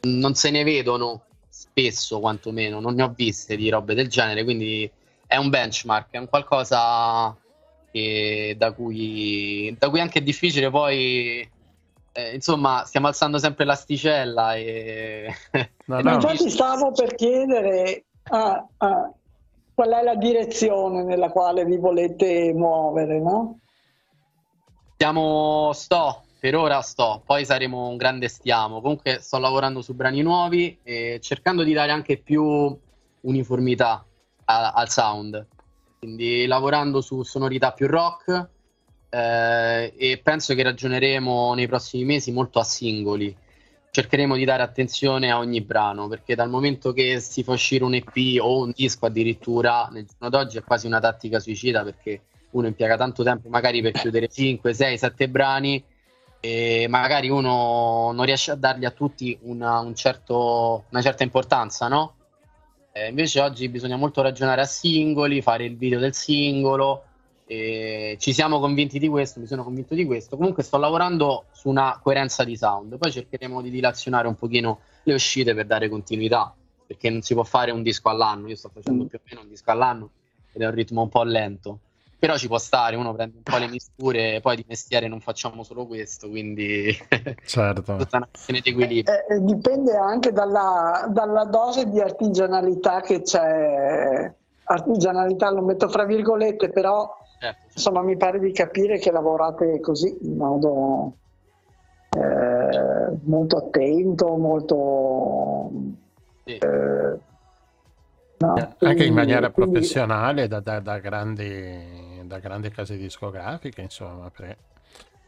non 0.00 0.34
se 0.34 0.50
ne 0.50 0.64
vedono 0.64 1.24
spesso 1.50 2.20
quantomeno, 2.20 2.80
non 2.80 2.94
ne 2.94 3.02
ho 3.02 3.12
viste 3.14 3.54
di 3.54 3.68
robe 3.68 3.92
del 3.92 4.08
genere, 4.08 4.44
quindi 4.44 4.90
è 5.26 5.36
un 5.36 5.50
benchmark, 5.50 6.06
è 6.12 6.16
un 6.16 6.28
qualcosa 6.30 7.36
che, 7.92 8.54
da, 8.56 8.72
cui, 8.72 9.76
da 9.78 9.90
cui 9.90 10.00
anche 10.00 10.20
è 10.20 10.22
difficile 10.22 10.70
poi 10.70 11.52
eh, 12.16 12.34
insomma, 12.34 12.84
stiamo 12.86 13.08
alzando 13.08 13.38
sempre 13.38 13.64
l'asticella 13.64 14.54
e... 14.54 15.34
no, 15.86 16.00
no. 16.00 16.12
infatti 16.14 16.48
stavo 16.48 16.92
per 16.92 17.16
chiedere, 17.16 18.04
ah, 18.30 18.64
ah, 18.76 19.12
qual 19.74 19.90
è 19.90 20.02
la 20.02 20.14
direzione 20.14 21.02
nella 21.02 21.30
quale 21.30 21.64
vi 21.64 21.76
volete 21.76 22.52
muovere, 22.54 23.18
no? 23.18 23.58
Stiamo, 24.94 25.72
sto, 25.74 26.22
per 26.38 26.54
ora 26.54 26.80
sto, 26.82 27.20
poi 27.26 27.44
saremo 27.44 27.88
un 27.88 27.96
grande 27.96 28.28
stiamo. 28.28 28.80
Comunque 28.80 29.18
sto 29.20 29.38
lavorando 29.38 29.82
su 29.82 29.92
brani 29.94 30.22
nuovi 30.22 30.78
e 30.84 31.18
cercando 31.20 31.64
di 31.64 31.72
dare 31.72 31.90
anche 31.90 32.16
più 32.16 32.78
uniformità 33.22 34.06
a, 34.44 34.70
al 34.70 34.88
sound. 34.88 35.46
Quindi 35.98 36.46
lavorando 36.46 37.00
su 37.00 37.24
sonorità 37.24 37.72
più 37.72 37.88
rock 37.88 38.50
eh, 39.14 39.92
e 39.96 40.18
penso 40.18 40.54
che 40.54 40.64
ragioneremo 40.64 41.54
nei 41.54 41.68
prossimi 41.68 42.04
mesi 42.04 42.32
molto 42.32 42.58
a 42.58 42.64
singoli 42.64 43.34
cercheremo 43.90 44.34
di 44.34 44.44
dare 44.44 44.64
attenzione 44.64 45.30
a 45.30 45.38
ogni 45.38 45.60
brano 45.60 46.08
perché 46.08 46.34
dal 46.34 46.50
momento 46.50 46.92
che 46.92 47.20
si 47.20 47.44
fa 47.44 47.52
uscire 47.52 47.84
un 47.84 47.94
EP 47.94 48.40
o 48.40 48.64
un 48.64 48.72
disco 48.74 49.06
addirittura 49.06 49.88
nel 49.92 50.04
giorno 50.04 50.30
d'oggi 50.30 50.58
è 50.58 50.64
quasi 50.64 50.88
una 50.88 50.98
tattica 50.98 51.38
suicida 51.38 51.84
perché 51.84 52.22
uno 52.50 52.66
impiega 52.66 52.96
tanto 52.96 53.22
tempo 53.22 53.48
magari 53.48 53.82
per 53.82 53.92
chiudere 53.92 54.26
5, 54.26 54.74
6, 54.74 54.98
7 54.98 55.28
brani 55.28 55.84
e 56.40 56.86
magari 56.88 57.28
uno 57.28 58.10
non 58.12 58.24
riesce 58.24 58.50
a 58.50 58.56
dargli 58.56 58.84
a 58.84 58.90
tutti 58.90 59.38
una, 59.42 59.78
un 59.78 59.94
certo, 59.94 60.84
una 60.90 61.00
certa 61.00 61.22
importanza, 61.22 61.88
no? 61.88 62.16
Eh, 62.92 63.08
invece 63.08 63.40
oggi 63.40 63.68
bisogna 63.68 63.96
molto 63.96 64.20
ragionare 64.22 64.60
a 64.60 64.66
singoli, 64.66 65.40
fare 65.40 65.64
il 65.64 65.76
video 65.76 65.98
del 65.98 66.14
singolo, 66.14 67.04
e 67.46 68.16
ci 68.18 68.32
siamo 68.32 68.58
convinti 68.58 68.98
di 68.98 69.08
questo, 69.08 69.40
mi 69.40 69.46
sono 69.46 69.64
convinto 69.64 69.94
di 69.94 70.04
questo. 70.04 70.36
Comunque 70.36 70.62
sto 70.62 70.78
lavorando 70.78 71.44
su 71.52 71.68
una 71.68 71.98
coerenza 72.02 72.44
di 72.44 72.56
sound, 72.56 72.96
poi 72.96 73.12
cercheremo 73.12 73.60
di 73.60 73.70
dilazionare 73.70 74.28
un 74.28 74.34
pochino 74.34 74.80
le 75.02 75.14
uscite 75.14 75.54
per 75.54 75.66
dare 75.66 75.88
continuità, 75.88 76.54
perché 76.86 77.10
non 77.10 77.22
si 77.22 77.34
può 77.34 77.44
fare 77.44 77.70
un 77.70 77.82
disco 77.82 78.08
all'anno, 78.08 78.48
io 78.48 78.56
sto 78.56 78.70
facendo 78.72 79.04
mm. 79.04 79.06
più 79.06 79.18
o 79.18 79.22
meno 79.28 79.40
un 79.42 79.48
disco 79.48 79.70
all'anno 79.70 80.10
ed 80.52 80.62
è 80.62 80.66
un 80.66 80.74
ritmo 80.74 81.02
un 81.02 81.08
po' 81.08 81.22
lento. 81.22 81.78
Però 82.18 82.38
ci 82.38 82.46
può 82.46 82.56
stare, 82.56 82.96
uno 82.96 83.12
prende 83.12 83.36
un 83.36 83.42
po' 83.42 83.58
le 83.58 83.68
misture, 83.68 84.40
poi 84.40 84.56
di 84.56 84.64
mestiere 84.66 85.08
non 85.08 85.20
facciamo 85.20 85.62
solo 85.62 85.84
questo, 85.86 86.30
quindi 86.30 86.90
certo. 87.44 87.96
tutta 87.96 88.16
una 88.16 88.28
questione 88.30 88.60
di 88.60 88.70
equilibrio. 88.70 89.14
Eh, 89.14 89.34
eh, 89.34 89.40
dipende 89.44 89.94
anche 89.94 90.32
dalla, 90.32 91.06
dalla 91.10 91.44
dose 91.44 91.86
di 91.90 92.00
artigianalità 92.00 93.02
che 93.02 93.20
c'è 93.20 94.32
artigianalità 94.64 95.50
lo 95.50 95.60
metto 95.60 95.90
fra 95.90 96.04
virgolette, 96.04 96.70
però 96.70 97.14
certo. 97.44 97.66
insomma 97.72 98.02
mi 98.02 98.16
pare 98.16 98.38
di 98.38 98.52
capire 98.52 98.98
che 98.98 99.10
lavorate 99.10 99.80
così 99.80 100.16
in 100.22 100.36
modo 100.36 101.16
eh, 102.14 103.18
molto 103.24 103.56
attento, 103.56 104.36
molto... 104.36 105.70
Sì. 106.44 106.56
Eh, 106.56 107.18
no, 108.36 108.52
Anche 108.54 108.76
quindi, 108.76 109.06
in 109.06 109.14
maniera 109.14 109.50
quindi... 109.50 109.72
professionale 109.72 110.46
da, 110.46 110.60
da, 110.60 110.80
da, 110.80 110.98
grandi, 110.98 112.22
da 112.24 112.38
grandi 112.38 112.70
case 112.70 112.96
discografiche, 112.96 113.80
insomma, 113.80 114.30
pre... 114.30 114.56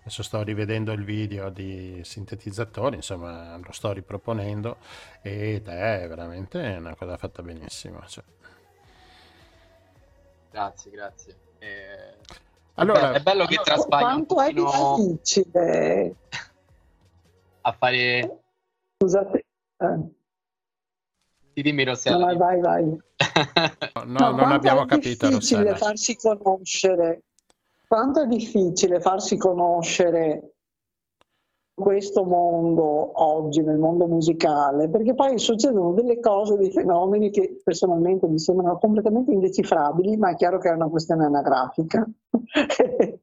adesso 0.01 0.23
sto 0.23 0.43
rivedendo 0.43 0.93
il 0.93 1.05
video 1.05 1.51
di 1.51 2.01
sintetizzatori, 2.05 2.97
insomma 2.97 3.57
lo 3.57 3.73
sto 3.73 3.93
riproponendo 3.93 4.77
ed 5.23 5.67
è 5.67 6.07
veramente 6.09 6.77
una 6.79 6.95
cosa 6.95 7.17
fatta 7.17 7.43
benissimo. 7.43 8.01
Cioè. 8.07 8.25
Grazie, 10.51 10.91
grazie. 10.91 11.46
Eh, 11.67 12.15
allora, 12.75 13.13
è 13.13 13.21
bello 13.21 13.45
che 13.47 13.57
traspagli 13.57 14.03
quanto 14.03 14.41
è 14.41 14.53
difficile 14.53 16.15
a 17.63 17.73
fare 17.73 18.41
scusate 18.99 19.45
eh. 19.79 21.61
dimmi 21.63 21.85
Rossella 21.85 22.33
no, 22.33 22.37
vai 22.37 22.61
vai 22.61 22.85
no, 22.85 24.05
no 24.05 24.31
non 24.31 24.53
abbiamo 24.53 24.85
capito 24.85 25.27
è 25.27 25.31
difficile 25.31 25.71
Rossella. 25.71 25.77
farsi 25.77 26.17
conoscere 26.17 27.23
quanto 27.89 28.23
è 28.23 28.27
difficile 28.27 29.01
farsi 29.01 29.37
conoscere 29.37 30.56
questo 31.79 32.25
mondo 32.25 33.11
oggi, 33.23 33.63
nel 33.63 33.77
mondo 33.77 34.07
musicale, 34.07 34.89
perché 34.89 35.13
poi 35.13 35.39
succedono 35.39 35.93
delle 35.93 36.19
cose, 36.21 36.57
dei 36.57 36.71
fenomeni 36.71 37.29
che 37.29 37.61
personalmente 37.63 38.27
mi 38.27 38.39
sembrano 38.39 38.79
completamente 38.79 39.33
indecifrabili, 39.33 40.17
ma 40.17 40.31
è 40.31 40.37
chiaro 40.37 40.57
che 40.57 40.71
è 40.71 40.73
una 40.73 40.89
questione 40.89 41.27
anagrafica. 41.27 42.03
e 42.33 43.21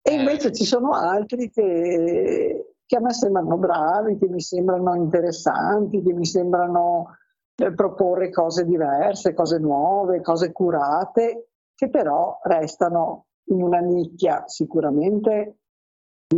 eh. 0.00 0.14
invece 0.14 0.52
ci 0.52 0.64
sono 0.64 0.92
altri 0.92 1.50
che, 1.50 2.76
che, 2.86 2.96
a 2.96 3.00
me 3.00 3.12
sembrano 3.12 3.58
bravi, 3.58 4.16
che 4.16 4.28
mi 4.28 4.40
sembrano 4.40 4.94
interessanti, 4.94 6.02
che 6.02 6.12
mi 6.12 6.26
sembrano 6.26 7.16
eh, 7.56 7.74
proporre 7.74 8.30
cose 8.30 8.64
diverse, 8.64 9.34
cose 9.34 9.58
nuove, 9.58 10.20
cose 10.20 10.52
curate, 10.52 11.48
che 11.74 11.90
però 11.90 12.38
restano 12.44 13.26
in 13.46 13.60
una 13.60 13.80
nicchia 13.80 14.44
sicuramente 14.46 15.56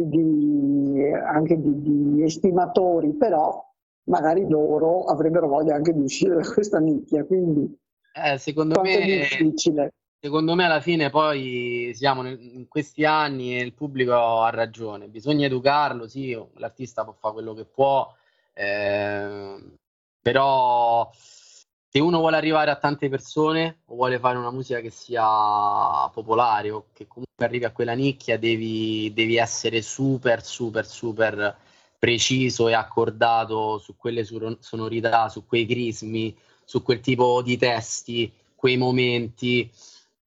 di, 0.04 1.12
anche 1.12 1.60
di, 1.60 1.82
di, 1.82 2.22
estimatori, 2.22 3.14
però 3.14 3.64
magari 4.04 4.48
loro 4.48 5.04
avrebbero 5.04 5.48
voglia 5.48 5.74
anche 5.74 5.92
di 5.92 6.02
uscire 6.02 6.34
da 6.34 6.52
questa 6.52 6.78
nicchia, 6.78 7.24
quindi 7.24 7.76
eh, 8.12 8.38
secondo 8.38 8.80
me, 8.80 8.98
è 8.98 9.04
difficile. 9.04 9.92
Secondo 10.18 10.54
me 10.54 10.64
alla 10.64 10.80
fine 10.80 11.10
poi 11.10 11.92
siamo 11.94 12.26
in 12.26 12.66
questi 12.68 13.04
anni 13.04 13.56
e 13.56 13.62
il 13.62 13.74
pubblico 13.74 14.40
ha 14.40 14.50
ragione, 14.50 15.08
bisogna 15.08 15.46
educarlo, 15.46 16.08
sì, 16.08 16.36
l'artista 16.54 17.04
può 17.04 17.12
fare 17.12 17.34
quello 17.34 17.54
che 17.54 17.64
può, 17.64 18.12
eh, 18.54 19.56
però 20.20 21.08
se 21.96 22.02
uno 22.02 22.18
vuole 22.18 22.36
arrivare 22.36 22.70
a 22.70 22.76
tante 22.76 23.08
persone 23.08 23.78
o 23.86 23.94
vuole 23.94 24.18
fare 24.18 24.36
una 24.36 24.50
musica 24.50 24.80
che 24.80 24.90
sia 24.90 25.24
popolare 26.12 26.70
o 26.70 26.88
che 26.92 27.06
comunque 27.06 27.46
arrivi 27.46 27.64
a 27.64 27.72
quella 27.72 27.94
nicchia, 27.94 28.38
devi, 28.38 29.10
devi 29.14 29.38
essere 29.38 29.80
super, 29.80 30.44
super, 30.44 30.84
super 30.84 31.56
preciso 31.98 32.68
e 32.68 32.74
accordato 32.74 33.78
su 33.78 33.96
quelle 33.96 34.26
sonorità, 34.60 35.30
su 35.30 35.46
quei 35.46 35.64
crismi, 35.64 36.36
su 36.66 36.82
quel 36.82 37.00
tipo 37.00 37.40
di 37.40 37.56
testi, 37.56 38.30
quei 38.54 38.76
momenti. 38.76 39.70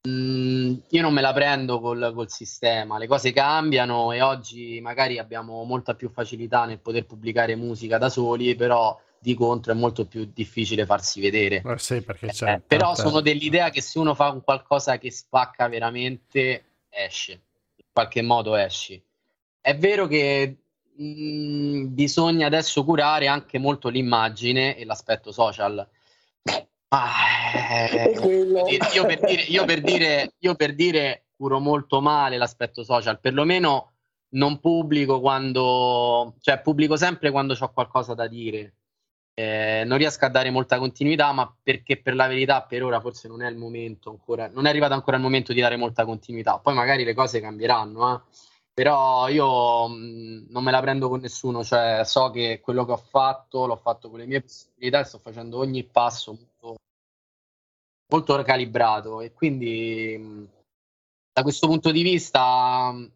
Mm, 0.08 0.74
io 0.88 1.02
non 1.02 1.12
me 1.12 1.20
la 1.20 1.32
prendo 1.32 1.78
col, 1.78 2.10
col, 2.12 2.28
sistema, 2.28 2.98
le 2.98 3.06
cose 3.06 3.32
cambiano 3.32 4.10
e 4.10 4.22
oggi 4.22 4.80
magari 4.80 5.18
abbiamo 5.18 5.62
molta 5.62 5.94
più 5.94 6.10
facilità 6.10 6.64
nel 6.64 6.80
poter 6.80 7.06
pubblicare 7.06 7.54
musica 7.54 7.96
da 7.96 8.08
soli, 8.08 8.56
però 8.56 8.98
di 9.22 9.34
contro 9.34 9.72
è 9.72 9.74
molto 9.74 10.06
più 10.06 10.30
difficile 10.32 10.86
farsi 10.86 11.20
vedere. 11.20 11.62
Eh 11.62 11.78
sì, 11.78 12.02
eh, 12.46 12.62
però 12.66 12.94
sono 12.94 13.20
dell'idea 13.20 13.68
che 13.68 13.82
se 13.82 13.98
uno 13.98 14.14
fa 14.14 14.30
un 14.30 14.42
qualcosa 14.42 14.96
che 14.96 15.10
spacca 15.10 15.68
veramente, 15.68 16.64
esce, 16.88 17.32
in 17.76 17.84
qualche 17.92 18.22
modo 18.22 18.56
esci. 18.56 19.00
È 19.60 19.76
vero 19.76 20.06
che 20.06 20.56
mh, 20.96 21.04
mm, 21.04 21.94
bisogna 21.94 22.46
adesso 22.46 22.82
curare 22.82 23.26
anche 23.26 23.58
molto 23.58 23.90
l'immagine 23.90 24.76
e 24.76 24.86
l'aspetto 24.86 25.32
social. 25.32 25.86
Ah, 26.92 27.88
eh, 27.88 28.12
io, 28.94 29.06
per 29.06 29.20
dire, 29.20 29.42
io, 29.42 29.64
per 29.66 29.80
dire, 29.82 30.32
io 30.38 30.54
per 30.54 30.74
dire 30.74 31.26
curo 31.36 31.60
molto 31.60 32.00
male 32.00 32.38
l'aspetto 32.38 32.82
social, 32.82 33.20
perlomeno 33.20 33.92
non 34.30 34.60
pubblico 34.60 35.20
quando, 35.20 36.36
cioè 36.40 36.60
pubblico 36.60 36.96
sempre 36.96 37.30
quando 37.30 37.54
ho 37.58 37.72
qualcosa 37.72 38.14
da 38.14 38.26
dire 38.26 38.74
eh, 39.40 39.84
non 39.84 39.96
riesco 39.96 40.24
a 40.26 40.28
dare 40.28 40.50
molta 40.50 40.78
continuità, 40.78 41.32
ma 41.32 41.52
perché 41.62 41.96
per 42.00 42.14
la 42.14 42.26
verità 42.26 42.62
per 42.62 42.82
ora 42.84 43.00
forse 43.00 43.26
non 43.28 43.42
è 43.42 43.48
il 43.48 43.56
momento 43.56 44.10
ancora, 44.10 44.48
non 44.48 44.66
è 44.66 44.68
arrivato 44.68 44.92
ancora 44.92 45.16
il 45.16 45.22
momento 45.22 45.52
di 45.52 45.60
dare 45.60 45.76
molta 45.76 46.04
continuità. 46.04 46.58
Poi 46.58 46.74
magari 46.74 47.04
le 47.04 47.14
cose 47.14 47.40
cambieranno, 47.40 48.14
eh. 48.14 48.20
però 48.74 49.28
io 49.28 49.88
mh, 49.88 49.94
mm, 49.94 50.46
non 50.50 50.62
me 50.62 50.70
la 50.70 50.80
prendo 50.80 51.08
con 51.08 51.20
nessuno, 51.20 51.64
cioè 51.64 52.02
so 52.04 52.30
che 52.30 52.60
quello 52.62 52.84
che 52.84 52.92
ho 52.92 52.96
fatto 52.96 53.66
l'ho 53.66 53.76
fatto 53.76 54.10
con 54.10 54.18
le 54.18 54.26
mie 54.26 54.42
possibilità 54.42 55.00
e 55.00 55.04
sto 55.04 55.18
facendo 55.18 55.58
ogni 55.58 55.84
passo 55.84 56.32
molto, 56.32 56.76
molto 58.08 58.42
calibrato 58.42 59.20
e 59.20 59.32
quindi 59.32 60.16
mh, 60.18 60.24
mm, 60.24 60.44
da 61.32 61.42
questo 61.42 61.66
punto 61.66 61.90
di 61.90 62.02
vista 62.02 62.90
mh, 62.92 63.10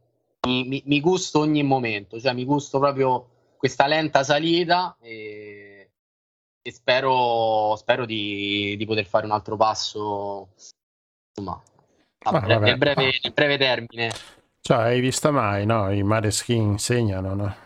mi, 0.49 0.65
mi, 0.65 0.83
mi 0.87 1.01
gusto 1.01 1.41
ogni 1.41 1.63
momento, 1.63 2.21
cioè 2.21 2.33
mi 2.33 2.45
gusto 2.45 2.79
proprio 2.79 3.29
questa 3.65 3.87
lenta 3.87 4.23
salita 4.23 4.95
e 5.01 5.44
e 6.67 6.73
spero, 6.73 7.77
spero 7.77 8.07
di, 8.07 8.75
di, 8.79 8.87
poter 8.87 9.05
fare 9.05 9.27
un 9.27 9.33
altro 9.33 9.55
passo 9.55 10.49
insomma, 11.29 11.63
a 12.21 12.41
bre- 12.41 12.59
nel, 12.59 12.79
breve, 12.79 13.19
nel, 13.23 13.33
breve, 13.35 13.59
termine. 13.59 14.11
Cioè, 14.63 14.79
hai 14.79 15.01
visto 15.01 15.31
mai, 15.31 15.67
no? 15.67 15.93
I 15.93 16.03
Mareskin 16.03 16.63
insegnano, 16.63 17.35
no? 17.35 17.57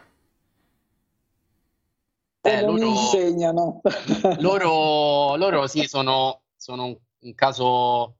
Eh, 2.40 2.60
loro, 2.62 2.86
insegnano. 2.86 3.80
loro, 4.40 5.36
loro 5.36 5.68
sì, 5.68 5.86
sono, 5.86 6.42
sono 6.56 6.86
un, 6.86 6.98
un, 7.20 7.34
caso, 7.36 8.16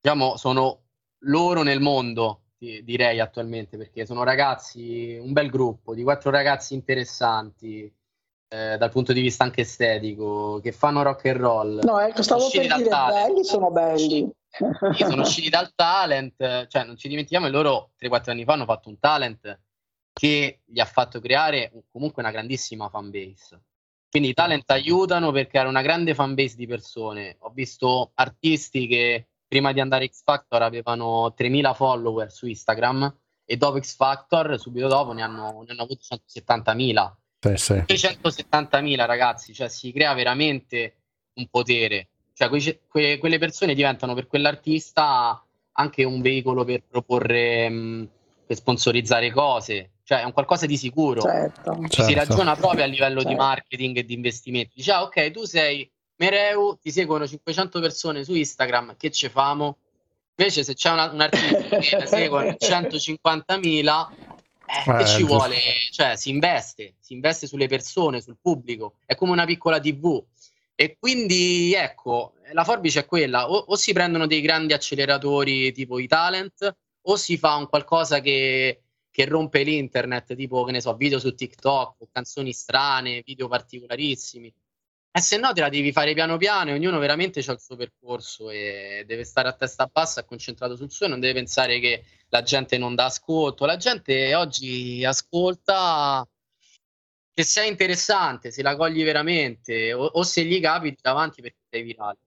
diciamo, 0.00 0.36
sono 0.36 0.86
loro 1.18 1.62
nel 1.62 1.80
mondo, 1.80 2.46
direi 2.58 3.20
attualmente, 3.20 3.76
perché 3.76 4.04
sono 4.06 4.24
ragazzi, 4.24 5.16
un 5.22 5.32
bel 5.32 5.50
gruppo 5.50 5.94
di 5.94 6.02
quattro 6.02 6.32
ragazzi 6.32 6.74
interessanti, 6.74 7.94
eh, 8.52 8.76
dal 8.76 8.90
punto 8.90 9.12
di 9.12 9.20
vista 9.20 9.44
anche 9.44 9.60
estetico, 9.60 10.58
che 10.60 10.72
fanno 10.72 11.02
rock 11.02 11.26
and 11.26 11.36
roll. 11.36 11.80
No, 11.84 12.00
ecco, 12.00 12.22
stavo 12.22 12.48
per 12.50 12.62
dire, 12.62 12.88
talent. 12.88 13.28
belli 13.28 13.44
sono 13.44 13.70
belli. 13.70 14.30
sono 14.98 15.22
usciti 15.22 15.48
dal 15.48 15.72
talent, 15.74 16.66
cioè 16.66 16.84
non 16.84 16.96
ci 16.96 17.08
dimentichiamo 17.08 17.46
che 17.46 17.52
loro 17.52 17.92
3-4 18.00 18.30
anni 18.30 18.44
fa 18.44 18.54
hanno 18.54 18.64
fatto 18.64 18.88
un 18.88 18.98
talent 18.98 19.60
che 20.12 20.62
gli 20.64 20.80
ha 20.80 20.84
fatto 20.84 21.20
creare 21.20 21.70
comunque 21.92 22.22
una 22.22 22.32
grandissima 22.32 22.88
fanbase. 22.88 23.62
Quindi 24.10 24.30
i 24.30 24.34
talent 24.34 24.68
aiutano 24.72 25.30
per 25.30 25.46
creare 25.46 25.68
una 25.68 25.82
grande 25.82 26.14
fanbase 26.14 26.56
di 26.56 26.66
persone. 26.66 27.36
Ho 27.40 27.50
visto 27.50 28.10
artisti 28.14 28.88
che 28.88 29.28
prima 29.46 29.70
di 29.72 29.78
andare 29.78 30.08
X 30.08 30.22
Factor 30.24 30.62
avevano 30.62 31.32
3.000 31.38 31.74
follower 31.74 32.32
su 32.32 32.48
Instagram 32.48 33.16
e 33.44 33.56
dopo 33.56 33.80
X 33.80 33.94
Factor, 33.94 34.58
subito 34.58 34.88
dopo, 34.88 35.12
ne 35.12 35.22
hanno, 35.22 35.62
ne 35.64 35.72
hanno 35.72 35.82
avuto 35.82 36.02
170.000. 36.02 37.12
Sì, 37.40 37.56
sì. 37.56 37.72
170.000 37.86 39.06
ragazzi, 39.06 39.54
cioè 39.54 39.68
si 39.68 39.92
crea 39.92 40.12
veramente 40.12 40.96
un 41.34 41.46
potere. 41.48 42.08
Cioè 42.34 42.48
que- 42.48 42.80
que- 42.88 43.18
quelle 43.18 43.38
persone 43.38 43.74
diventano 43.74 44.14
per 44.14 44.26
quell'artista 44.26 45.42
anche 45.72 46.04
un 46.04 46.20
veicolo 46.20 46.64
per 46.64 46.82
proporre, 46.86 47.68
mh, 47.68 48.08
per 48.46 48.56
sponsorizzare 48.56 49.30
cose. 49.30 49.90
Cioè 50.02 50.20
è 50.20 50.24
un 50.24 50.32
qualcosa 50.32 50.66
di 50.66 50.76
sicuro. 50.76 51.22
Certo. 51.22 51.78
Ci 51.88 52.02
si 52.02 52.12
certo. 52.12 52.32
ragiona 52.32 52.56
proprio 52.56 52.84
a 52.84 52.86
livello 52.86 53.20
certo. 53.20 53.28
di 53.28 53.34
marketing 53.36 53.96
e 53.96 54.04
di 54.04 54.14
investimento. 54.14 54.72
Dice, 54.74 54.92
ah, 54.92 55.02
ok, 55.02 55.30
tu 55.30 55.44
sei 55.44 55.90
Mereu, 56.16 56.76
ti 56.80 56.90
seguono 56.90 57.26
500 57.26 57.80
persone 57.80 58.24
su 58.24 58.34
Instagram, 58.34 58.96
che 58.98 59.10
ce 59.10 59.30
famo? 59.30 59.78
Invece 60.36 60.64
se 60.64 60.74
c'è 60.74 60.90
una, 60.90 61.10
un 61.10 61.20
artista 61.20 61.78
che 61.78 61.96
ne 61.96 62.06
seguono 62.06 62.56
150.000, 62.58 64.06
eh, 64.86 64.96
che 64.96 65.06
ci 65.06 65.24
vuole? 65.24 65.56
Cioè 65.90 66.16
si 66.16 66.30
investe, 66.30 66.94
si 66.98 67.14
investe 67.14 67.46
sulle 67.46 67.66
persone, 67.66 68.20
sul 68.20 68.38
pubblico, 68.40 68.94
è 69.04 69.14
come 69.14 69.32
una 69.32 69.44
piccola 69.44 69.80
TV. 69.80 70.22
E 70.74 70.96
quindi 70.98 71.74
ecco, 71.74 72.34
la 72.52 72.64
forbice 72.64 73.00
è 73.00 73.06
quella, 73.06 73.50
o, 73.50 73.56
o 73.56 73.76
si 73.76 73.92
prendono 73.92 74.26
dei 74.26 74.40
grandi 74.40 74.72
acceleratori 74.72 75.72
tipo 75.72 75.98
i 75.98 76.06
talent, 76.06 76.74
o 77.02 77.16
si 77.16 77.36
fa 77.36 77.56
un 77.56 77.68
qualcosa 77.68 78.20
che, 78.20 78.82
che 79.10 79.24
rompe 79.26 79.62
l'internet, 79.62 80.34
tipo 80.34 80.64
che 80.64 80.72
ne 80.72 80.80
so, 80.80 80.94
video 80.94 81.18
su 81.18 81.34
TikTok, 81.34 82.08
canzoni 82.12 82.52
strane, 82.52 83.22
video 83.24 83.48
particolarissimi. 83.48 84.52
E 85.12 85.20
se 85.20 85.38
no 85.38 85.52
te 85.52 85.60
la 85.60 85.68
devi 85.68 85.90
fare 85.90 86.14
piano 86.14 86.36
piano 86.36 86.70
e 86.70 86.74
ognuno 86.74 87.00
veramente 87.00 87.40
ha 87.40 87.52
il 87.52 87.60
suo 87.60 87.74
percorso 87.74 88.48
e 88.50 89.02
deve 89.06 89.24
stare 89.24 89.48
a 89.48 89.52
testa 89.52 89.86
bassa, 89.86 90.24
concentrato 90.24 90.76
sul 90.76 90.90
suo 90.90 91.06
e 91.06 91.08
non 91.08 91.18
deve 91.18 91.34
pensare 91.34 91.80
che 91.80 92.04
la 92.28 92.42
gente 92.42 92.78
non 92.78 92.94
dà 92.94 93.06
ascolto. 93.06 93.66
La 93.66 93.76
gente 93.76 94.32
oggi 94.36 95.04
ascolta 95.04 96.24
che 97.32 97.42
sei 97.42 97.68
interessante, 97.68 98.52
se 98.52 98.62
la 98.62 98.76
cogli 98.76 99.02
veramente 99.02 99.92
o, 99.92 100.04
o 100.04 100.22
se 100.22 100.44
gli 100.44 100.60
capiti 100.60 101.00
davanti 101.02 101.42
perché 101.42 101.58
sei 101.68 101.82
virale. 101.82 102.18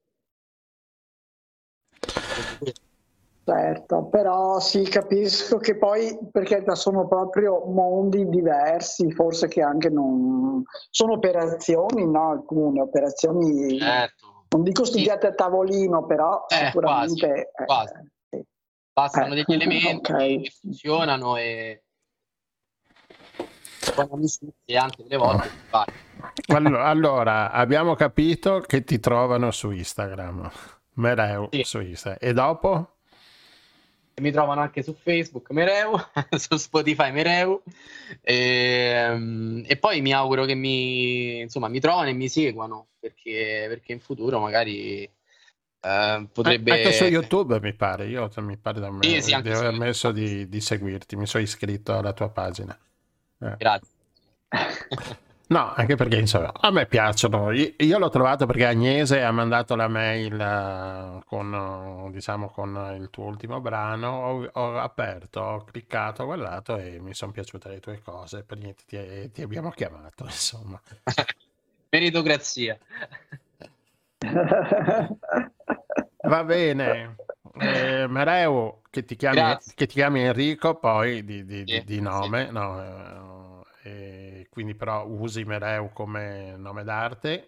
Certo, 3.45 4.05
però 4.05 4.59
sì, 4.61 4.83
capisco 4.83 5.57
che 5.57 5.77
poi, 5.77 6.17
perché 6.31 6.63
sono 6.75 7.07
proprio 7.07 7.65
mondi 7.65 8.27
diversi, 8.29 9.11
forse 9.11 9.49
che 9.49 9.61
anche 9.61 9.89
non... 9.89 10.63
Sono 10.89 11.13
operazioni, 11.13 12.09
no? 12.09 12.29
Alcune 12.29 12.79
operazioni, 12.79 13.77
certo. 13.79 14.45
non 14.49 14.63
dico 14.63 14.85
studiate 14.85 15.27
sì. 15.27 15.33
a 15.33 15.35
tavolino, 15.35 16.05
però 16.05 16.45
eh, 16.47 16.55
sicuramente... 16.55 17.51
Quasi, 17.51 17.65
quasi. 17.65 17.93
Eh, 17.93 18.37
sì. 18.37 18.45
Bastano 18.93 19.33
eh, 19.33 19.43
degli 19.43 19.61
elementi 19.61 20.11
okay. 20.11 20.41
che 20.41 20.51
funzionano 20.61 21.35
e 21.35 21.83
e 24.65 24.77
anche 24.77 25.03
delle 25.03 25.17
volte 25.17 25.49
allora, 26.47 26.85
allora, 26.85 27.51
abbiamo 27.51 27.95
capito 27.95 28.61
che 28.61 28.83
ti 28.85 28.99
trovano 28.99 29.51
su 29.51 29.71
Instagram 29.71 30.49
Mereu 30.93 31.49
sì. 31.51 31.63
su 31.63 31.81
Instagram 31.81 32.17
e 32.21 32.33
dopo? 32.33 32.92
Mi 34.21 34.31
trovano 34.31 34.61
anche 34.61 34.83
su 34.83 34.93
Facebook 34.93 35.49
Mereu, 35.51 35.95
su 36.37 36.57
Spotify 36.57 37.11
Mereu 37.11 37.61
e, 38.21 38.35
ehm, 38.35 39.63
e, 39.67 39.77
poi 39.77 40.01
mi 40.01 40.13
auguro 40.13 40.45
che 40.45 40.53
mi, 40.53 41.39
insomma, 41.41 41.67
mi 41.67 41.79
trovano 41.79 42.09
e 42.09 42.13
mi 42.13 42.29
seguano 42.29 42.87
perché, 42.99 43.65
perché 43.67 43.93
in 43.93 43.99
futuro 43.99 44.39
magari 44.39 45.09
eh, 45.85 46.27
potrebbe... 46.31 46.71
Anche 46.71 46.93
su 46.93 47.05
YouTube 47.05 47.59
mi 47.59 47.73
pare, 47.73 48.07
io 48.07 48.29
mi 48.37 48.57
pare 48.57 48.79
da 48.79 48.91
me, 48.91 49.03
sì, 49.03 49.21
sì, 49.21 49.41
di 49.41 49.49
aver 49.49 49.73
messo 49.73 50.11
di, 50.11 50.47
di, 50.47 50.61
seguirti, 50.61 51.15
mi 51.15 51.25
sono 51.25 51.43
iscritto 51.43 51.97
alla 51.97 52.13
tua 52.13 52.29
pagina. 52.29 52.77
Eh. 53.39 53.55
Grazie. 53.57 53.91
No, 55.53 55.71
anche 55.75 55.95
perché 55.95 56.17
insomma, 56.17 56.51
a 56.51 56.71
me 56.71 56.87
piacciono. 56.87 57.51
Io, 57.51 57.73
io, 57.77 57.99
l'ho 57.99 58.09
trovato 58.09 58.47
perché 58.47 58.65
Agnese 58.65 59.21
ha 59.21 59.31
mandato 59.31 59.75
la 59.75 59.87
mail 59.87 60.33
uh, 60.33 61.23
con, 61.27 62.09
diciamo, 62.11 62.49
con 62.49 62.97
il 62.99 63.11
tuo 63.11 63.25
ultimo 63.25 63.61
brano. 63.61 64.09
Ho, 64.09 64.49
ho, 64.51 64.79
aperto, 64.79 65.41
ho 65.41 65.63
cliccato, 65.63 66.23
ho 66.23 66.25
guardato 66.25 66.77
e 66.77 66.99
mi 66.99 67.13
sono 67.13 67.31
piaciute 67.31 67.69
le 67.69 67.79
tue 67.79 68.01
cose. 68.01 68.41
Per 68.43 68.57
niente 68.57 68.81
ti, 68.87 69.29
ti 69.31 69.43
abbiamo 69.43 69.69
chiamato, 69.69 70.23
insomma. 70.23 70.81
Meritocrazia. 71.91 72.75
Va 76.23 76.43
bene. 76.43 77.15
Eh, 77.59 78.07
Mareo, 78.07 78.81
che 78.89 79.05
ti, 79.05 79.15
chiami, 79.15 79.55
che 79.75 79.85
ti 79.85 79.93
chiami 79.93 80.21
Enrico, 80.21 80.79
poi 80.79 81.23
di, 81.23 81.45
di, 81.45 81.63
di, 81.63 81.83
di 81.83 82.01
nome, 82.01 82.47
sì. 82.47 82.51
no, 82.51 83.63
eh, 83.83 84.32
quindi 84.53 84.75
però 84.75 85.05
usi 85.07 85.43
Mereu 85.43 85.89
come 85.91 86.53
nome 86.55 86.83
d'arte. 86.83 87.47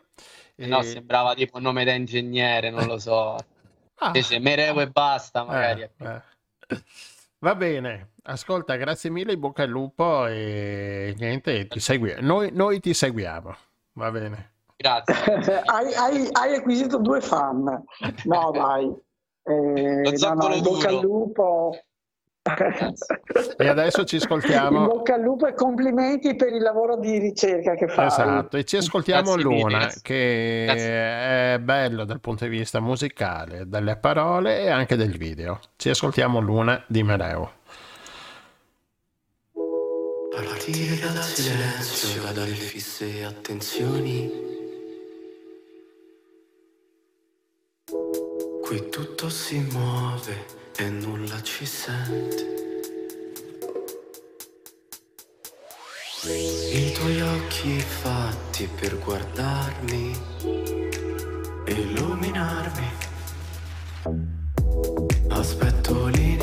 E... 0.55 0.65
No, 0.65 0.81
sembrava 0.81 1.35
tipo 1.35 1.57
un 1.57 1.63
nome 1.63 1.85
da 1.85 1.93
ingegnere, 1.93 2.71
non 2.71 2.87
lo 2.87 2.97
so. 2.97 3.35
ah. 3.99 4.07
Invece 4.07 4.39
Mereu 4.39 4.79
e 4.81 4.89
basta, 4.89 5.43
eh, 5.43 5.45
magari. 5.45 5.81
Eh, 5.81 5.91
eh. 5.99 6.83
Va 7.37 7.53
bene, 7.53 8.13
ascolta, 8.23 8.75
grazie 8.75 9.11
mille, 9.11 9.33
in 9.33 9.39
bocca 9.39 9.61
al 9.61 9.69
lupo 9.69 10.25
e 10.25 11.13
niente, 11.19 11.67
ti 11.67 11.79
segui... 11.79 12.15
noi, 12.21 12.49
noi 12.51 12.79
ti 12.79 12.91
seguiamo, 12.93 13.55
va 13.93 14.09
bene. 14.09 14.53
Grazie. 14.77 15.61
hai, 15.63 15.93
hai, 15.93 16.27
hai, 16.31 16.55
acquisito 16.55 16.97
due 16.97 17.21
fan. 17.21 17.83
No, 18.23 18.51
dai. 18.51 18.93
Eh, 19.47 20.11
no, 20.17 20.33
no, 20.33 20.55
in 20.55 20.63
bocca 20.63 20.87
al 20.87 21.01
lupo. 21.01 21.77
E 23.57 23.67
adesso 23.67 24.03
ci 24.03 24.17
ascoltiamo. 24.17 24.81
In 24.81 24.85
bocca 24.85 25.15
al 25.15 25.21
lupo 25.21 25.47
e 25.47 25.55
complimenti 25.55 26.35
per 26.35 26.53
il 26.53 26.61
lavoro 26.61 26.97
di 26.97 27.17
ricerca 27.17 27.73
che 27.73 27.87
fai. 27.87 28.05
Esatto, 28.05 28.57
e 28.57 28.63
ci 28.63 28.77
ascoltiamo 28.77 29.33
Grazie 29.33 29.41
Luna, 29.41 29.77
mille. 29.77 29.93
che 30.03 30.63
Grazie. 30.67 31.53
è 31.53 31.59
bello 31.59 32.05
dal 32.05 32.19
punto 32.19 32.43
di 32.43 32.51
vista 32.51 32.79
musicale, 32.79 33.67
delle 33.67 33.95
parole 33.95 34.61
e 34.61 34.69
anche 34.69 34.95
del 34.95 35.17
video. 35.17 35.59
Ci 35.75 35.89
ascoltiamo 35.89 36.39
Luna 36.39 36.83
di 36.85 37.01
Mereo. 37.01 37.51
Partire 40.29 40.99
dal 40.99 41.23
silenzio, 41.23 42.21
da 42.21 42.31
dare 42.31 42.51
fisse 42.51 43.23
attenzioni. 43.23 44.53
Qui 48.61 48.89
tutto 48.89 49.29
si 49.29 49.59
muove 49.71 50.54
e 50.77 50.89
nulla 50.89 51.41
ci 51.41 51.65
sente. 51.65 52.53
I 56.27 56.91
tuoi 56.93 57.21
occhi 57.21 57.79
fatti 57.79 58.67
per 58.79 58.97
guardarmi, 58.99 60.11
illuminarmi. 61.67 62.89
Aspetto 65.29 66.07
l'inizio 66.07 66.34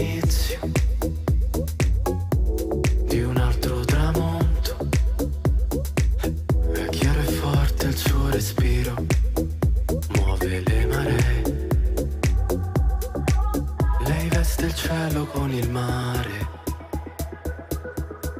il 15.59 15.71
mare. 15.71 16.49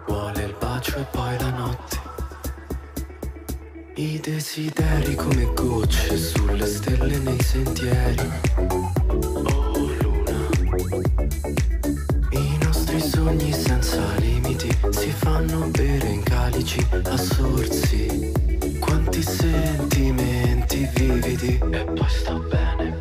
Vuole 0.07 0.43
il 0.45 0.55
bacio 0.59 0.99
e 0.99 1.07
poi 1.11 1.39
la 1.39 1.51
notte. 1.51 2.01
I 3.95 4.19
desideri 4.21 5.15
come 5.15 5.53
gocce 5.55 6.17
sulle 6.17 6.67
stelle 6.67 7.19
nei 7.19 7.41
sentieri. 7.43 8.31
Oh 8.57 9.91
luna. 10.01 10.49
I 12.31 12.59
nostri 12.63 13.01
sogni 13.01 13.53
senza 13.53 14.03
limiti 14.17 14.75
si 14.91 15.11
fanno 15.11 15.67
bere 15.69 16.09
in 16.09 16.23
calici 16.23 16.87
assorsi. 17.05 18.33
Quanti 18.79 19.23
sentimenti 19.23 20.89
vividi. 20.95 21.61
E 21.71 21.85
poi 21.85 22.09
sto 22.09 22.39
bene, 22.49 22.92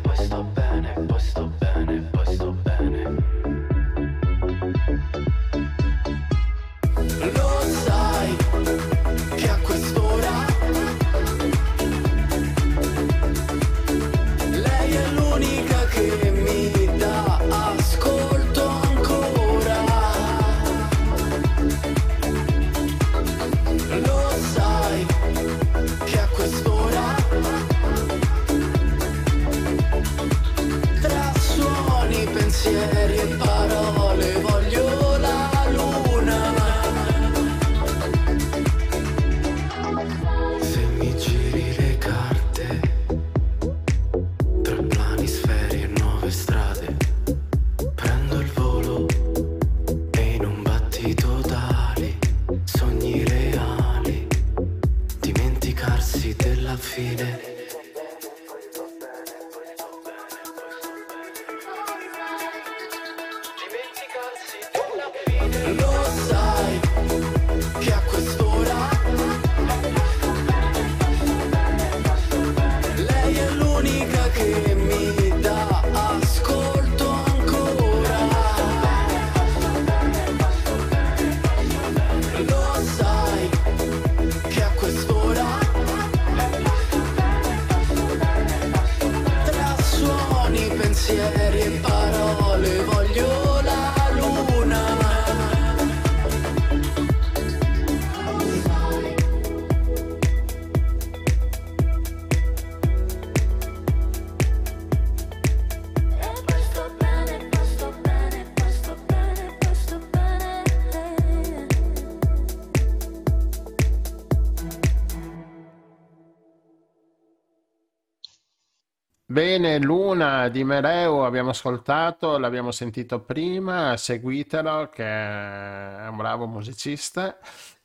Bene, 119.52 119.78
Luna 119.78 120.48
di 120.48 120.64
Mereu 120.64 121.18
abbiamo 121.18 121.50
ascoltato, 121.50 122.38
l'abbiamo 122.38 122.70
sentito 122.70 123.20
prima, 123.20 123.98
seguitelo 123.98 124.88
che 124.88 125.04
è 125.04 126.06
un 126.08 126.16
bravo 126.16 126.46
musicista. 126.46 127.36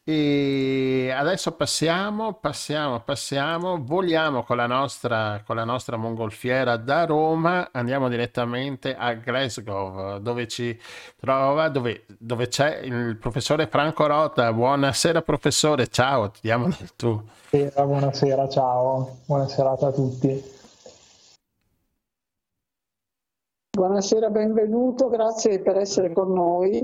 E 0.02 1.14
adesso 1.14 1.52
passiamo, 1.58 2.36
passiamo, 2.36 3.02
passiamo, 3.02 3.84
voliamo 3.84 4.44
con 4.44 4.56
la 4.56 4.66
nostra, 4.66 5.44
con 5.46 5.58
la 5.58 5.66
nostra 5.66 5.98
mongolfiera 5.98 6.78
da 6.78 7.04
Roma, 7.04 7.68
andiamo 7.74 8.08
direttamente 8.08 8.96
a 8.96 9.12
Glasgow, 9.16 10.20
dove 10.20 10.48
ci 10.48 10.80
trova, 11.18 11.68
dove, 11.68 12.06
dove 12.18 12.48
c'è 12.48 12.80
il 12.82 13.18
professore 13.18 13.68
Franco 13.68 14.06
Rota. 14.08 14.54
Buonasera 14.54 15.22
professore, 15.22 15.90
ciao, 15.90 16.32
ti 16.32 16.40
diamo 16.44 16.70
del 16.70 16.96
tu. 16.96 17.22
Buonasera, 17.52 18.48
ciao, 18.48 19.18
buonasera 19.26 19.72
a 19.72 19.92
tutti. 19.92 20.56
Buonasera, 23.78 24.32
benvenuto, 24.32 25.08
grazie 25.08 25.62
per 25.62 25.78
essere 25.78 26.12
con 26.12 26.34
noi. 26.34 26.84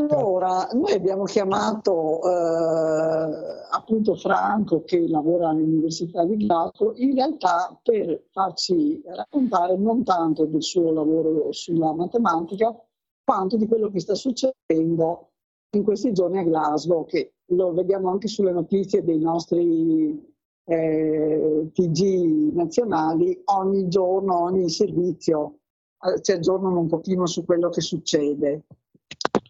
Allora, 0.00 0.66
noi 0.72 0.92
abbiamo 0.92 1.24
chiamato 1.24 2.22
eh, 2.22 3.66
appunto 3.70 4.14
Franco 4.14 4.84
che 4.84 5.06
lavora 5.06 5.50
all'Università 5.50 6.24
di 6.24 6.38
Glasgow 6.38 6.94
in 6.96 7.14
realtà 7.14 7.78
per 7.82 8.24
farci 8.30 9.02
raccontare 9.04 9.76
non 9.76 10.02
tanto 10.02 10.46
del 10.46 10.62
suo 10.62 10.90
lavoro 10.90 11.52
sulla 11.52 11.92
matematica 11.92 12.74
quanto 13.22 13.58
di 13.58 13.66
quello 13.66 13.90
che 13.90 14.00
sta 14.00 14.14
succedendo 14.14 15.28
in 15.76 15.84
questi 15.84 16.14
giorni 16.14 16.38
a 16.38 16.42
Glasgow, 16.42 17.04
che 17.04 17.34
lo 17.48 17.74
vediamo 17.74 18.08
anche 18.08 18.28
sulle 18.28 18.52
notizie 18.52 19.04
dei 19.04 19.18
nostri 19.18 20.33
eh, 20.64 21.70
TG 21.72 22.52
nazionali, 22.54 23.40
ogni 23.46 23.88
giorno, 23.88 24.42
ogni 24.42 24.68
servizio 24.70 25.58
eh, 26.00 26.20
ci 26.22 26.32
aggiornano 26.32 26.80
un 26.80 26.88
pochino 26.88 27.26
su 27.26 27.44
quello 27.44 27.68
che 27.68 27.80
succede. 27.80 28.64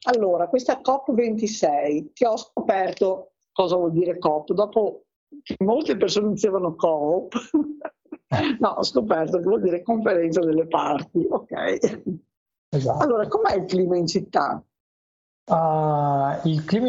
Allora, 0.06 0.48
questa 0.48 0.80
COP26, 0.80 2.08
che 2.12 2.26
ho 2.26 2.36
scoperto 2.36 3.32
cosa 3.52 3.76
vuol 3.76 3.92
dire 3.92 4.18
COP, 4.18 4.52
dopo 4.52 5.04
che 5.42 5.56
molte 5.64 5.96
persone 5.96 6.32
dicevano 6.32 6.74
COP, 6.74 7.34
no, 8.60 8.68
ho 8.68 8.82
scoperto 8.82 9.38
che 9.38 9.44
vuol 9.44 9.62
dire 9.62 9.82
conferenza 9.82 10.40
delle 10.40 10.66
parti, 10.66 11.26
ok? 11.28 12.02
Esatto. 12.68 13.02
Allora, 13.02 13.28
com'è 13.28 13.54
il 13.54 13.64
clima 13.66 13.96
in 13.96 14.06
città? 14.06 14.62
Uh, 15.46 16.48
il 16.48 16.64
clima 16.64 16.88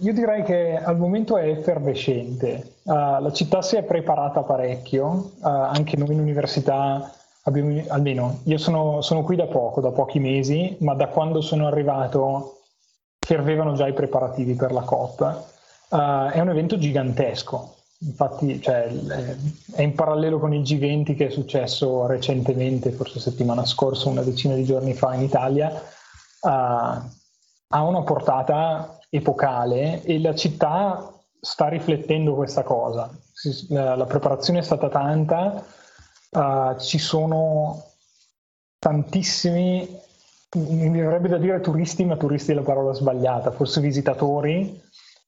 io 0.00 0.12
direi 0.12 0.42
che 0.42 0.76
al 0.76 0.96
momento 0.96 1.36
è 1.36 1.48
effervescente. 1.48 2.76
Uh, 2.82 3.20
la 3.20 3.32
città 3.32 3.62
si 3.62 3.76
è 3.76 3.82
preparata 3.82 4.42
parecchio, 4.42 5.32
uh, 5.38 5.46
anche 5.46 5.96
noi 5.96 6.12
in 6.12 6.20
università 6.20 7.12
abbiamo, 7.44 7.82
almeno 7.88 8.40
io 8.44 8.58
sono, 8.58 9.00
sono, 9.00 9.22
qui 9.22 9.36
da 9.36 9.46
poco, 9.46 9.80
da 9.80 9.90
pochi 9.90 10.18
mesi, 10.18 10.76
ma 10.80 10.94
da 10.94 11.08
quando 11.08 11.40
sono 11.40 11.66
arrivato 11.66 12.60
fervevano 13.18 13.74
già 13.74 13.86
i 13.86 13.92
preparativi 13.92 14.54
per 14.54 14.72
la 14.72 14.82
COP. 14.82 15.20
Uh, 15.88 16.30
è 16.30 16.40
un 16.40 16.50
evento 16.50 16.78
gigantesco, 16.78 17.74
infatti 18.00 18.60
cioè, 18.60 18.88
è 19.72 19.82
in 19.82 19.94
parallelo 19.94 20.38
con 20.38 20.52
il 20.52 20.62
G20 20.62 21.16
che 21.16 21.26
è 21.26 21.30
successo 21.30 22.06
recentemente, 22.06 22.90
forse 22.90 23.20
settimana 23.20 23.64
scorsa, 23.64 24.08
una 24.08 24.22
decina 24.22 24.54
di 24.54 24.64
giorni 24.64 24.94
fa 24.94 25.14
in 25.14 25.22
Italia, 25.22 25.72
ha 27.68 27.82
una 27.82 28.02
portata 28.02 28.95
epocale 29.16 30.02
e 30.02 30.20
la 30.20 30.34
città 30.34 31.10
sta 31.40 31.68
riflettendo 31.68 32.34
questa 32.34 32.62
cosa. 32.62 33.10
La, 33.68 34.04
preparazione 34.06 34.60
è 34.60 34.62
stata 34.62 34.88
tanta, 34.88 35.64
uh, 36.30 36.78
ci 36.78 36.98
sono 36.98 37.84
tantissimi, 38.78 39.88
mi 40.56 41.00
verrebbe 41.00 41.28
da 41.28 41.38
dire 41.38 41.60
turisti, 41.60 42.04
ma 42.04 42.16
turisti 42.16 42.52
è 42.52 42.54
la 42.54 42.62
parola 42.62 42.92
sbagliata, 42.92 43.50
forse 43.52 43.80
visitatori, 43.80 44.80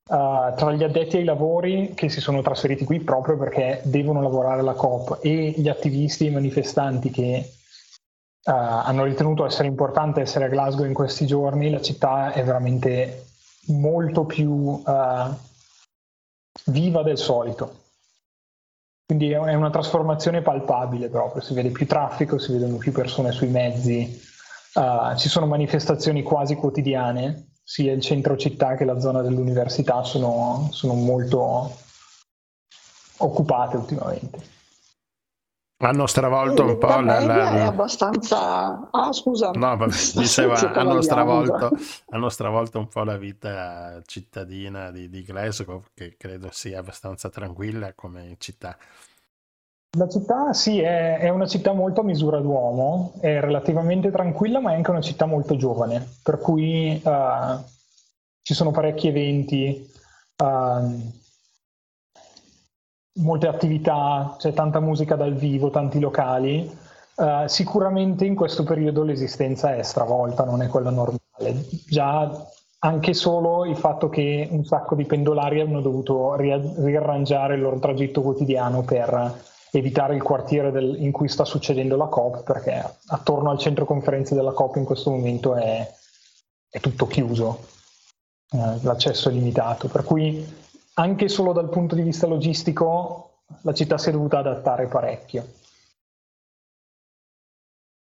uh, 0.08 0.54
tra 0.56 0.72
gli 0.72 0.82
addetti 0.82 1.18
ai 1.18 1.24
lavori 1.24 1.92
che 1.94 2.08
si 2.08 2.20
sono 2.20 2.42
trasferiti 2.42 2.84
qui 2.84 3.00
proprio 3.00 3.36
perché 3.36 3.80
devono 3.84 4.22
lavorare 4.22 4.60
alla 4.60 4.74
COP 4.74 5.18
e 5.22 5.54
gli 5.56 5.68
attivisti 5.68 6.24
e 6.24 6.30
i 6.30 6.32
manifestanti 6.32 7.10
che 7.10 7.52
uh, 8.44 8.50
hanno 8.50 9.04
ritenuto 9.04 9.44
essere 9.44 9.68
importante 9.68 10.22
essere 10.22 10.46
a 10.46 10.48
Glasgow 10.48 10.86
in 10.86 10.94
questi 10.94 11.26
giorni, 11.26 11.70
la 11.70 11.82
città 11.82 12.32
è 12.32 12.42
veramente 12.42 13.27
molto 13.68 14.24
più 14.24 14.50
uh, 14.50 15.34
viva 16.66 17.02
del 17.02 17.18
solito. 17.18 17.86
Quindi 19.06 19.30
è 19.30 19.54
una 19.54 19.70
trasformazione 19.70 20.42
palpabile 20.42 21.08
proprio, 21.08 21.42
si 21.42 21.54
vede 21.54 21.70
più 21.70 21.86
traffico, 21.86 22.38
si 22.38 22.52
vedono 22.52 22.76
più 22.76 22.92
persone 22.92 23.32
sui 23.32 23.48
mezzi, 23.48 24.20
uh, 24.74 25.16
ci 25.16 25.28
sono 25.28 25.46
manifestazioni 25.46 26.22
quasi 26.22 26.56
quotidiane, 26.56 27.52
sia 27.62 27.92
il 27.92 28.02
centro 28.02 28.36
città 28.36 28.76
che 28.76 28.84
la 28.84 28.98
zona 28.98 29.22
dell'università 29.22 30.02
sono, 30.02 30.68
sono 30.72 30.94
molto 30.94 31.74
occupate 33.18 33.76
ultimamente. 33.76 34.56
Hanno 35.80 36.08
stravolto 36.08 36.64
un 36.64 36.76
po' 36.76 36.98
la, 37.00 37.20
la... 37.20 37.50
è 37.52 37.60
abbastanza... 37.60 38.88
Ah, 38.90 39.12
scusa. 39.12 39.50
No, 39.52 39.76
vabbè, 39.76 39.94
diceva, 40.16 40.72
hanno 40.72 41.00
stravolto, 41.02 41.70
hanno 42.10 42.28
stravolto, 42.30 42.80
un 42.80 42.88
po' 42.88 43.04
la 43.04 43.16
vita 43.16 44.02
cittadina 44.04 44.90
di, 44.90 45.08
di 45.08 45.22
Glasgow, 45.22 45.84
che 45.94 46.16
credo 46.18 46.48
sia 46.50 46.80
abbastanza 46.80 47.28
tranquilla 47.28 47.92
come 47.94 48.34
città. 48.38 48.76
La 49.96 50.08
città 50.08 50.52
sì, 50.52 50.80
è, 50.80 51.18
è, 51.18 51.28
una 51.28 51.46
città 51.46 51.72
molto 51.72 52.00
a 52.00 52.04
misura 52.04 52.40
d'uomo, 52.40 53.12
è 53.20 53.38
relativamente 53.38 54.10
tranquilla, 54.10 54.58
ma 54.58 54.72
è 54.72 54.74
anche 54.74 54.90
una 54.90 55.00
città 55.00 55.26
molto 55.26 55.56
giovane, 55.56 56.04
per 56.24 56.38
cui 56.38 57.00
uh, 57.04 57.64
ci 58.42 58.52
sono 58.52 58.72
parecchi 58.72 59.06
eventi. 59.06 59.88
Uh, 60.42 61.26
molte 63.18 63.46
attività, 63.46 64.34
c'è 64.38 64.52
tanta 64.52 64.80
musica 64.80 65.14
dal 65.14 65.34
vivo, 65.34 65.70
tanti 65.70 66.00
locali. 66.00 66.76
Uh, 67.14 67.46
sicuramente 67.46 68.24
in 68.24 68.34
questo 68.34 68.62
periodo 68.62 69.02
l'esistenza 69.02 69.74
è 69.74 69.82
stravolta, 69.82 70.44
non 70.44 70.62
è 70.62 70.68
quella 70.68 70.90
normale. 70.90 71.64
Già 71.86 72.46
anche 72.80 73.12
solo 73.12 73.64
il 73.64 73.76
fatto 73.76 74.08
che 74.08 74.46
un 74.50 74.64
sacco 74.64 74.94
di 74.94 75.04
pendolari 75.04 75.60
hanno 75.60 75.80
dovuto 75.80 76.36
ri- 76.36 76.74
riarrangiare 76.76 77.54
il 77.54 77.60
loro 77.60 77.80
tragitto 77.80 78.22
quotidiano 78.22 78.82
per 78.82 79.46
evitare 79.72 80.14
il 80.14 80.22
quartiere 80.22 80.70
del, 80.70 80.96
in 81.00 81.10
cui 81.10 81.28
sta 81.28 81.44
succedendo 81.44 81.96
la 81.96 82.06
COP, 82.06 82.44
perché 82.44 82.82
attorno 83.08 83.50
al 83.50 83.58
centro 83.58 83.84
conferenze 83.84 84.34
della 84.34 84.52
COP 84.52 84.76
in 84.76 84.84
questo 84.84 85.10
momento 85.10 85.56
è, 85.56 85.86
è 86.70 86.80
tutto 86.80 87.06
chiuso, 87.06 87.64
eh, 88.50 88.78
l'accesso 88.82 89.28
è 89.28 89.32
limitato. 89.32 89.88
Per 89.88 90.04
cui 90.04 90.46
anche 90.98 91.28
solo 91.28 91.52
dal 91.52 91.68
punto 91.68 91.94
di 91.94 92.02
vista 92.02 92.26
logistico 92.26 93.42
la 93.62 93.72
città 93.72 93.98
si 93.98 94.08
è 94.08 94.12
dovuta 94.12 94.38
adattare 94.38 94.86
parecchio. 94.86 95.44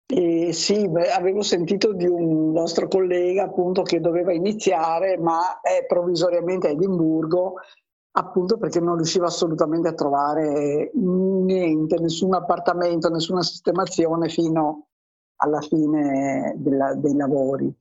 Eh, 0.06 0.54
sì, 0.54 0.88
beh, 0.88 1.10
avevo 1.12 1.42
sentito 1.42 1.92
di 1.94 2.06
un 2.06 2.52
nostro 2.52 2.88
collega 2.88 3.46
appunto 3.46 3.82
che 3.82 4.00
doveva 4.00 4.32
iniziare, 4.32 5.18
ma 5.18 5.60
è 5.62 5.86
provvisoriamente 5.88 6.68
a 6.68 6.72
Edimburgo, 6.72 7.56
appunto 8.12 8.58
perché 8.58 8.80
non 8.80 8.96
riusciva 8.96 9.26
assolutamente 9.26 9.88
a 9.88 9.94
trovare 9.94 10.92
niente, 10.94 11.98
nessun 12.00 12.36
appartamento, 12.36 13.10
nessuna 13.10 13.42
sistemazione 13.42 14.30
fino 14.30 14.90
alla 15.38 15.62
fine 15.62 16.54
della, 16.58 16.94
dei 16.94 17.16
lavori. 17.16 17.74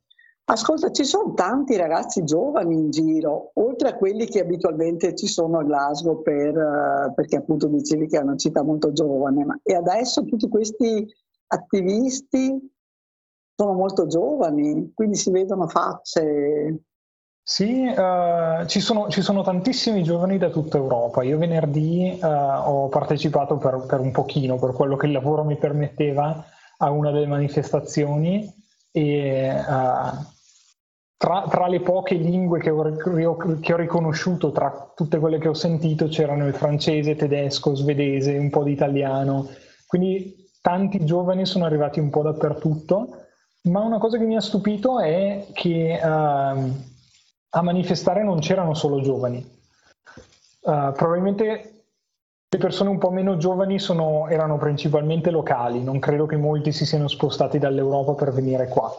Ascolta, 0.44 0.90
ci 0.90 1.04
sono 1.04 1.34
tanti 1.34 1.76
ragazzi 1.76 2.24
giovani 2.24 2.74
in 2.74 2.90
giro, 2.90 3.52
oltre 3.54 3.90
a 3.90 3.94
quelli 3.94 4.26
che 4.26 4.40
abitualmente 4.40 5.14
ci 5.14 5.28
sono 5.28 5.60
a 5.60 5.62
Glasgow 5.62 6.20
per, 6.20 6.56
uh, 6.56 7.14
perché 7.14 7.36
appunto 7.36 7.68
dicevi 7.68 8.08
che 8.08 8.18
è 8.18 8.22
una 8.22 8.36
città 8.36 8.62
molto 8.64 8.92
giovane, 8.92 9.44
ma 9.44 9.58
e 9.62 9.74
adesso 9.74 10.24
tutti 10.24 10.48
questi 10.48 11.06
attivisti 11.46 12.70
sono 13.54 13.72
molto 13.72 14.06
giovani, 14.08 14.90
quindi 14.92 15.16
si 15.16 15.30
vedono 15.30 15.68
facce. 15.68 16.82
Sì, 17.40 17.86
uh, 17.86 18.66
ci, 18.66 18.80
sono, 18.80 19.08
ci, 19.08 19.22
sono, 19.22 19.42
tantissimi 19.42 20.02
giovani 20.02 20.38
da 20.38 20.50
tutta 20.50 20.76
Europa. 20.76 21.22
Io 21.22 21.38
venerdì 21.38 22.18
uh, 22.20 22.26
ho 22.26 22.88
partecipato 22.88 23.58
per, 23.58 23.84
per 23.86 24.00
un 24.00 24.10
pochino, 24.10 24.58
per 24.58 24.72
quello 24.72 24.96
che 24.96 25.06
il 25.06 25.12
lavoro 25.12 25.44
mi 25.44 25.56
permetteva, 25.56 26.44
a 26.78 26.90
una 26.90 27.12
delle 27.12 27.26
manifestazioni 27.26 28.60
e 28.92 29.50
uh, 29.50 30.30
tra, 31.16 31.46
tra, 31.48 31.66
le 31.66 31.80
poche 31.80 32.14
lingue 32.14 32.60
che 32.60 32.70
ho, 32.70 32.96
che 33.60 33.72
ho, 33.72 33.76
riconosciuto, 33.76 34.52
tra 34.52 34.92
tutte 34.94 35.18
quelle 35.18 35.38
che 35.38 35.48
ho 35.48 35.54
sentito, 35.54 36.06
c'erano 36.06 36.46
il 36.46 36.54
francese, 36.54 37.16
tedesco, 37.16 37.74
svedese, 37.74 38.36
un 38.36 38.50
po' 38.50 38.62
di 38.62 38.72
italiano. 38.72 39.48
Quindi 39.86 40.50
tanti 40.60 41.04
giovani 41.04 41.46
sono 41.46 41.64
arrivati 41.64 42.00
un 42.00 42.10
po' 42.10 42.22
dappertutto, 42.22 43.26
ma 43.62 43.80
una 43.80 43.98
cosa 43.98 44.18
che 44.18 44.24
mi 44.24 44.36
ha 44.36 44.40
stupito 44.40 45.00
è 45.00 45.46
che 45.52 45.98
uh, 46.02 46.06
a 46.06 47.62
manifestare 47.62 48.22
non 48.22 48.40
c'erano 48.40 48.74
solo 48.74 49.00
giovani. 49.00 49.38
Uh, 50.60 50.92
probabilmente 50.92 51.81
le 52.52 52.58
persone 52.58 52.90
un 52.90 52.98
po' 52.98 53.10
meno 53.10 53.38
giovani 53.38 53.78
sono, 53.78 54.28
erano 54.28 54.58
principalmente 54.58 55.30
locali, 55.30 55.82
non 55.82 55.98
credo 55.98 56.26
che 56.26 56.36
molti 56.36 56.70
si 56.70 56.84
siano 56.84 57.08
spostati 57.08 57.58
dall'Europa 57.58 58.12
per 58.12 58.30
venire 58.30 58.68
qua. 58.68 58.94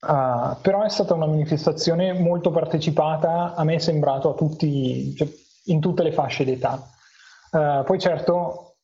Uh, 0.00 0.56
però 0.62 0.82
è 0.82 0.88
stata 0.88 1.12
una 1.12 1.26
manifestazione 1.26 2.14
molto 2.14 2.50
partecipata, 2.50 3.54
a 3.54 3.64
me 3.64 3.74
è 3.74 3.78
sembrato 3.78 4.30
a 4.30 4.34
tutti, 4.34 5.14
cioè, 5.14 5.28
in 5.64 5.80
tutte 5.80 6.02
le 6.02 6.12
fasce 6.12 6.46
d'età. 6.46 6.82
Uh, 7.50 7.84
poi 7.84 7.98
certo, 7.98 8.76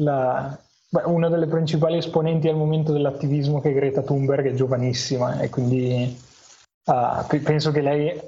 la, 0.00 0.58
beh, 0.88 1.02
una 1.04 1.28
delle 1.28 1.46
principali 1.46 1.98
esponenti 1.98 2.48
al 2.48 2.56
momento 2.56 2.90
dell'attivismo 2.90 3.60
che 3.60 3.70
è 3.70 3.74
Greta 3.74 4.02
Thunberg 4.02 4.48
è 4.48 4.54
giovanissima 4.54 5.38
e 5.38 5.50
quindi 5.50 6.20
uh, 6.86 7.40
penso 7.44 7.70
che 7.70 7.80
lei, 7.80 8.20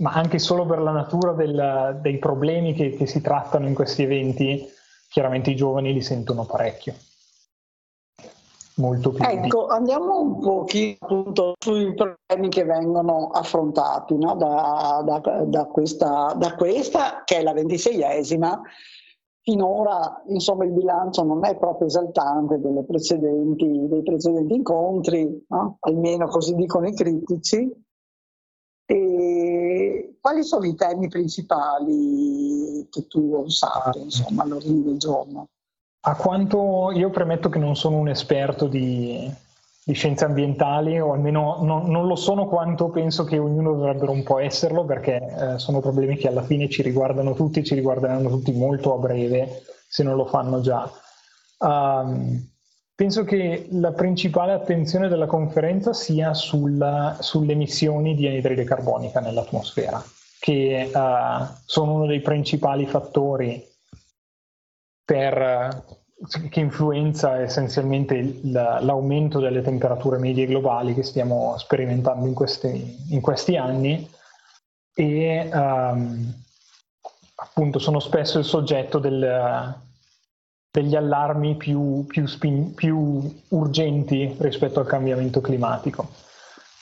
ma 0.00 0.12
anche 0.12 0.38
solo 0.38 0.66
per 0.66 0.80
la 0.80 0.92
natura 0.92 1.32
del, 1.32 1.98
dei 2.02 2.18
problemi 2.18 2.74
che, 2.74 2.90
che 2.90 3.06
si 3.06 3.20
trattano 3.20 3.66
in 3.66 3.74
questi 3.74 4.02
eventi, 4.02 4.68
chiaramente 5.08 5.50
i 5.50 5.56
giovani 5.56 5.92
li 5.92 6.02
sentono 6.02 6.44
parecchio 6.44 6.94
molto 8.80 9.10
più. 9.10 9.24
Ecco, 9.24 9.66
andiamo 9.66 10.20
un 10.20 10.40
pochino 10.40 10.96
appunto 10.98 11.54
sui 11.58 11.94
problemi 11.94 12.48
che 12.48 12.64
vengono 12.64 13.28
affrontati 13.28 14.16
no? 14.16 14.34
da, 14.34 15.02
da, 15.04 15.44
da, 15.44 15.66
questa, 15.66 16.34
da 16.36 16.54
questa, 16.56 17.22
che 17.24 17.36
è 17.36 17.42
la 17.42 17.52
ventiseiesima. 17.52 18.60
Finora, 19.42 20.22
insomma, 20.28 20.64
il 20.64 20.72
bilancio 20.72 21.22
non 21.22 21.44
è 21.44 21.56
proprio 21.56 21.86
esaltante 21.86 22.58
precedenti, 22.86 23.88
dei 23.88 24.02
precedenti 24.02 24.54
incontri, 24.54 25.44
no? 25.48 25.76
almeno 25.80 26.26
così 26.26 26.54
dicono 26.54 26.88
i 26.88 26.94
critici. 26.94 27.70
E 28.84 29.59
quali 30.20 30.44
sono 30.44 30.66
i 30.66 30.74
temi 30.74 31.08
principali 31.08 32.86
che 32.90 33.06
tu 33.06 33.48
sai, 33.48 34.02
insomma, 34.02 34.42
all'ordine 34.42 34.82
del 34.82 34.98
giorno? 34.98 35.48
A 36.02 36.14
quanto 36.16 36.90
io 36.92 37.10
premetto 37.10 37.48
che 37.48 37.58
non 37.58 37.76
sono 37.76 37.96
un 37.98 38.08
esperto 38.08 38.66
di, 38.66 39.30
di 39.84 39.92
scienze 39.92 40.24
ambientali, 40.24 40.98
o 41.00 41.12
almeno 41.12 41.58
non, 41.62 41.90
non, 41.90 42.06
lo 42.06 42.16
sono 42.16 42.46
quanto 42.46 42.88
penso 42.88 43.24
che 43.24 43.38
ognuno 43.38 43.74
dovrebbero 43.74 44.12
un 44.12 44.22
po' 44.22 44.38
esserlo, 44.38 44.84
perché 44.84 45.16
eh, 45.16 45.58
sono 45.58 45.80
problemi 45.80 46.16
che 46.16 46.28
alla 46.28 46.42
fine 46.42 46.68
ci 46.68 46.82
riguardano 46.82 47.34
tutti, 47.34 47.64
ci 47.64 47.74
riguarderanno 47.74 48.28
tutti 48.28 48.52
molto 48.52 48.94
a 48.94 48.98
breve, 48.98 49.62
se 49.88 50.02
non 50.02 50.16
lo 50.16 50.26
fanno 50.26 50.60
già. 50.60 50.90
Um, 51.58 52.48
penso 53.00 53.24
che 53.24 53.66
la 53.70 53.92
principale 53.92 54.52
attenzione 54.52 55.08
della 55.08 55.24
conferenza 55.24 55.94
sia 55.94 56.34
sulla, 56.34 57.16
sulle 57.20 57.52
emissioni 57.52 58.14
di 58.14 58.26
anidride 58.26 58.62
carbonica 58.64 59.20
nell'atmosfera, 59.20 60.04
che 60.38 60.90
uh, 60.92 61.46
sono 61.64 61.94
uno 61.94 62.04
dei 62.04 62.20
principali 62.20 62.84
fattori 62.84 63.66
per, 65.02 65.82
che 66.50 66.60
influenza 66.60 67.40
essenzialmente 67.40 68.40
l'aumento 68.42 69.40
delle 69.40 69.62
temperature 69.62 70.18
medie 70.18 70.44
globali 70.44 70.92
che 70.92 71.02
stiamo 71.02 71.56
sperimentando 71.56 72.26
in 72.26 72.34
questi, 72.34 72.98
in 73.08 73.22
questi 73.22 73.56
anni. 73.56 74.06
E 74.92 75.48
um, 75.50 76.34
appunto 77.36 77.78
sono 77.78 77.98
spesso 77.98 78.38
il 78.38 78.44
soggetto 78.44 78.98
del, 78.98 79.88
degli 80.70 80.94
allarmi 80.94 81.56
più, 81.56 82.06
più, 82.06 82.26
spin, 82.26 82.74
più, 82.74 83.42
urgenti 83.48 84.36
rispetto 84.38 84.78
al 84.78 84.86
cambiamento 84.86 85.40
climatico. 85.40 86.08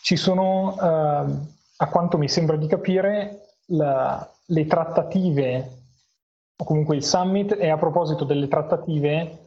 Ci 0.03 0.17
sono, 0.17 0.75
uh, 0.75 1.47
a 1.77 1.89
quanto 1.89 2.19
mi 2.19 2.29
sembra 2.29 2.57
di 2.57 2.67
capire, 2.67 3.55
la, 3.69 4.29
le 4.47 4.67
trattative 4.67 5.77
o 6.57 6.65
comunque 6.65 6.97
il 6.97 7.05
summit 7.05 7.55
è 7.55 7.69
a 7.69 7.79
proposito 7.79 8.25
delle 8.25 8.49
trattative 8.49 9.47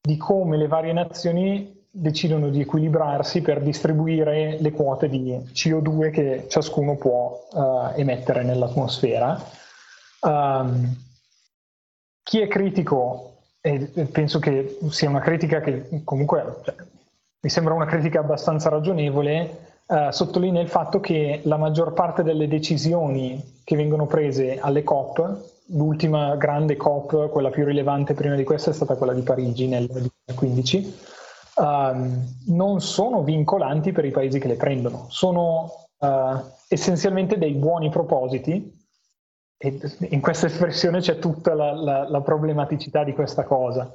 di 0.00 0.16
come 0.16 0.56
le 0.56 0.68
varie 0.68 0.92
nazioni 0.92 1.80
decidono 1.90 2.48
di 2.48 2.60
equilibrarsi 2.60 3.42
per 3.42 3.60
distribuire 3.60 4.56
le 4.60 4.70
quote 4.70 5.08
di 5.08 5.36
CO2 5.52 6.10
che 6.10 6.46
ciascuno 6.48 6.96
può 6.96 7.48
uh, 7.50 7.92
emettere 7.94 8.42
nell'atmosfera. 8.42 9.38
Um, 10.20 10.96
chi 12.22 12.40
è 12.40 12.48
critico, 12.48 13.31
e 13.62 14.06
penso 14.10 14.38
che 14.38 14.78
sia 14.90 15.08
una 15.08 15.20
critica 15.20 15.60
che 15.60 16.02
comunque 16.04 16.56
cioè, 16.64 16.74
mi 17.40 17.48
sembra 17.48 17.74
una 17.74 17.86
critica 17.86 18.20
abbastanza 18.20 18.68
ragionevole, 18.68 19.56
uh, 19.86 20.10
sottolinea 20.10 20.60
il 20.60 20.68
fatto 20.68 21.00
che 21.00 21.40
la 21.44 21.56
maggior 21.56 21.92
parte 21.92 22.22
delle 22.22 22.48
decisioni 22.48 23.60
che 23.64 23.76
vengono 23.76 24.06
prese 24.06 24.58
alle 24.58 24.82
COP 24.82 25.50
l'ultima 25.66 26.36
grande 26.36 26.76
COP, 26.76 27.30
quella 27.30 27.50
più 27.50 27.64
rilevante 27.64 28.14
prima 28.14 28.34
di 28.34 28.44
questa, 28.44 28.70
è 28.70 28.74
stata 28.74 28.96
quella 28.96 29.14
di 29.14 29.22
Parigi 29.22 29.66
nel 29.66 29.86
2015, 29.86 30.98
um, 31.56 32.26
non 32.48 32.80
sono 32.80 33.22
vincolanti 33.22 33.92
per 33.92 34.04
i 34.04 34.10
paesi 34.10 34.38
che 34.38 34.48
le 34.48 34.56
prendono, 34.56 35.06
sono 35.08 35.86
uh, 35.98 36.06
essenzialmente 36.68 37.38
dei 37.38 37.52
buoni 37.52 37.90
propositi 37.90 38.80
in 39.62 40.20
questa 40.20 40.46
espressione 40.46 41.00
c'è 41.00 41.18
tutta 41.18 41.54
la, 41.54 41.72
la, 41.72 42.08
la 42.08 42.20
problematicità 42.20 43.04
di 43.04 43.12
questa 43.12 43.44
cosa. 43.44 43.90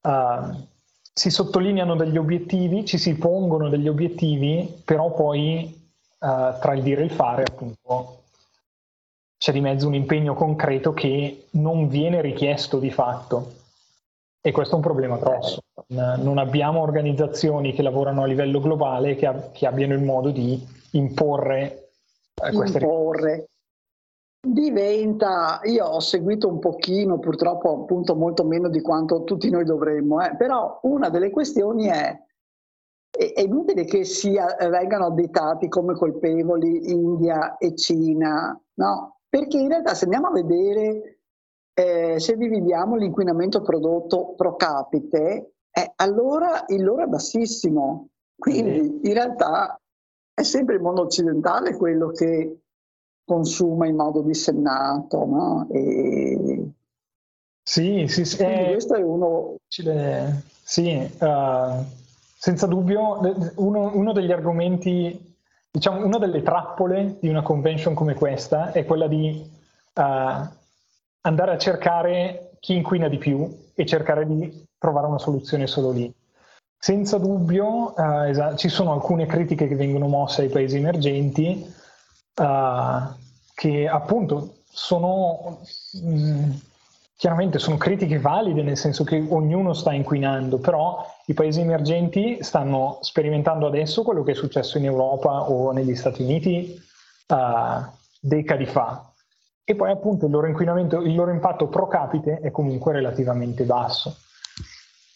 Uh, 0.00 0.66
si 1.12 1.30
sottolineano 1.30 1.96
degli 1.96 2.16
obiettivi, 2.16 2.84
ci 2.84 2.98
si 2.98 3.16
pongono 3.16 3.68
degli 3.68 3.88
obiettivi, 3.88 4.82
però 4.84 5.12
poi 5.12 5.90
uh, 6.18 6.58
tra 6.60 6.74
il 6.74 6.82
dire 6.82 7.00
e 7.00 7.04
il 7.04 7.10
fare 7.10 7.44
appunto 7.44 8.22
c'è 9.38 9.52
di 9.52 9.60
mezzo 9.60 9.86
un 9.86 9.94
impegno 9.94 10.34
concreto 10.34 10.92
che 10.92 11.46
non 11.52 11.88
viene 11.88 12.20
richiesto 12.20 12.78
di 12.78 12.90
fatto. 12.90 13.54
E 14.40 14.52
questo 14.52 14.74
è 14.74 14.76
un 14.76 14.82
problema 14.82 15.16
grosso. 15.16 15.62
Non 15.88 16.38
abbiamo 16.38 16.80
organizzazioni 16.80 17.72
che 17.72 17.82
lavorano 17.82 18.22
a 18.22 18.26
livello 18.26 18.60
globale 18.60 19.14
che, 19.16 19.26
ab- 19.26 19.52
che 19.52 19.66
abbiano 19.66 19.94
il 19.94 20.02
modo 20.02 20.30
di 20.30 20.64
imporre 20.92 21.90
eh, 22.34 22.52
queste 22.52 22.78
imporre. 22.78 23.48
Diventa, 24.52 25.60
io 25.64 25.84
ho 25.84 26.00
seguito 26.00 26.48
un 26.48 26.58
pochino, 26.58 27.18
purtroppo 27.18 27.82
appunto 27.82 28.14
molto 28.14 28.44
meno 28.44 28.68
di 28.68 28.80
quanto 28.80 29.24
tutti 29.24 29.50
noi 29.50 29.64
dovremmo, 29.64 30.22
eh, 30.22 30.36
però 30.36 30.80
una 30.82 31.10
delle 31.10 31.30
questioni 31.30 31.86
è 31.86 32.26
è 33.10 33.40
inutile 33.40 33.84
che 33.84 34.04
sia, 34.04 34.54
vengano 34.70 35.06
additati 35.06 35.68
come 35.68 35.94
colpevoli 35.94 36.92
India 36.92 37.56
e 37.56 37.74
Cina, 37.74 38.56
no? 38.74 39.20
Perché 39.28 39.58
in 39.58 39.68
realtà 39.68 39.94
se 39.94 40.04
andiamo 40.04 40.28
a 40.28 40.32
vedere, 40.32 41.20
eh, 41.74 42.20
se 42.20 42.36
dividiamo 42.36 42.94
l'inquinamento 42.94 43.60
prodotto 43.62 44.34
pro 44.36 44.54
capite, 44.54 45.54
eh, 45.70 45.92
allora 45.96 46.64
il 46.68 46.84
loro 46.84 47.02
è 47.02 47.06
bassissimo. 47.06 48.08
Quindi 48.36 49.00
in 49.02 49.12
realtà 49.12 49.76
è 50.32 50.42
sempre 50.44 50.76
il 50.76 50.80
mondo 50.80 51.02
occidentale 51.02 51.76
quello 51.76 52.10
che 52.10 52.60
consuma 53.28 53.86
in 53.86 53.94
modo 53.94 54.22
dissennato. 54.22 55.26
No? 55.26 55.68
E... 55.70 56.70
Sì, 57.62 58.06
sì, 58.08 58.24
sì. 58.24 58.42
Eh, 58.42 58.70
questo 58.72 58.94
è 58.94 59.02
uno... 59.02 59.56
Sì, 59.68 61.10
uh, 61.18 61.84
senza 62.38 62.66
dubbio 62.66 63.20
uno, 63.56 63.90
uno 63.94 64.12
degli 64.12 64.32
argomenti 64.32 65.36
diciamo, 65.70 66.04
una 66.04 66.18
delle 66.18 66.42
trappole 66.42 67.16
di 67.20 67.28
una 67.28 67.42
convention 67.42 67.94
come 67.94 68.14
questa 68.14 68.72
è 68.72 68.84
quella 68.84 69.06
di 69.06 69.50
uh, 69.94 70.02
andare 71.20 71.52
a 71.52 71.58
cercare 71.58 72.52
chi 72.60 72.74
inquina 72.74 73.08
di 73.08 73.18
più 73.18 73.70
e 73.74 73.86
cercare 73.86 74.26
di 74.26 74.66
trovare 74.78 75.06
una 75.06 75.18
soluzione 75.18 75.66
solo 75.66 75.90
lì. 75.90 76.12
Senza 76.78 77.18
dubbio 77.18 77.94
uh, 77.96 78.22
esatto, 78.26 78.56
ci 78.56 78.68
sono 78.68 78.92
alcune 78.92 79.26
critiche 79.26 79.66
che 79.68 79.74
vengono 79.74 80.06
mosse 80.06 80.42
ai 80.42 80.48
paesi 80.48 80.76
emergenti 80.76 81.74
uh, 82.38 83.14
che 83.54 83.88
appunto 83.88 84.54
sono 84.70 85.60
mh, 85.92 86.10
mm, 86.10 86.50
chiaramente 87.18 87.58
sono 87.58 87.76
critiche 87.76 88.20
valide 88.20 88.62
nel 88.62 88.76
senso 88.76 89.02
che 89.02 89.24
ognuno 89.28 89.72
sta 89.72 89.92
inquinando, 89.92 90.58
però 90.58 91.04
i 91.26 91.34
paesi 91.34 91.60
emergenti 91.60 92.38
stanno 92.42 92.98
sperimentando 93.00 93.66
adesso 93.66 94.04
quello 94.04 94.22
che 94.22 94.32
è 94.32 94.34
successo 94.36 94.78
in 94.78 94.84
Europa 94.84 95.50
o 95.50 95.72
negli 95.72 95.96
Stati 95.96 96.22
Uniti 96.22 96.80
uh, 97.26 97.84
decadi 98.20 98.66
fa. 98.66 99.12
E 99.64 99.74
poi 99.74 99.90
appunto 99.90 100.26
il 100.26 100.30
loro 100.30 100.46
inquinamento, 100.46 101.02
il 101.02 101.14
loro 101.14 101.32
impatto 101.32 101.66
pro 101.66 101.88
capite 101.88 102.38
è 102.38 102.52
comunque 102.52 102.92
relativamente 102.92 103.64
basso. 103.64 104.16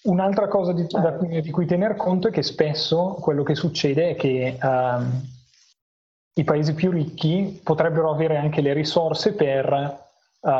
Un'altra 0.03 0.49
cosa 0.49 0.73
di, 0.73 0.85
da, 0.89 1.11
di, 1.13 1.51
cui 1.51 1.67
tener 1.67 1.95
conto 1.95 2.27
è 2.27 2.31
che 2.33 2.43
spesso 2.43 3.17
quello 3.21 3.45
che 3.45 3.55
succede 3.55 4.11
è 4.11 4.17
che 4.17 4.59
um, 4.61 5.23
i 6.35 6.45
paesi 6.45 6.75
più 6.75 6.91
ricchi 6.91 7.61
potrebbero 7.63 8.11
avere 8.11 8.37
anche 8.37 8.61
le 8.61 8.73
risorse 8.73 9.35
per 9.35 10.01
uh, 10.41 10.51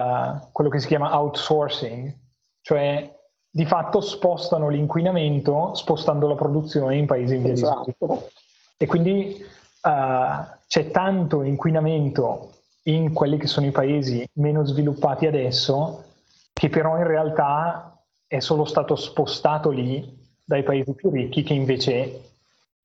quello 0.53 0.71
che 0.71 0.79
si 0.79 0.87
chiama 0.87 1.19
outsourcing, 1.19 2.15
cioè 2.61 3.11
di 3.51 3.65
fatto 3.65 4.01
spostano 4.01 4.69
l'inquinamento 4.69 5.75
spostando 5.75 6.27
la 6.29 6.35
produzione 6.35 6.97
in 6.97 7.07
paesi 7.07 7.37
in 7.37 7.43
via 7.43 7.53
esatto. 7.53 7.85
di 7.85 7.95
sviluppo. 7.97 8.29
E 8.77 8.87
quindi 8.87 9.45
uh, 9.83 10.45
c'è 10.67 10.91
tanto 10.91 11.43
inquinamento 11.43 12.51
in 12.85 13.13
quelli 13.13 13.39
che 13.39 13.47
sono 13.47 13.67
i 13.67 13.71
paesi 13.71 14.29
meno 14.35 14.65
sviluppati 14.65 15.27
adesso 15.27 16.05
che 16.53 16.69
però 16.69 16.97
in 16.97 17.07
realtà 17.07 18.03
è 18.27 18.41
solo 18.41 18.65
stato 18.65 18.97
spostato 18.97 19.71
lì 19.71 20.21
dai 20.45 20.63
paesi 20.63 20.93
più 20.93 21.11
ricchi 21.11 21.43
che 21.43 21.55
invece 21.55 22.21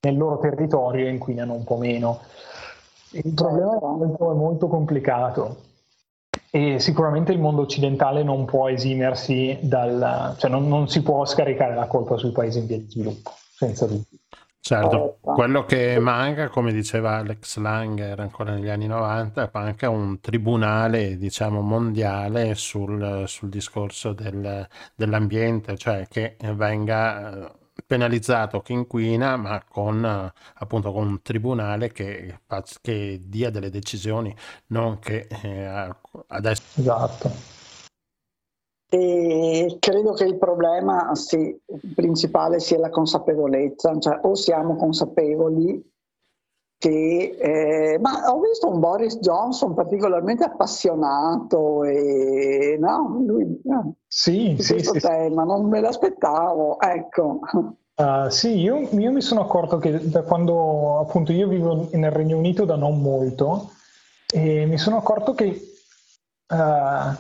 nel 0.02 0.18
loro 0.18 0.40
territorio 0.40 1.08
inquinano 1.08 1.54
un 1.54 1.64
po' 1.64 1.78
meno. 1.78 2.22
Il 3.12 3.34
problema 3.34 3.78
è 3.78 3.80
molto, 3.82 4.32
è 4.32 4.36
molto 4.36 4.68
complicato 4.68 5.58
e 6.50 6.80
sicuramente 6.80 7.32
il 7.32 7.40
mondo 7.40 7.62
occidentale 7.62 8.24
non 8.24 8.46
può 8.46 8.70
esimersi 8.70 9.58
dal, 9.62 10.36
cioè 10.38 10.50
non, 10.50 10.68
non 10.68 10.88
si 10.88 11.02
può 11.02 11.26
scaricare 11.26 11.76
la 11.76 11.88
colpa 11.88 12.18
sui 12.18 12.32
paesi 12.32 12.60
in 12.60 12.66
via 12.68 12.78
di 12.78 12.90
sviluppo, 12.90 13.32
senza 13.54 13.86
dubbio. 13.86 14.18
Certo, 14.60 15.20
quello 15.22 15.64
che 15.64 15.98
manca, 15.98 16.50
come 16.50 16.74
diceva 16.74 17.18
Alex 17.18 17.58
Langer 17.58 18.20
ancora 18.20 18.54
negli 18.54 18.68
anni 18.68 18.88
90, 18.88 19.50
manca 19.54 19.90
un 19.90 20.20
tribunale, 20.20 21.16
diciamo, 21.16 21.62
mondiale 21.62 22.54
sul, 22.56 23.24
sul 23.28 23.48
discorso 23.48 24.12
del, 24.12 24.68
dell'ambiente, 24.94 25.78
cioè 25.78 26.08
che 26.10 26.36
venga 26.54 27.50
penalizzato 27.88 28.60
chi 28.60 28.74
inquina, 28.74 29.38
ma 29.38 29.64
con 29.68 30.04
appunto 30.56 30.92
con 30.92 31.08
un 31.08 31.22
tribunale 31.22 31.92
che, 31.92 32.42
che 32.82 33.22
dia 33.24 33.50
delle 33.50 33.70
decisioni, 33.70 34.36
non 34.68 35.00
che 35.00 35.28
eh, 35.42 35.90
adesso. 36.28 36.64
Esatto. 36.76 37.56
E 38.90 39.78
credo 39.80 40.14
che 40.14 40.24
il 40.24 40.38
problema 40.38 41.14
sì, 41.16 41.60
principale 41.94 42.60
sia 42.60 42.78
la 42.78 42.90
consapevolezza, 42.90 43.98
cioè 44.00 44.20
o 44.22 44.36
siamo 44.36 44.76
consapevoli 44.76 45.84
che, 46.78 47.38
eh, 47.40 48.00
ma 48.00 48.32
ho 48.32 48.40
visto 48.40 48.70
un 48.70 48.80
Boris 48.80 49.18
Johnson 49.18 49.74
particolarmente 49.74 50.44
appassionato 50.44 51.84
e 51.84 52.78
no, 52.80 53.24
lui 53.26 53.60
no, 53.64 53.96
sì, 54.08 54.56
sì, 54.60 54.74
questo 54.74 54.94
sì, 54.94 55.00
tema, 55.00 55.44
non 55.44 55.68
me 55.68 55.82
l'aspettavo, 55.82 56.80
ecco. 56.80 57.40
Uh, 57.96 58.30
sì, 58.30 58.60
io, 58.60 58.88
io, 58.92 59.12
mi 59.12 59.22
sono 59.22 59.42
accorto 59.42 59.80
che 59.80 60.08
da 60.08 60.22
quando 60.22 61.00
appunto 61.00 61.32
io 61.32 61.48
vivo 61.48 61.88
nel 61.94 62.12
Regno 62.12 62.38
Unito 62.38 62.64
da 62.64 62.76
non 62.76 63.02
molto 63.02 63.72
e 64.32 64.68
mi 64.68 64.78
sono 64.78 64.98
accorto 64.98 65.34
che 65.34 65.60
uh, 66.48 67.16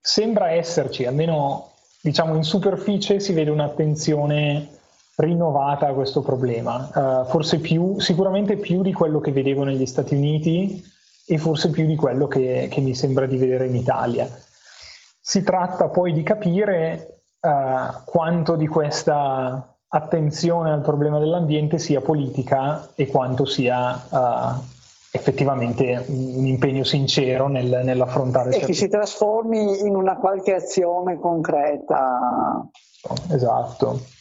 sembra 0.00 0.50
esserci, 0.50 1.04
almeno 1.04 1.70
diciamo 2.00 2.34
in 2.34 2.42
superficie 2.42 3.20
si 3.20 3.32
vede 3.32 3.50
un'attenzione 3.50 4.77
rinnovata 5.18 5.92
questo 5.94 6.22
problema, 6.22 6.90
uh, 6.94 7.24
forse 7.26 7.58
più, 7.58 7.98
sicuramente 7.98 8.56
più 8.56 8.82
di 8.82 8.92
quello 8.92 9.18
che 9.18 9.32
vedevo 9.32 9.64
negli 9.64 9.86
Stati 9.86 10.14
Uniti 10.14 10.82
e 11.26 11.38
forse 11.38 11.70
più 11.70 11.86
di 11.86 11.96
quello 11.96 12.28
che, 12.28 12.68
che 12.70 12.80
mi 12.80 12.94
sembra 12.94 13.26
di 13.26 13.36
vedere 13.36 13.66
in 13.66 13.74
Italia. 13.74 14.28
Si 15.20 15.42
tratta 15.42 15.88
poi 15.88 16.12
di 16.12 16.22
capire 16.22 17.22
uh, 17.40 18.04
quanto 18.04 18.54
di 18.54 18.68
questa 18.68 19.74
attenzione 19.88 20.70
al 20.70 20.82
problema 20.82 21.18
dell'ambiente 21.18 21.78
sia 21.78 22.00
politica 22.00 22.90
e 22.94 23.08
quanto 23.08 23.44
sia 23.44 24.00
uh, 24.08 24.62
effettivamente 25.10 26.04
un 26.06 26.46
impegno 26.46 26.84
sincero 26.84 27.48
nel, 27.48 27.80
nell'affrontare 27.82 28.50
e 28.50 28.60
che 28.60 28.74
si 28.74 28.88
trasformi 28.88 29.80
in 29.80 29.96
una 29.96 30.16
qualche 30.16 30.54
azione 30.54 31.18
concreta. 31.18 32.68
Esatto 33.30 34.16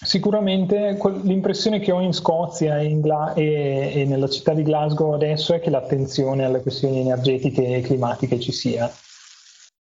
sicuramente 0.00 0.98
l'impressione 1.22 1.78
che 1.80 1.92
ho 1.92 2.00
in 2.00 2.12
Scozia 2.12 2.78
e, 2.78 2.86
in 2.86 3.00
Gla- 3.00 3.32
e, 3.34 3.92
e, 3.94 4.04
nella 4.04 4.28
città 4.28 4.52
di 4.52 4.62
Glasgow 4.62 5.12
adesso 5.12 5.54
è 5.54 5.60
che 5.60 5.70
l'attenzione 5.70 6.44
alle 6.44 6.62
questioni 6.62 7.00
energetiche 7.00 7.76
e 7.76 7.80
climatiche 7.80 8.38
ci 8.38 8.52
sia. 8.52 8.90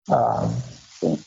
Uh, 0.08 1.18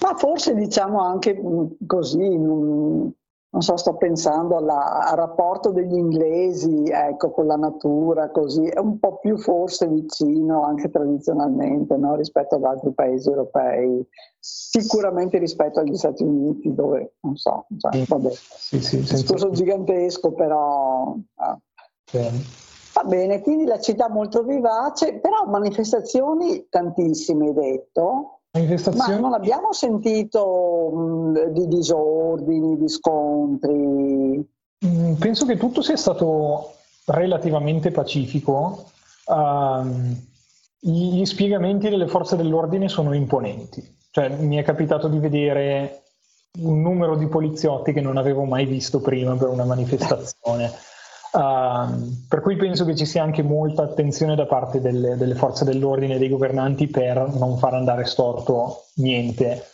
ma 0.00 0.14
forse 0.16 0.54
diciamo 0.54 1.00
anche 1.00 1.40
così 1.86 2.38
non 2.38 3.12
so, 3.60 3.76
sto 3.76 3.96
pensando 3.96 4.56
alla, 4.56 5.08
al 5.10 5.16
rapporto 5.16 5.72
degli 5.72 5.94
inglesi 5.94 6.84
ecco, 6.86 7.32
con 7.32 7.46
la 7.46 7.56
natura, 7.56 8.30
così, 8.30 8.64
è 8.64 8.78
un 8.78 8.98
po' 8.98 9.18
più 9.18 9.36
forse 9.36 9.86
vicino 9.88 10.62
anche 10.64 10.88
tradizionalmente 10.90 11.96
no? 11.98 12.16
rispetto 12.16 12.54
ad 12.54 12.64
altri 12.64 12.92
paesi 12.94 13.28
europei, 13.28 14.02
sicuramente 14.38 15.36
rispetto 15.36 15.80
agli 15.80 15.94
Stati 15.96 16.22
Uniti 16.22 16.72
dove, 16.74 17.16
non 17.20 17.36
so, 17.36 17.66
cioè, 17.76 18.04
vabbè, 18.06 18.30
sì, 18.30 18.80
sì, 18.80 18.96
un 18.96 19.02
discorso 19.02 19.50
gigantesco 19.50 20.32
però... 20.32 21.14
Ah. 21.34 21.58
Va 22.94 23.04
bene, 23.04 23.40
quindi 23.40 23.64
la 23.64 23.80
città 23.80 24.10
molto 24.10 24.42
vivace, 24.42 25.14
però 25.14 25.46
manifestazioni 25.46 26.66
tantissime, 26.68 27.46
hai 27.46 27.52
detto. 27.54 28.41
Ma 28.54 29.16
non 29.16 29.32
abbiamo 29.32 29.72
sentito 29.72 30.90
mh, 30.94 31.52
di 31.52 31.68
disordini, 31.68 32.76
di 32.76 32.88
scontri. 32.88 34.46
Mm, 34.84 35.14
penso 35.14 35.46
che 35.46 35.56
tutto 35.56 35.80
sia 35.80 35.96
stato 35.96 36.74
relativamente 37.06 37.90
pacifico. 37.90 38.90
Uh, 39.24 40.14
gli 40.78 41.24
spiegamenti 41.24 41.88
delle 41.88 42.08
forze 42.08 42.36
dell'ordine 42.36 42.88
sono 42.88 43.14
imponenti. 43.14 43.96
Cioè, 44.10 44.28
mi 44.28 44.56
è 44.56 44.62
capitato 44.62 45.08
di 45.08 45.18
vedere 45.18 46.02
un 46.58 46.82
numero 46.82 47.16
di 47.16 47.28
poliziotti 47.28 47.94
che 47.94 48.02
non 48.02 48.18
avevo 48.18 48.44
mai 48.44 48.66
visto 48.66 49.00
prima 49.00 49.34
per 49.34 49.48
una 49.48 49.64
manifestazione. 49.64 50.70
Uh, 51.32 52.26
per 52.28 52.42
cui 52.42 52.56
penso 52.56 52.84
che 52.84 52.94
ci 52.94 53.06
sia 53.06 53.22
anche 53.22 53.42
molta 53.42 53.84
attenzione 53.84 54.34
da 54.34 54.44
parte 54.44 54.82
delle, 54.82 55.16
delle, 55.16 55.34
forze 55.34 55.64
dell'ordine 55.64 56.16
e 56.16 56.18
dei 56.18 56.28
governanti 56.28 56.88
per 56.88 57.26
non 57.26 57.56
far 57.56 57.72
andare 57.72 58.04
storto 58.04 58.84
niente. 58.96 59.64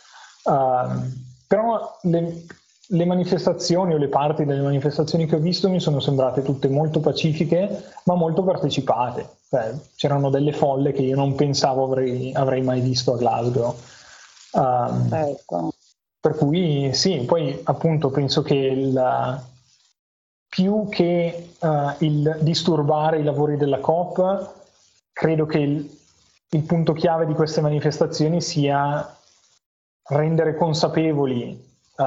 Uh, 0.43 1.03
però 1.45 1.97
le, 2.03 2.45
le, 2.87 3.05
manifestazioni 3.05 3.93
o 3.93 3.97
le 3.97 4.07
parti 4.07 4.45
delle 4.45 4.61
manifestazioni 4.61 5.25
che 5.25 5.35
ho 5.35 5.39
visto 5.39 5.69
mi 5.69 5.81
sono 5.81 5.99
sembrate 5.99 6.43
tutte 6.43 6.69
molto 6.69 7.01
pacifiche 7.01 7.83
ma 8.05 8.15
molto 8.15 8.41
partecipate. 8.41 9.27
Cioè, 9.49 9.73
c'erano 9.95 10.29
delle 10.29 10.53
folle 10.53 10.93
che 10.93 11.01
io 11.01 11.17
non 11.17 11.35
pensavo 11.35 11.83
avrei, 11.83 12.31
avrei 12.35 12.61
mai 12.61 12.79
visto 12.79 13.15
a 13.15 13.17
Glasgow. 13.17 13.75
Uh, 14.51 15.13
ecco. 15.13 15.73
Per 16.21 16.35
cui 16.35 16.91
sì, 16.93 17.17
poi 17.25 17.59
appunto 17.63 18.09
penso 18.11 18.41
che 18.43 18.55
il, 18.55 19.41
più 20.59 20.89
che 20.89 21.51
uh, 21.57 21.91
il 21.99 22.39
disturbare 22.41 23.19
i 23.19 23.23
lavori 23.23 23.55
della 23.55 23.79
COP, 23.79 24.51
credo 25.13 25.45
che 25.45 25.57
il, 25.57 25.97
il, 26.49 26.63
punto 26.63 26.91
chiave 26.91 27.25
di 27.25 27.33
queste 27.33 27.61
manifestazioni 27.61 28.41
sia 28.41 29.17
rendere 30.09 30.57
consapevoli 30.57 31.65
uh, 31.95 32.03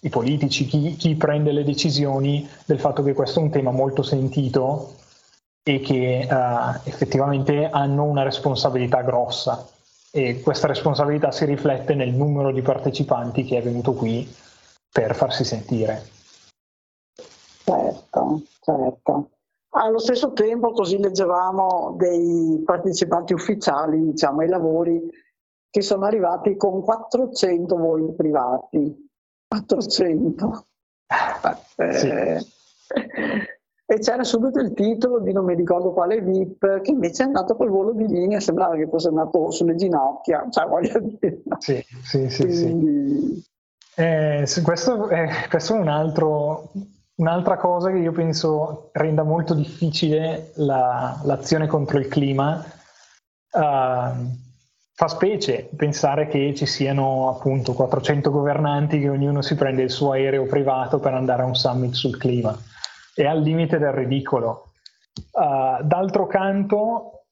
i 0.00 0.08
politici, 0.08 0.66
chi, 0.66 0.96
chi, 0.96 1.14
prende 1.14 1.52
le 1.52 1.62
decisioni 1.62 2.48
del 2.64 2.80
fatto 2.80 3.04
che 3.04 3.12
questo 3.12 3.38
è 3.38 3.44
un 3.44 3.50
tema 3.50 3.70
molto 3.70 4.02
sentito 4.02 4.96
e 5.62 5.78
che 5.78 6.26
uh, 6.28 6.80
effettivamente 6.82 7.70
hanno 7.70 8.02
una 8.02 8.24
responsabilità 8.24 9.02
grossa 9.02 9.64
e 10.10 10.40
questa 10.40 10.66
responsabilità 10.66 11.30
si 11.30 11.44
riflette 11.44 11.94
nel 11.94 12.10
numero 12.10 12.50
di 12.50 12.60
partecipanti 12.60 13.44
che 13.44 13.58
è 13.58 13.62
venuto 13.62 13.92
qui 13.92 14.28
per 14.90 15.14
farsi 15.14 15.44
sentire. 15.44 16.16
Certo, 17.68 18.42
certo. 18.60 19.30
Allo 19.72 19.98
stesso 19.98 20.32
tempo 20.32 20.72
così 20.72 20.96
leggevamo 20.96 21.94
dei 21.98 22.62
partecipanti 22.64 23.34
ufficiali 23.34 24.02
diciamo, 24.02 24.40
ai 24.40 24.48
lavori 24.48 25.06
che 25.70 25.82
sono 25.82 26.06
arrivati 26.06 26.56
con 26.56 26.80
400 26.82 27.76
voli 27.76 28.14
privati. 28.14 29.10
400. 29.46 30.66
Sì. 31.90 32.08
Eh, 32.08 32.46
e 33.90 33.98
c'era 33.98 34.24
subito 34.24 34.60
il 34.60 34.72
titolo 34.72 35.20
di 35.20 35.32
non 35.32 35.44
mi 35.44 35.54
ricordo 35.54 35.92
quale 35.92 36.22
VIP 36.22 36.80
che 36.80 36.90
invece 36.90 37.22
è 37.22 37.26
andato 37.26 37.54
col 37.54 37.68
volo 37.68 37.92
di 37.92 38.06
linea, 38.06 38.40
sembrava 38.40 38.76
che 38.76 38.88
fosse 38.88 39.08
andato 39.08 39.50
sulle 39.50 39.74
ginocchia, 39.74 40.46
cioè 40.50 40.66
voglio 40.66 40.98
dire. 41.00 41.42
Sì, 41.58 41.84
sì, 42.02 42.28
sì. 42.30 42.44
Quindi... 42.44 43.42
sì. 43.42 44.00
Eh, 44.00 44.46
questo, 44.62 45.08
è, 45.08 45.28
questo 45.48 45.74
è 45.74 45.78
un 45.78 45.88
altro 45.88 46.70
Un'altra 47.18 47.56
cosa 47.56 47.90
che 47.90 47.98
io 47.98 48.12
penso 48.12 48.90
renda 48.92 49.24
molto 49.24 49.52
difficile 49.52 50.52
la, 50.54 51.20
l'azione 51.24 51.66
contro 51.66 51.98
il 51.98 52.06
clima 52.06 52.64
uh, 53.50 53.60
fa 54.92 55.08
specie 55.08 55.68
pensare 55.76 56.28
che 56.28 56.54
ci 56.54 56.64
siano 56.64 57.28
appunto 57.28 57.72
400 57.72 58.30
governanti 58.30 59.00
che 59.00 59.08
ognuno 59.08 59.42
si 59.42 59.56
prende 59.56 59.82
il 59.82 59.90
suo 59.90 60.12
aereo 60.12 60.46
privato 60.46 61.00
per 61.00 61.14
andare 61.14 61.42
a 61.42 61.46
un 61.46 61.56
summit 61.56 61.92
sul 61.92 62.16
clima. 62.16 62.56
È 63.12 63.24
al 63.24 63.42
limite 63.42 63.78
del 63.78 63.92
ridicolo. 63.92 64.70
Uh, 65.32 65.82
d'altro 65.82 66.28
canto, 66.28 67.24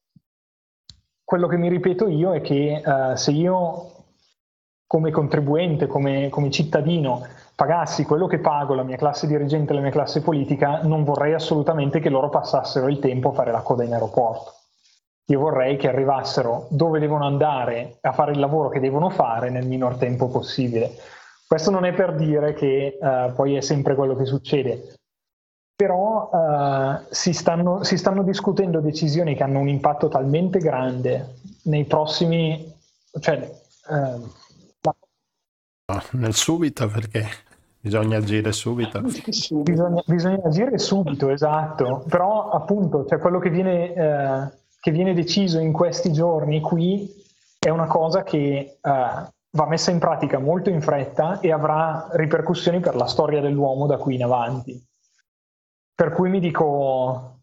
quello 1.23 1.47
che 1.47 1.59
mi 1.59 1.69
ripeto 1.69 2.09
io 2.09 2.35
è 2.35 2.41
che 2.41 2.83
uh, 2.85 3.15
se 3.15 3.31
io 3.31 3.93
come 4.85 5.13
contribuente, 5.13 5.87
come, 5.87 6.29
come 6.29 6.51
cittadino, 6.51 7.25
pagassi 7.57 8.05
quello 8.05 8.27
che 8.27 8.39
pago 8.39 8.75
la 8.75 8.83
mia 8.83 8.99
classe 8.99 9.27
dirigente 9.27 9.73
e 9.73 9.77
la 9.77 9.81
mia 9.81 9.91
classe 9.91 10.21
politica, 10.21 10.83
non 10.83 11.05
vorrei 11.05 11.33
assolutamente 11.33 12.01
che 12.01 12.11
loro 12.11 12.29
passassero 12.29 12.87
il 12.89 12.99
tempo 12.99 13.31
a 13.31 13.33
fare 13.33 13.51
la 13.51 13.63
coda 13.63 13.83
in 13.83 13.95
aeroporto. 13.95 14.53
Io 15.29 15.41
vorrei 15.41 15.77
che 15.77 15.89
arrivassero 15.89 16.67
dove 16.69 17.01
devono 17.01 17.25
andare 17.25 17.97
a 18.03 18.13
fare 18.13 18.33
il 18.33 18.39
lavoro 18.39 18.69
che 18.69 18.79
devono 18.79 19.09
fare 19.09 19.49
nel 19.49 19.67
minor 19.67 19.97
tempo 19.97 20.29
possibile. 20.29 20.93
Questo 21.47 21.71
non 21.71 21.87
è 21.87 21.95
per 21.95 22.15
dire 22.15 22.53
che 22.53 22.99
uh, 23.01 23.33
poi 23.35 23.57
è 23.57 23.61
sempre 23.61 23.95
quello 23.95 24.15
che 24.15 24.27
succede, 24.27 24.95
però 25.75 26.29
uh, 26.31 27.07
si, 27.09 27.33
stanno, 27.33 27.83
si, 27.85 27.97
stanno, 27.97 28.23
discutendo 28.23 28.81
decisioni 28.81 29.35
che 29.35 29.43
hanno 29.43 29.61
un 29.61 29.69
impatto 29.69 30.09
talmente 30.09 30.59
grande 30.59 31.37
nei 31.63 31.87
prossimi... 31.87 32.75
Cioè, 33.19 33.51
uh, 33.89 34.35
nel 36.13 36.35
subito 36.35 36.89
perché 36.89 37.27
bisogna 37.87 38.19
agire 38.19 38.51
subito. 38.51 39.01
Bisogna, 39.01 40.03
bisogna, 40.07 40.43
agire 40.45 40.77
subito, 40.77 41.31
esatto, 41.31 42.05
però 42.09 42.51
appunto 42.51 43.07
cioè, 43.07 43.21
quello 43.21 43.39
che 43.39 43.51
viene 43.51 44.53
che 44.87 44.93
viene 44.93 45.15
deciso 45.15 45.59
in 45.59 45.73
questi 45.73 46.13
giorni 46.13 46.61
qui 46.61 47.13
è 47.59 47.71
una 47.71 47.87
cosa 47.87 48.23
che 48.23 48.79
uh, 48.81 48.89
va 48.89 49.67
messa 49.67 49.91
in 49.91 49.99
pratica 49.99 50.39
molto 50.39 50.71
in 50.71 50.81
fretta 50.81 51.41
e 51.41 51.51
avrà 51.51 52.09
ripercussioni 52.13 52.79
per 52.79 52.95
la 52.95 53.07
storia 53.07 53.41
dell'uomo 53.41 53.87
da 53.87 53.97
qui 53.97 54.15
in 54.15 54.23
avanti. 54.23 54.81
Per 55.93 56.13
cui 56.13 56.31
mi 56.31 56.39
dico, 56.39 57.41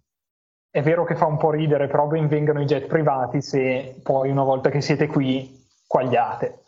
è 0.69 0.81
vero 0.81 1.03
che 1.03 1.15
fa 1.15 1.25
un 1.25 1.35
po' 1.35 1.51
ridere, 1.51 1.87
però 1.87 2.07
ben 2.07 2.29
vengano 2.29 2.61
i 2.61 2.65
jet 2.65 2.87
privati 2.87 3.41
se 3.41 3.99
poi 4.01 4.29
una 4.29 4.43
volta 4.43 4.69
che 4.69 4.79
siete 4.79 5.07
qui 5.07 5.67
quagliate. 5.85 6.63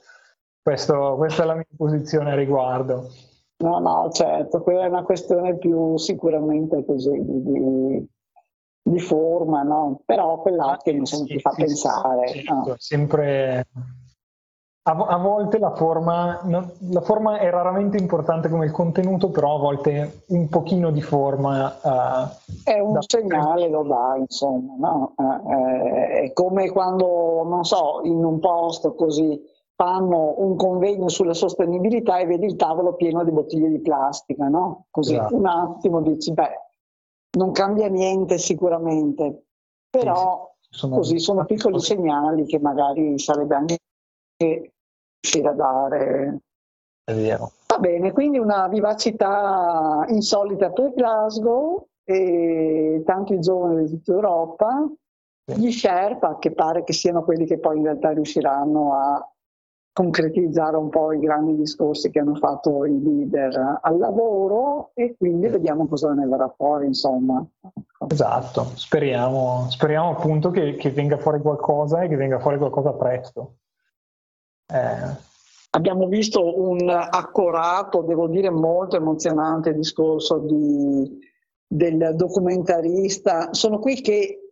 Questo, 0.62 1.16
questa 1.16 1.44
è 1.44 1.46
la 1.46 1.56
mia 1.56 1.66
posizione 1.78 2.32
a 2.32 2.36
riguardo. 2.36 3.10
No, 3.58 3.80
no, 3.80 4.10
certo, 4.12 4.62
quella 4.62 4.84
è 4.84 4.88
una 4.88 5.04
questione 5.04 5.58
più 5.58 5.96
sicuramente 5.98 6.84
così 6.84 7.18
di, 7.24 8.06
di 8.82 9.00
forma, 9.00 9.64
no? 9.64 10.02
però 10.06 10.42
quell'arte 10.42 10.92
insomma, 10.92 11.26
sì, 11.26 11.34
ti 11.36 11.40
fa 11.40 11.52
sì, 11.52 11.62
pensare. 11.64 12.28
Sì, 12.28 12.44
no? 12.48 12.76
sempre... 12.78 13.68
A, 14.88 14.92
a, 14.92 15.18
volte 15.18 15.58
la 15.58 15.74
forma, 15.74 16.42
no, 16.44 16.74
la 16.92 17.02
forma 17.02 17.40
è 17.40 17.50
raramente 17.50 17.98
importante 17.98 18.50
come 18.50 18.66
il 18.66 18.72
contenuto, 18.72 19.32
però 19.32 19.56
a 19.56 19.60
volte 19.60 20.26
un 20.28 20.48
pochino 20.48 20.92
di 20.92 21.02
forma... 21.02 21.76
Uh, 21.82 22.62
è 22.64 22.80
un 22.80 23.02
segnale, 23.02 23.68
lo 23.68 23.82
dà, 23.82 24.16
insomma. 24.16 24.76
No? 24.78 25.16
Eh, 25.18 26.26
è 26.26 26.34
come 26.34 26.70
quando, 26.70 27.42
non 27.48 27.64
so, 27.64 28.02
in 28.04 28.24
un 28.24 28.38
posto 28.40 28.94
così 28.94 29.42
fanno 29.76 30.36
un 30.38 30.56
convegno 30.56 31.10
sulla 31.10 31.34
sostenibilità 31.34 32.20
e 32.20 32.26
vedi 32.26 32.46
il 32.46 32.56
tavolo 32.56 32.96
pieno 32.96 33.24
di 33.24 33.32
bottiglie 33.32 33.70
di 33.70 33.82
plastica, 33.82 34.48
no? 34.48 34.86
Così 34.90 35.16
esatto. 35.16 35.36
un 35.36 35.46
attimo 35.46 36.02
dici, 36.02 36.32
beh, 36.32 36.62
non 37.38 37.52
cambia 37.52 37.88
niente 37.88 38.38
sicuramente, 38.38 39.48
però 39.90 40.54
sì, 40.62 40.78
sono, 40.78 40.96
così 40.96 41.20
sono 41.20 41.46
piccoli 41.46 41.80
segnali 41.80 42.46
che 42.46 42.60
magari 42.60 43.20
sarebbe 43.20 43.56
anche 43.56 43.78
riuscire 44.38 45.50
a 45.50 45.54
dare. 45.54 46.40
È 47.04 47.14
vero. 47.14 47.52
Va 47.68 47.78
bene, 47.78 48.14
quindi 48.14 48.38
una 48.38 48.68
vivacità 48.70 50.06
insolita 50.08 50.72
per 50.72 50.94
Glasgow 50.94 51.86
e 52.06 53.04
tanti 53.06 53.40
giovani 53.40 53.84
di 53.84 53.90
tutta 53.90 54.14
Europa, 54.14 54.90
gli 55.44 55.72
Sherpa 55.72 56.40
che 56.40 56.54
pare 56.54 56.84
che 56.84 56.94
siano 56.94 57.24
quelli 57.24 57.46
che 57.46 57.60
poi 57.60 57.78
in 57.78 57.84
realtà 57.84 58.12
riusciranno 58.12 58.94
a 58.94 59.30
concretizzare 59.96 60.76
un 60.76 60.90
po' 60.90 61.14
i 61.14 61.20
grandi 61.20 61.56
discorsi 61.56 62.12
che 62.12 62.20
hanno 62.20 62.36
fatto 62.36 62.84
i 62.84 63.02
leader 63.02 63.80
al 63.82 63.98
lavoro 63.98 64.92
e 64.94 65.16
quindi 65.18 65.48
vediamo 65.48 65.88
cosa 65.88 66.12
ne 66.12 66.28
verrà 66.28 66.54
fuori, 66.54 66.88
insomma. 66.88 67.42
Esatto, 68.10 68.72
speriamo, 68.74 69.68
speriamo 69.70 70.10
appunto 70.10 70.52
che, 70.52 70.76
che, 70.76 70.92
venga 70.92 71.18
fuori 71.18 71.40
qualcosa 71.40 72.02
e 72.02 72.10
che 72.10 72.18
venga 72.18 72.40
fuori 72.40 72.58
qualcosa 72.58 72.92
presto. 72.92 73.56
Eh. 74.68 75.16
Abbiamo 75.70 76.08
visto 76.08 76.62
un 76.62 76.90
accorato, 76.90 78.02
devo 78.02 78.28
dire 78.28 78.50
molto 78.50 78.98
emozionante 78.98 79.74
discorso 79.74 80.40
di, 80.40 81.20
del 81.66 82.16
documentarista. 82.16 83.54
Sono 83.54 83.80
qui 83.80 84.02
che 84.02 84.45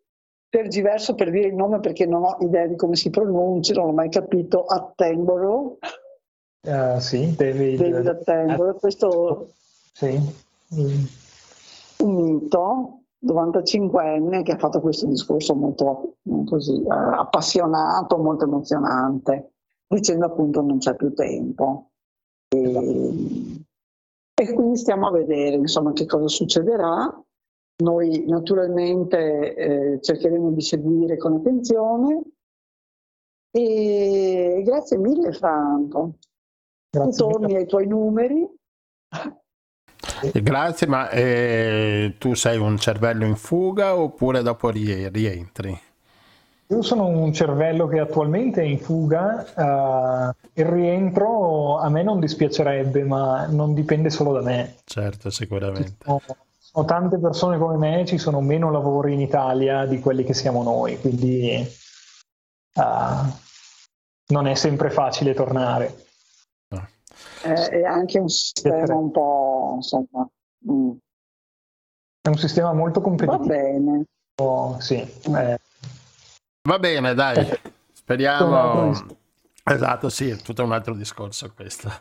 per 0.54 0.68
diverso 0.68 1.16
per 1.16 1.32
dire 1.32 1.48
il 1.48 1.56
nome 1.56 1.80
perché 1.80 2.06
non 2.06 2.26
ho 2.26 2.38
idea 2.42 2.68
di 2.68 2.76
come 2.76 2.96
si 2.96 3.10
pronuncia, 3.10 3.74
non 3.74 3.88
l'ho 3.88 3.94
mai 3.94 4.10
capito, 4.10 4.66
Attenborough. 4.66 5.80
Uh, 6.68 7.00
sì, 7.00 7.34
David, 7.36 7.80
David 7.82 8.08
Attenborough, 8.08 8.78
questo 8.80 9.54
sì. 9.94 10.16
Un 10.70 12.14
mito, 12.14 13.00
95enne, 13.26 14.44
che 14.44 14.52
ha 14.52 14.58
fatto 14.60 14.80
questo 14.80 15.08
discorso 15.08 15.56
molto 15.56 16.18
così, 16.46 16.84
eh, 16.84 16.88
appassionato, 16.88 18.20
molto 18.20 18.46
emozionante, 18.46 19.54
dicendo 19.88 20.28
appunto 20.28 20.62
non 20.62 20.78
c'è 20.78 20.96
più 20.96 21.16
tempo. 21.16 21.90
E, 22.50 23.64
e 24.36 24.54
quindi 24.54 24.78
stiamo 24.78 25.08
a 25.08 25.12
vedere 25.12 25.56
insomma 25.56 25.94
che 25.94 26.06
cosa 26.06 26.28
succederà 26.28 27.12
noi 27.78 28.26
naturalmente 28.28 29.56
eh, 29.56 30.00
cercheremo 30.02 30.52
di 30.52 30.62
seguire 30.62 31.18
con 31.18 31.34
attenzione 31.34 32.22
e 33.52 34.62
grazie 34.66 34.98
mille 34.98 35.32
Franco. 35.32 36.16
Grazie 36.90 37.12
tu 37.12 37.32
torni 37.32 37.46
mille. 37.48 37.60
ai 37.60 37.66
tuoi 37.66 37.88
numeri. 37.88 38.48
Grazie, 40.34 40.88
ma 40.88 41.10
eh, 41.10 42.16
tu 42.18 42.34
sei 42.34 42.58
un 42.58 42.78
cervello 42.78 43.26
in 43.26 43.36
fuga 43.36 43.98
oppure 43.98 44.42
dopo 44.42 44.70
rientri? 44.70 45.80
Io 46.68 46.82
sono 46.82 47.08
un 47.08 47.34
cervello 47.34 47.88
che 47.88 48.00
attualmente 48.00 48.62
è 48.62 48.66
in 48.66 48.80
fuga, 48.80 49.46
uh, 49.56 50.34
il 50.54 50.66
rientro 50.66 51.78
a 51.78 51.90
me 51.90 52.04
non 52.04 52.20
dispiacerebbe, 52.20 53.04
ma 53.04 53.46
non 53.48 53.74
dipende 53.74 54.10
solo 54.10 54.32
da 54.34 54.42
me. 54.42 54.76
Certo, 54.86 55.30
sicuramente. 55.30 55.98
Sono 56.04 56.22
sono 56.74 56.86
tante 56.86 57.20
persone 57.20 57.60
come 57.60 57.78
me, 57.78 58.04
ci 58.06 58.18
sono 58.18 58.42
meno 58.42 58.72
lavori 58.72 59.14
in 59.14 59.22
Italia 59.22 59.86
di 59.86 60.00
quelli 60.00 60.24
che 60.24 60.34
siamo 60.34 60.64
noi, 60.64 61.00
quindi 61.00 61.64
uh, 62.74 63.32
non 64.30 64.48
è 64.48 64.56
sempre 64.56 64.90
facile 64.90 65.36
tornare. 65.36 66.06
Eh, 67.44 67.54
è 67.54 67.84
anche 67.84 68.18
un 68.18 68.28
sistema 68.28 68.96
un 68.96 69.12
po' 69.12 69.74
insomma. 69.76 70.28
Mm. 70.72 70.92
È 72.22 72.30
un 72.30 72.38
sistema 72.38 72.74
molto 72.74 73.02
competitivo. 73.02 73.46
Va 73.46 73.54
bene. 73.54 74.04
Oh, 74.42 74.80
sì, 74.80 74.96
eh. 74.96 75.60
Va 76.68 76.80
bene, 76.80 77.14
dai. 77.14 77.48
Speriamo. 77.92 78.92
Esatto, 79.64 80.10
sì, 80.10 80.30
è 80.30 80.38
tutto 80.38 80.64
un 80.64 80.72
altro 80.72 80.96
discorso 80.96 81.52
questo. 81.54 81.92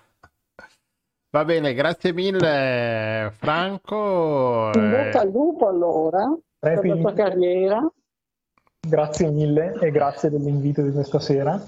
Va 1.35 1.47
bene, 1.47 1.73
grazie 1.73 2.13
mille 2.13 3.33
Franco. 3.39 4.71
In 4.75 4.91
bocca 4.91 5.21
al 5.21 5.31
lupo 5.31 5.67
allora 5.67 6.31
per 6.59 6.85
la 6.85 6.97
tua 6.97 7.15
carriera. 7.15 7.91
Grazie 8.87 9.31
mille 9.31 9.79
e 9.81 9.91
grazie 9.91 10.29
dell'invito 10.29 10.83
di 10.83 10.93
questa 10.93 11.21
sera. 11.21 11.59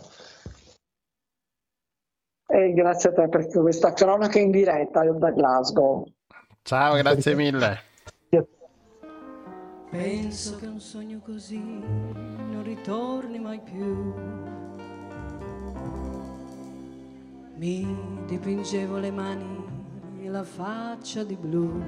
E 2.46 2.72
grazie 2.74 3.08
a 3.08 3.12
te 3.14 3.28
per 3.30 3.48
questa 3.48 3.94
cronaca 3.94 4.38
in 4.38 4.50
diretta 4.50 5.02
da 5.02 5.30
Glasgow. 5.30 6.04
Ciao, 6.60 6.96
grazie 6.96 7.34
mille. 7.34 7.78
Penso 9.90 10.56
che 10.56 10.66
un 10.66 10.80
sogno 10.80 11.20
così 11.24 11.58
non 11.58 12.62
ritorni 12.64 13.38
mai 13.38 13.60
più 13.60 14.12
mi 17.64 17.96
dipingevo 18.26 18.98
le 18.98 19.10
mani 19.10 19.64
e 20.20 20.28
la 20.28 20.44
faccia 20.44 21.24
di 21.24 21.34
blu. 21.34 21.82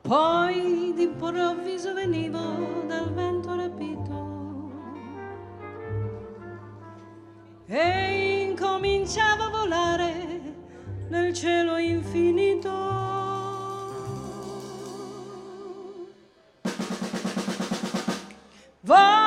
Poi 0.00 0.92
d'improvviso 0.96 1.94
venivo 1.94 2.40
dal 2.88 3.12
vento 3.12 3.54
rapito 3.54 4.18
e 7.66 8.46
incominciavo 8.48 9.42
a 9.44 9.50
volare 9.50 10.40
nel 11.08 11.32
cielo 11.32 11.76
infinito. 11.76 12.74
Volare 18.80 19.25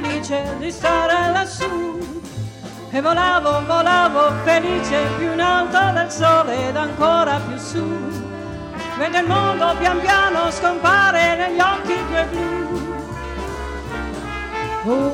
felice 0.00 0.56
di 0.58 0.70
stare 0.70 1.32
lassù. 1.32 1.98
E 2.90 3.00
volavo, 3.00 3.64
volavo 3.66 4.32
felice 4.44 5.06
più 5.18 5.32
in 5.32 5.40
alto 5.40 5.92
del 5.92 6.10
sole 6.10 6.68
ed 6.68 6.76
ancora 6.76 7.40
più 7.46 7.56
su. 7.58 7.84
Mentre 8.96 9.20
il 9.20 9.26
mondo 9.26 9.74
pian 9.78 10.00
piano 10.00 10.50
scompare 10.50 11.36
negli 11.36 11.60
occhi 11.60 11.94
tuoi 12.06 12.24
blu. 12.26 12.56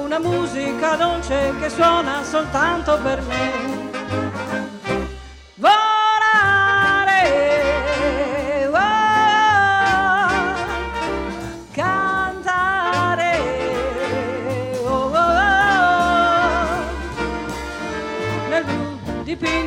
Una 0.04 0.18
musica 0.18 0.94
dolce 0.94 1.54
che 1.58 1.68
suona 1.68 2.22
soltanto 2.22 2.98
per 3.02 3.22
me. 3.22 5.03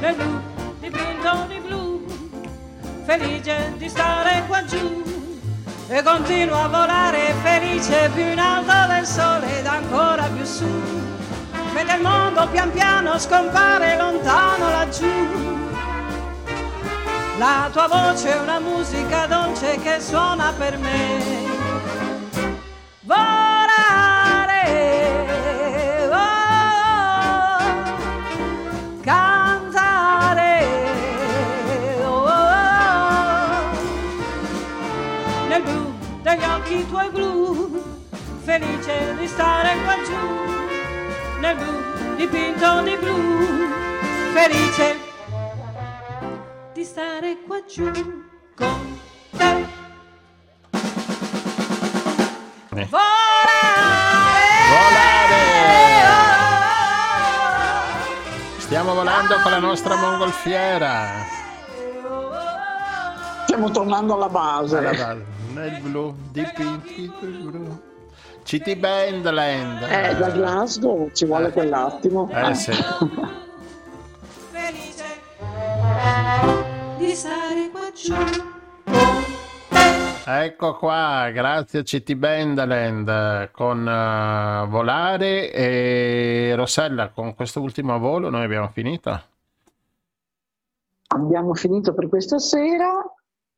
nel 0.00 0.14
blu 0.16 0.40
dipinto 0.80 1.46
di 1.46 1.60
blu, 1.60 2.04
felice 3.04 3.74
di 3.76 3.88
stare 3.88 4.42
qua 4.48 4.64
giù 4.64 4.87
e 5.90 6.02
continuo 6.02 6.64
a 6.64 6.68
volare 6.68 7.32
felice 7.42 8.10
più 8.12 8.22
in 8.22 8.38
alto 8.38 8.92
del 8.92 9.06
sole 9.06 9.58
ed 9.58 9.66
ancora 9.66 10.24
più 10.24 10.44
su, 10.44 10.66
mentre 11.72 11.96
il 11.96 12.02
mondo 12.02 12.46
pian 12.48 12.70
piano 12.70 13.18
scompare 13.18 13.96
lontano 13.96 14.68
laggiù. 14.68 15.56
La 17.38 17.70
tua 17.72 17.88
voce 17.88 18.34
è 18.34 18.38
una 18.38 18.58
musica 18.58 19.26
dolce 19.26 19.78
che 19.78 19.98
suona 20.00 20.52
per 20.58 20.76
me. 20.76 21.47
Occhi 36.68 36.86
tuoi 36.86 37.08
blu, 37.10 37.82
felice 38.44 39.16
di 39.18 39.26
stare 39.26 39.74
qua 39.84 39.94
giù, 40.04 41.40
nel 41.40 41.56
blu 41.56 42.14
dipinto 42.16 42.82
di 42.82 42.96
blu, 42.96 43.16
felice 44.34 44.96
di 46.74 46.84
stare 46.84 47.38
qua 47.46 47.64
giù 47.64 47.90
con 48.54 49.00
te. 49.30 49.66
Eh. 52.74 52.86
Volare! 52.90 53.08
Volare! 54.68 55.36
Stiamo 58.58 58.92
volando 58.92 59.40
con 59.40 59.50
la 59.50 59.58
nostra 59.58 59.96
mongolfiera. 59.96 61.24
Stiamo 63.44 63.70
tornando 63.70 64.12
alla 64.12 64.28
base. 64.28 64.76
Alla 64.76 64.90
base 64.90 65.37
nel 65.52 65.80
blu, 65.82 66.14
dipinti 66.30 67.10
blu. 67.20 67.86
City 68.42 68.76
Bandland. 68.76 69.82
Eh, 69.82 70.16
da 70.16 70.30
Glasgow 70.30 71.10
ci 71.12 71.26
vuole 71.26 71.48
eh. 71.48 71.52
quell'attimo. 71.52 72.30
Eh, 72.30 72.54
sì. 72.54 72.72
Felice 74.50 75.04
di 76.96 77.10
stare 77.10 77.70
qua 77.70 77.92
giù. 77.94 78.14
Ecco 80.30 80.76
qua, 80.76 81.30
grazie 81.30 81.82
CT 81.82 82.14
Bandland 82.14 83.50
con 83.50 83.80
uh, 83.80 84.68
Volare 84.68 85.50
e 85.52 86.52
Rossella, 86.54 87.08
con 87.10 87.34
questo 87.34 87.62
ultimo 87.62 87.98
volo 87.98 88.28
noi 88.28 88.44
abbiamo 88.44 88.68
finito. 88.68 89.22
Abbiamo 91.08 91.54
finito 91.54 91.94
per 91.94 92.08
questa 92.08 92.38
sera. 92.38 93.02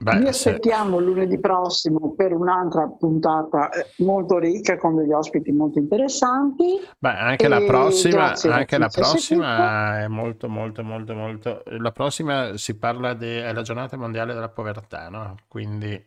Beh, 0.02 0.16
Vi 0.16 0.28
aspettiamo 0.28 0.96
se... 0.96 1.04
lunedì 1.04 1.38
prossimo 1.38 2.14
per 2.14 2.32
un'altra 2.32 2.86
puntata 2.88 3.68
eh, 3.68 3.86
molto 3.98 4.38
ricca 4.38 4.78
con 4.78 4.96
degli 4.96 5.12
ospiti 5.12 5.52
molto 5.52 5.78
interessanti. 5.78 6.80
Beh, 6.98 7.10
anche 7.10 7.48
la 7.48 7.60
prossima, 7.60 8.32
anche 8.32 8.78
la 8.78 8.88
prossima 8.88 10.00
è 10.00 10.08
molto, 10.08 10.48
molto, 10.48 10.82
molto, 10.82 11.12
molto. 11.12 11.62
La 11.66 11.92
prossima 11.92 12.56
si 12.56 12.78
parla 12.78 13.12
della 13.12 13.60
giornata 13.60 13.98
mondiale 13.98 14.32
della 14.32 14.48
povertà, 14.48 15.10
no? 15.10 15.34
Quindi 15.46 16.02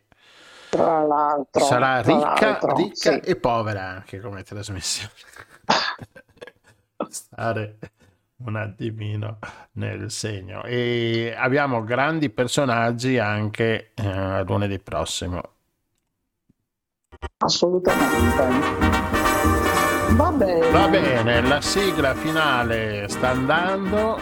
tra 0.70 1.04
l'altro, 1.04 1.64
sarà 1.64 2.02
tra 2.02 2.12
ricca, 2.12 2.46
l'altro, 2.46 2.74
ricca 2.74 3.12
sì. 3.12 3.20
e 3.20 3.36
povera 3.36 3.84
anche 3.84 4.18
come 4.18 4.42
trasmissione. 4.42 5.12
Stare 7.08 7.78
un 8.44 8.56
attimino 8.56 9.38
nel 9.72 10.10
segno. 10.10 10.62
E 10.64 11.34
abbiamo 11.36 11.82
grandi 11.84 12.30
personaggi 12.30 13.18
anche 13.18 13.92
eh, 13.94 14.44
lunedì 14.44 14.78
prossimo. 14.78 15.42
Assolutamente. 17.38 18.82
Va 20.12 20.30
bene. 20.30 20.70
Va 20.70 20.88
bene, 20.88 21.40
la 21.42 21.60
sigla 21.60 22.14
finale 22.14 23.08
sta 23.08 23.30
andando 23.30 24.18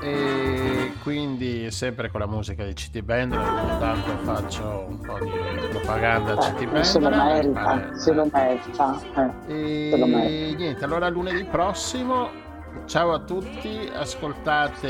e 0.00 0.92
quindi 1.02 1.70
sempre 1.70 2.10
con 2.10 2.20
la 2.20 2.26
musica 2.26 2.64
di 2.64 2.72
CT 2.72 3.00
Band, 3.00 3.32
ogni 3.32 3.78
tanto 3.78 4.16
faccio 4.24 4.86
un 4.88 5.00
po' 5.00 5.18
di 5.18 5.30
propaganda 5.70 6.32
a 6.32 6.36
CT 6.36 6.64
Band. 6.64 6.80
Se 6.80 7.00
lo 7.00 7.10
merita, 7.10 7.96
se 7.96 8.12
lo 8.12 8.28
merita. 8.32 9.00
Eh, 9.46 9.90
e 9.92 10.06
merita. 10.06 10.56
niente, 10.56 10.84
allora 10.84 11.08
lunedì 11.08 11.44
prossimo 11.44 12.44
Ciao 12.86 13.12
a 13.12 13.18
tutti, 13.18 13.90
ascoltate 13.92 14.88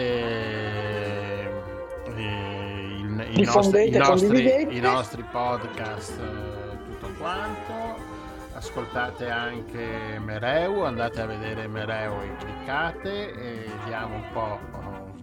eh, 1.34 1.48
il, 2.14 3.26
i, 3.32 3.42
nostri, 3.42 3.88
i, 3.88 3.90
nostri, 3.96 4.76
i, 4.76 4.80
nostri, 4.80 5.22
podcast 5.22 6.20
eh, 6.20 6.76
tutto 6.84 7.10
quanto. 7.18 8.14
Ascoltate 8.52 9.30
anche 9.30 10.18
Mereu, 10.22 10.84
andate 10.84 11.22
a 11.22 11.26
vedere 11.26 11.66
Mereu 11.68 12.20
e 12.20 12.36
cliccate 12.36 13.32
e 13.32 13.70
diamo 13.86 14.16
un 14.16 14.24
po' 14.30 14.58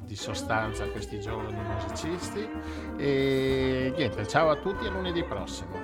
di 0.05 0.15
sostanza 0.15 0.85
a 0.85 0.87
questi 0.87 1.19
giovani 1.19 1.55
musicisti. 1.55 2.49
E 2.97 3.93
niente, 3.95 4.27
ciao 4.27 4.49
a 4.49 4.55
tutti 4.55 4.87
e 4.87 4.89
lunedì 4.89 5.23
prossimo. 5.23 5.79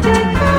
Ciao. 0.00 0.57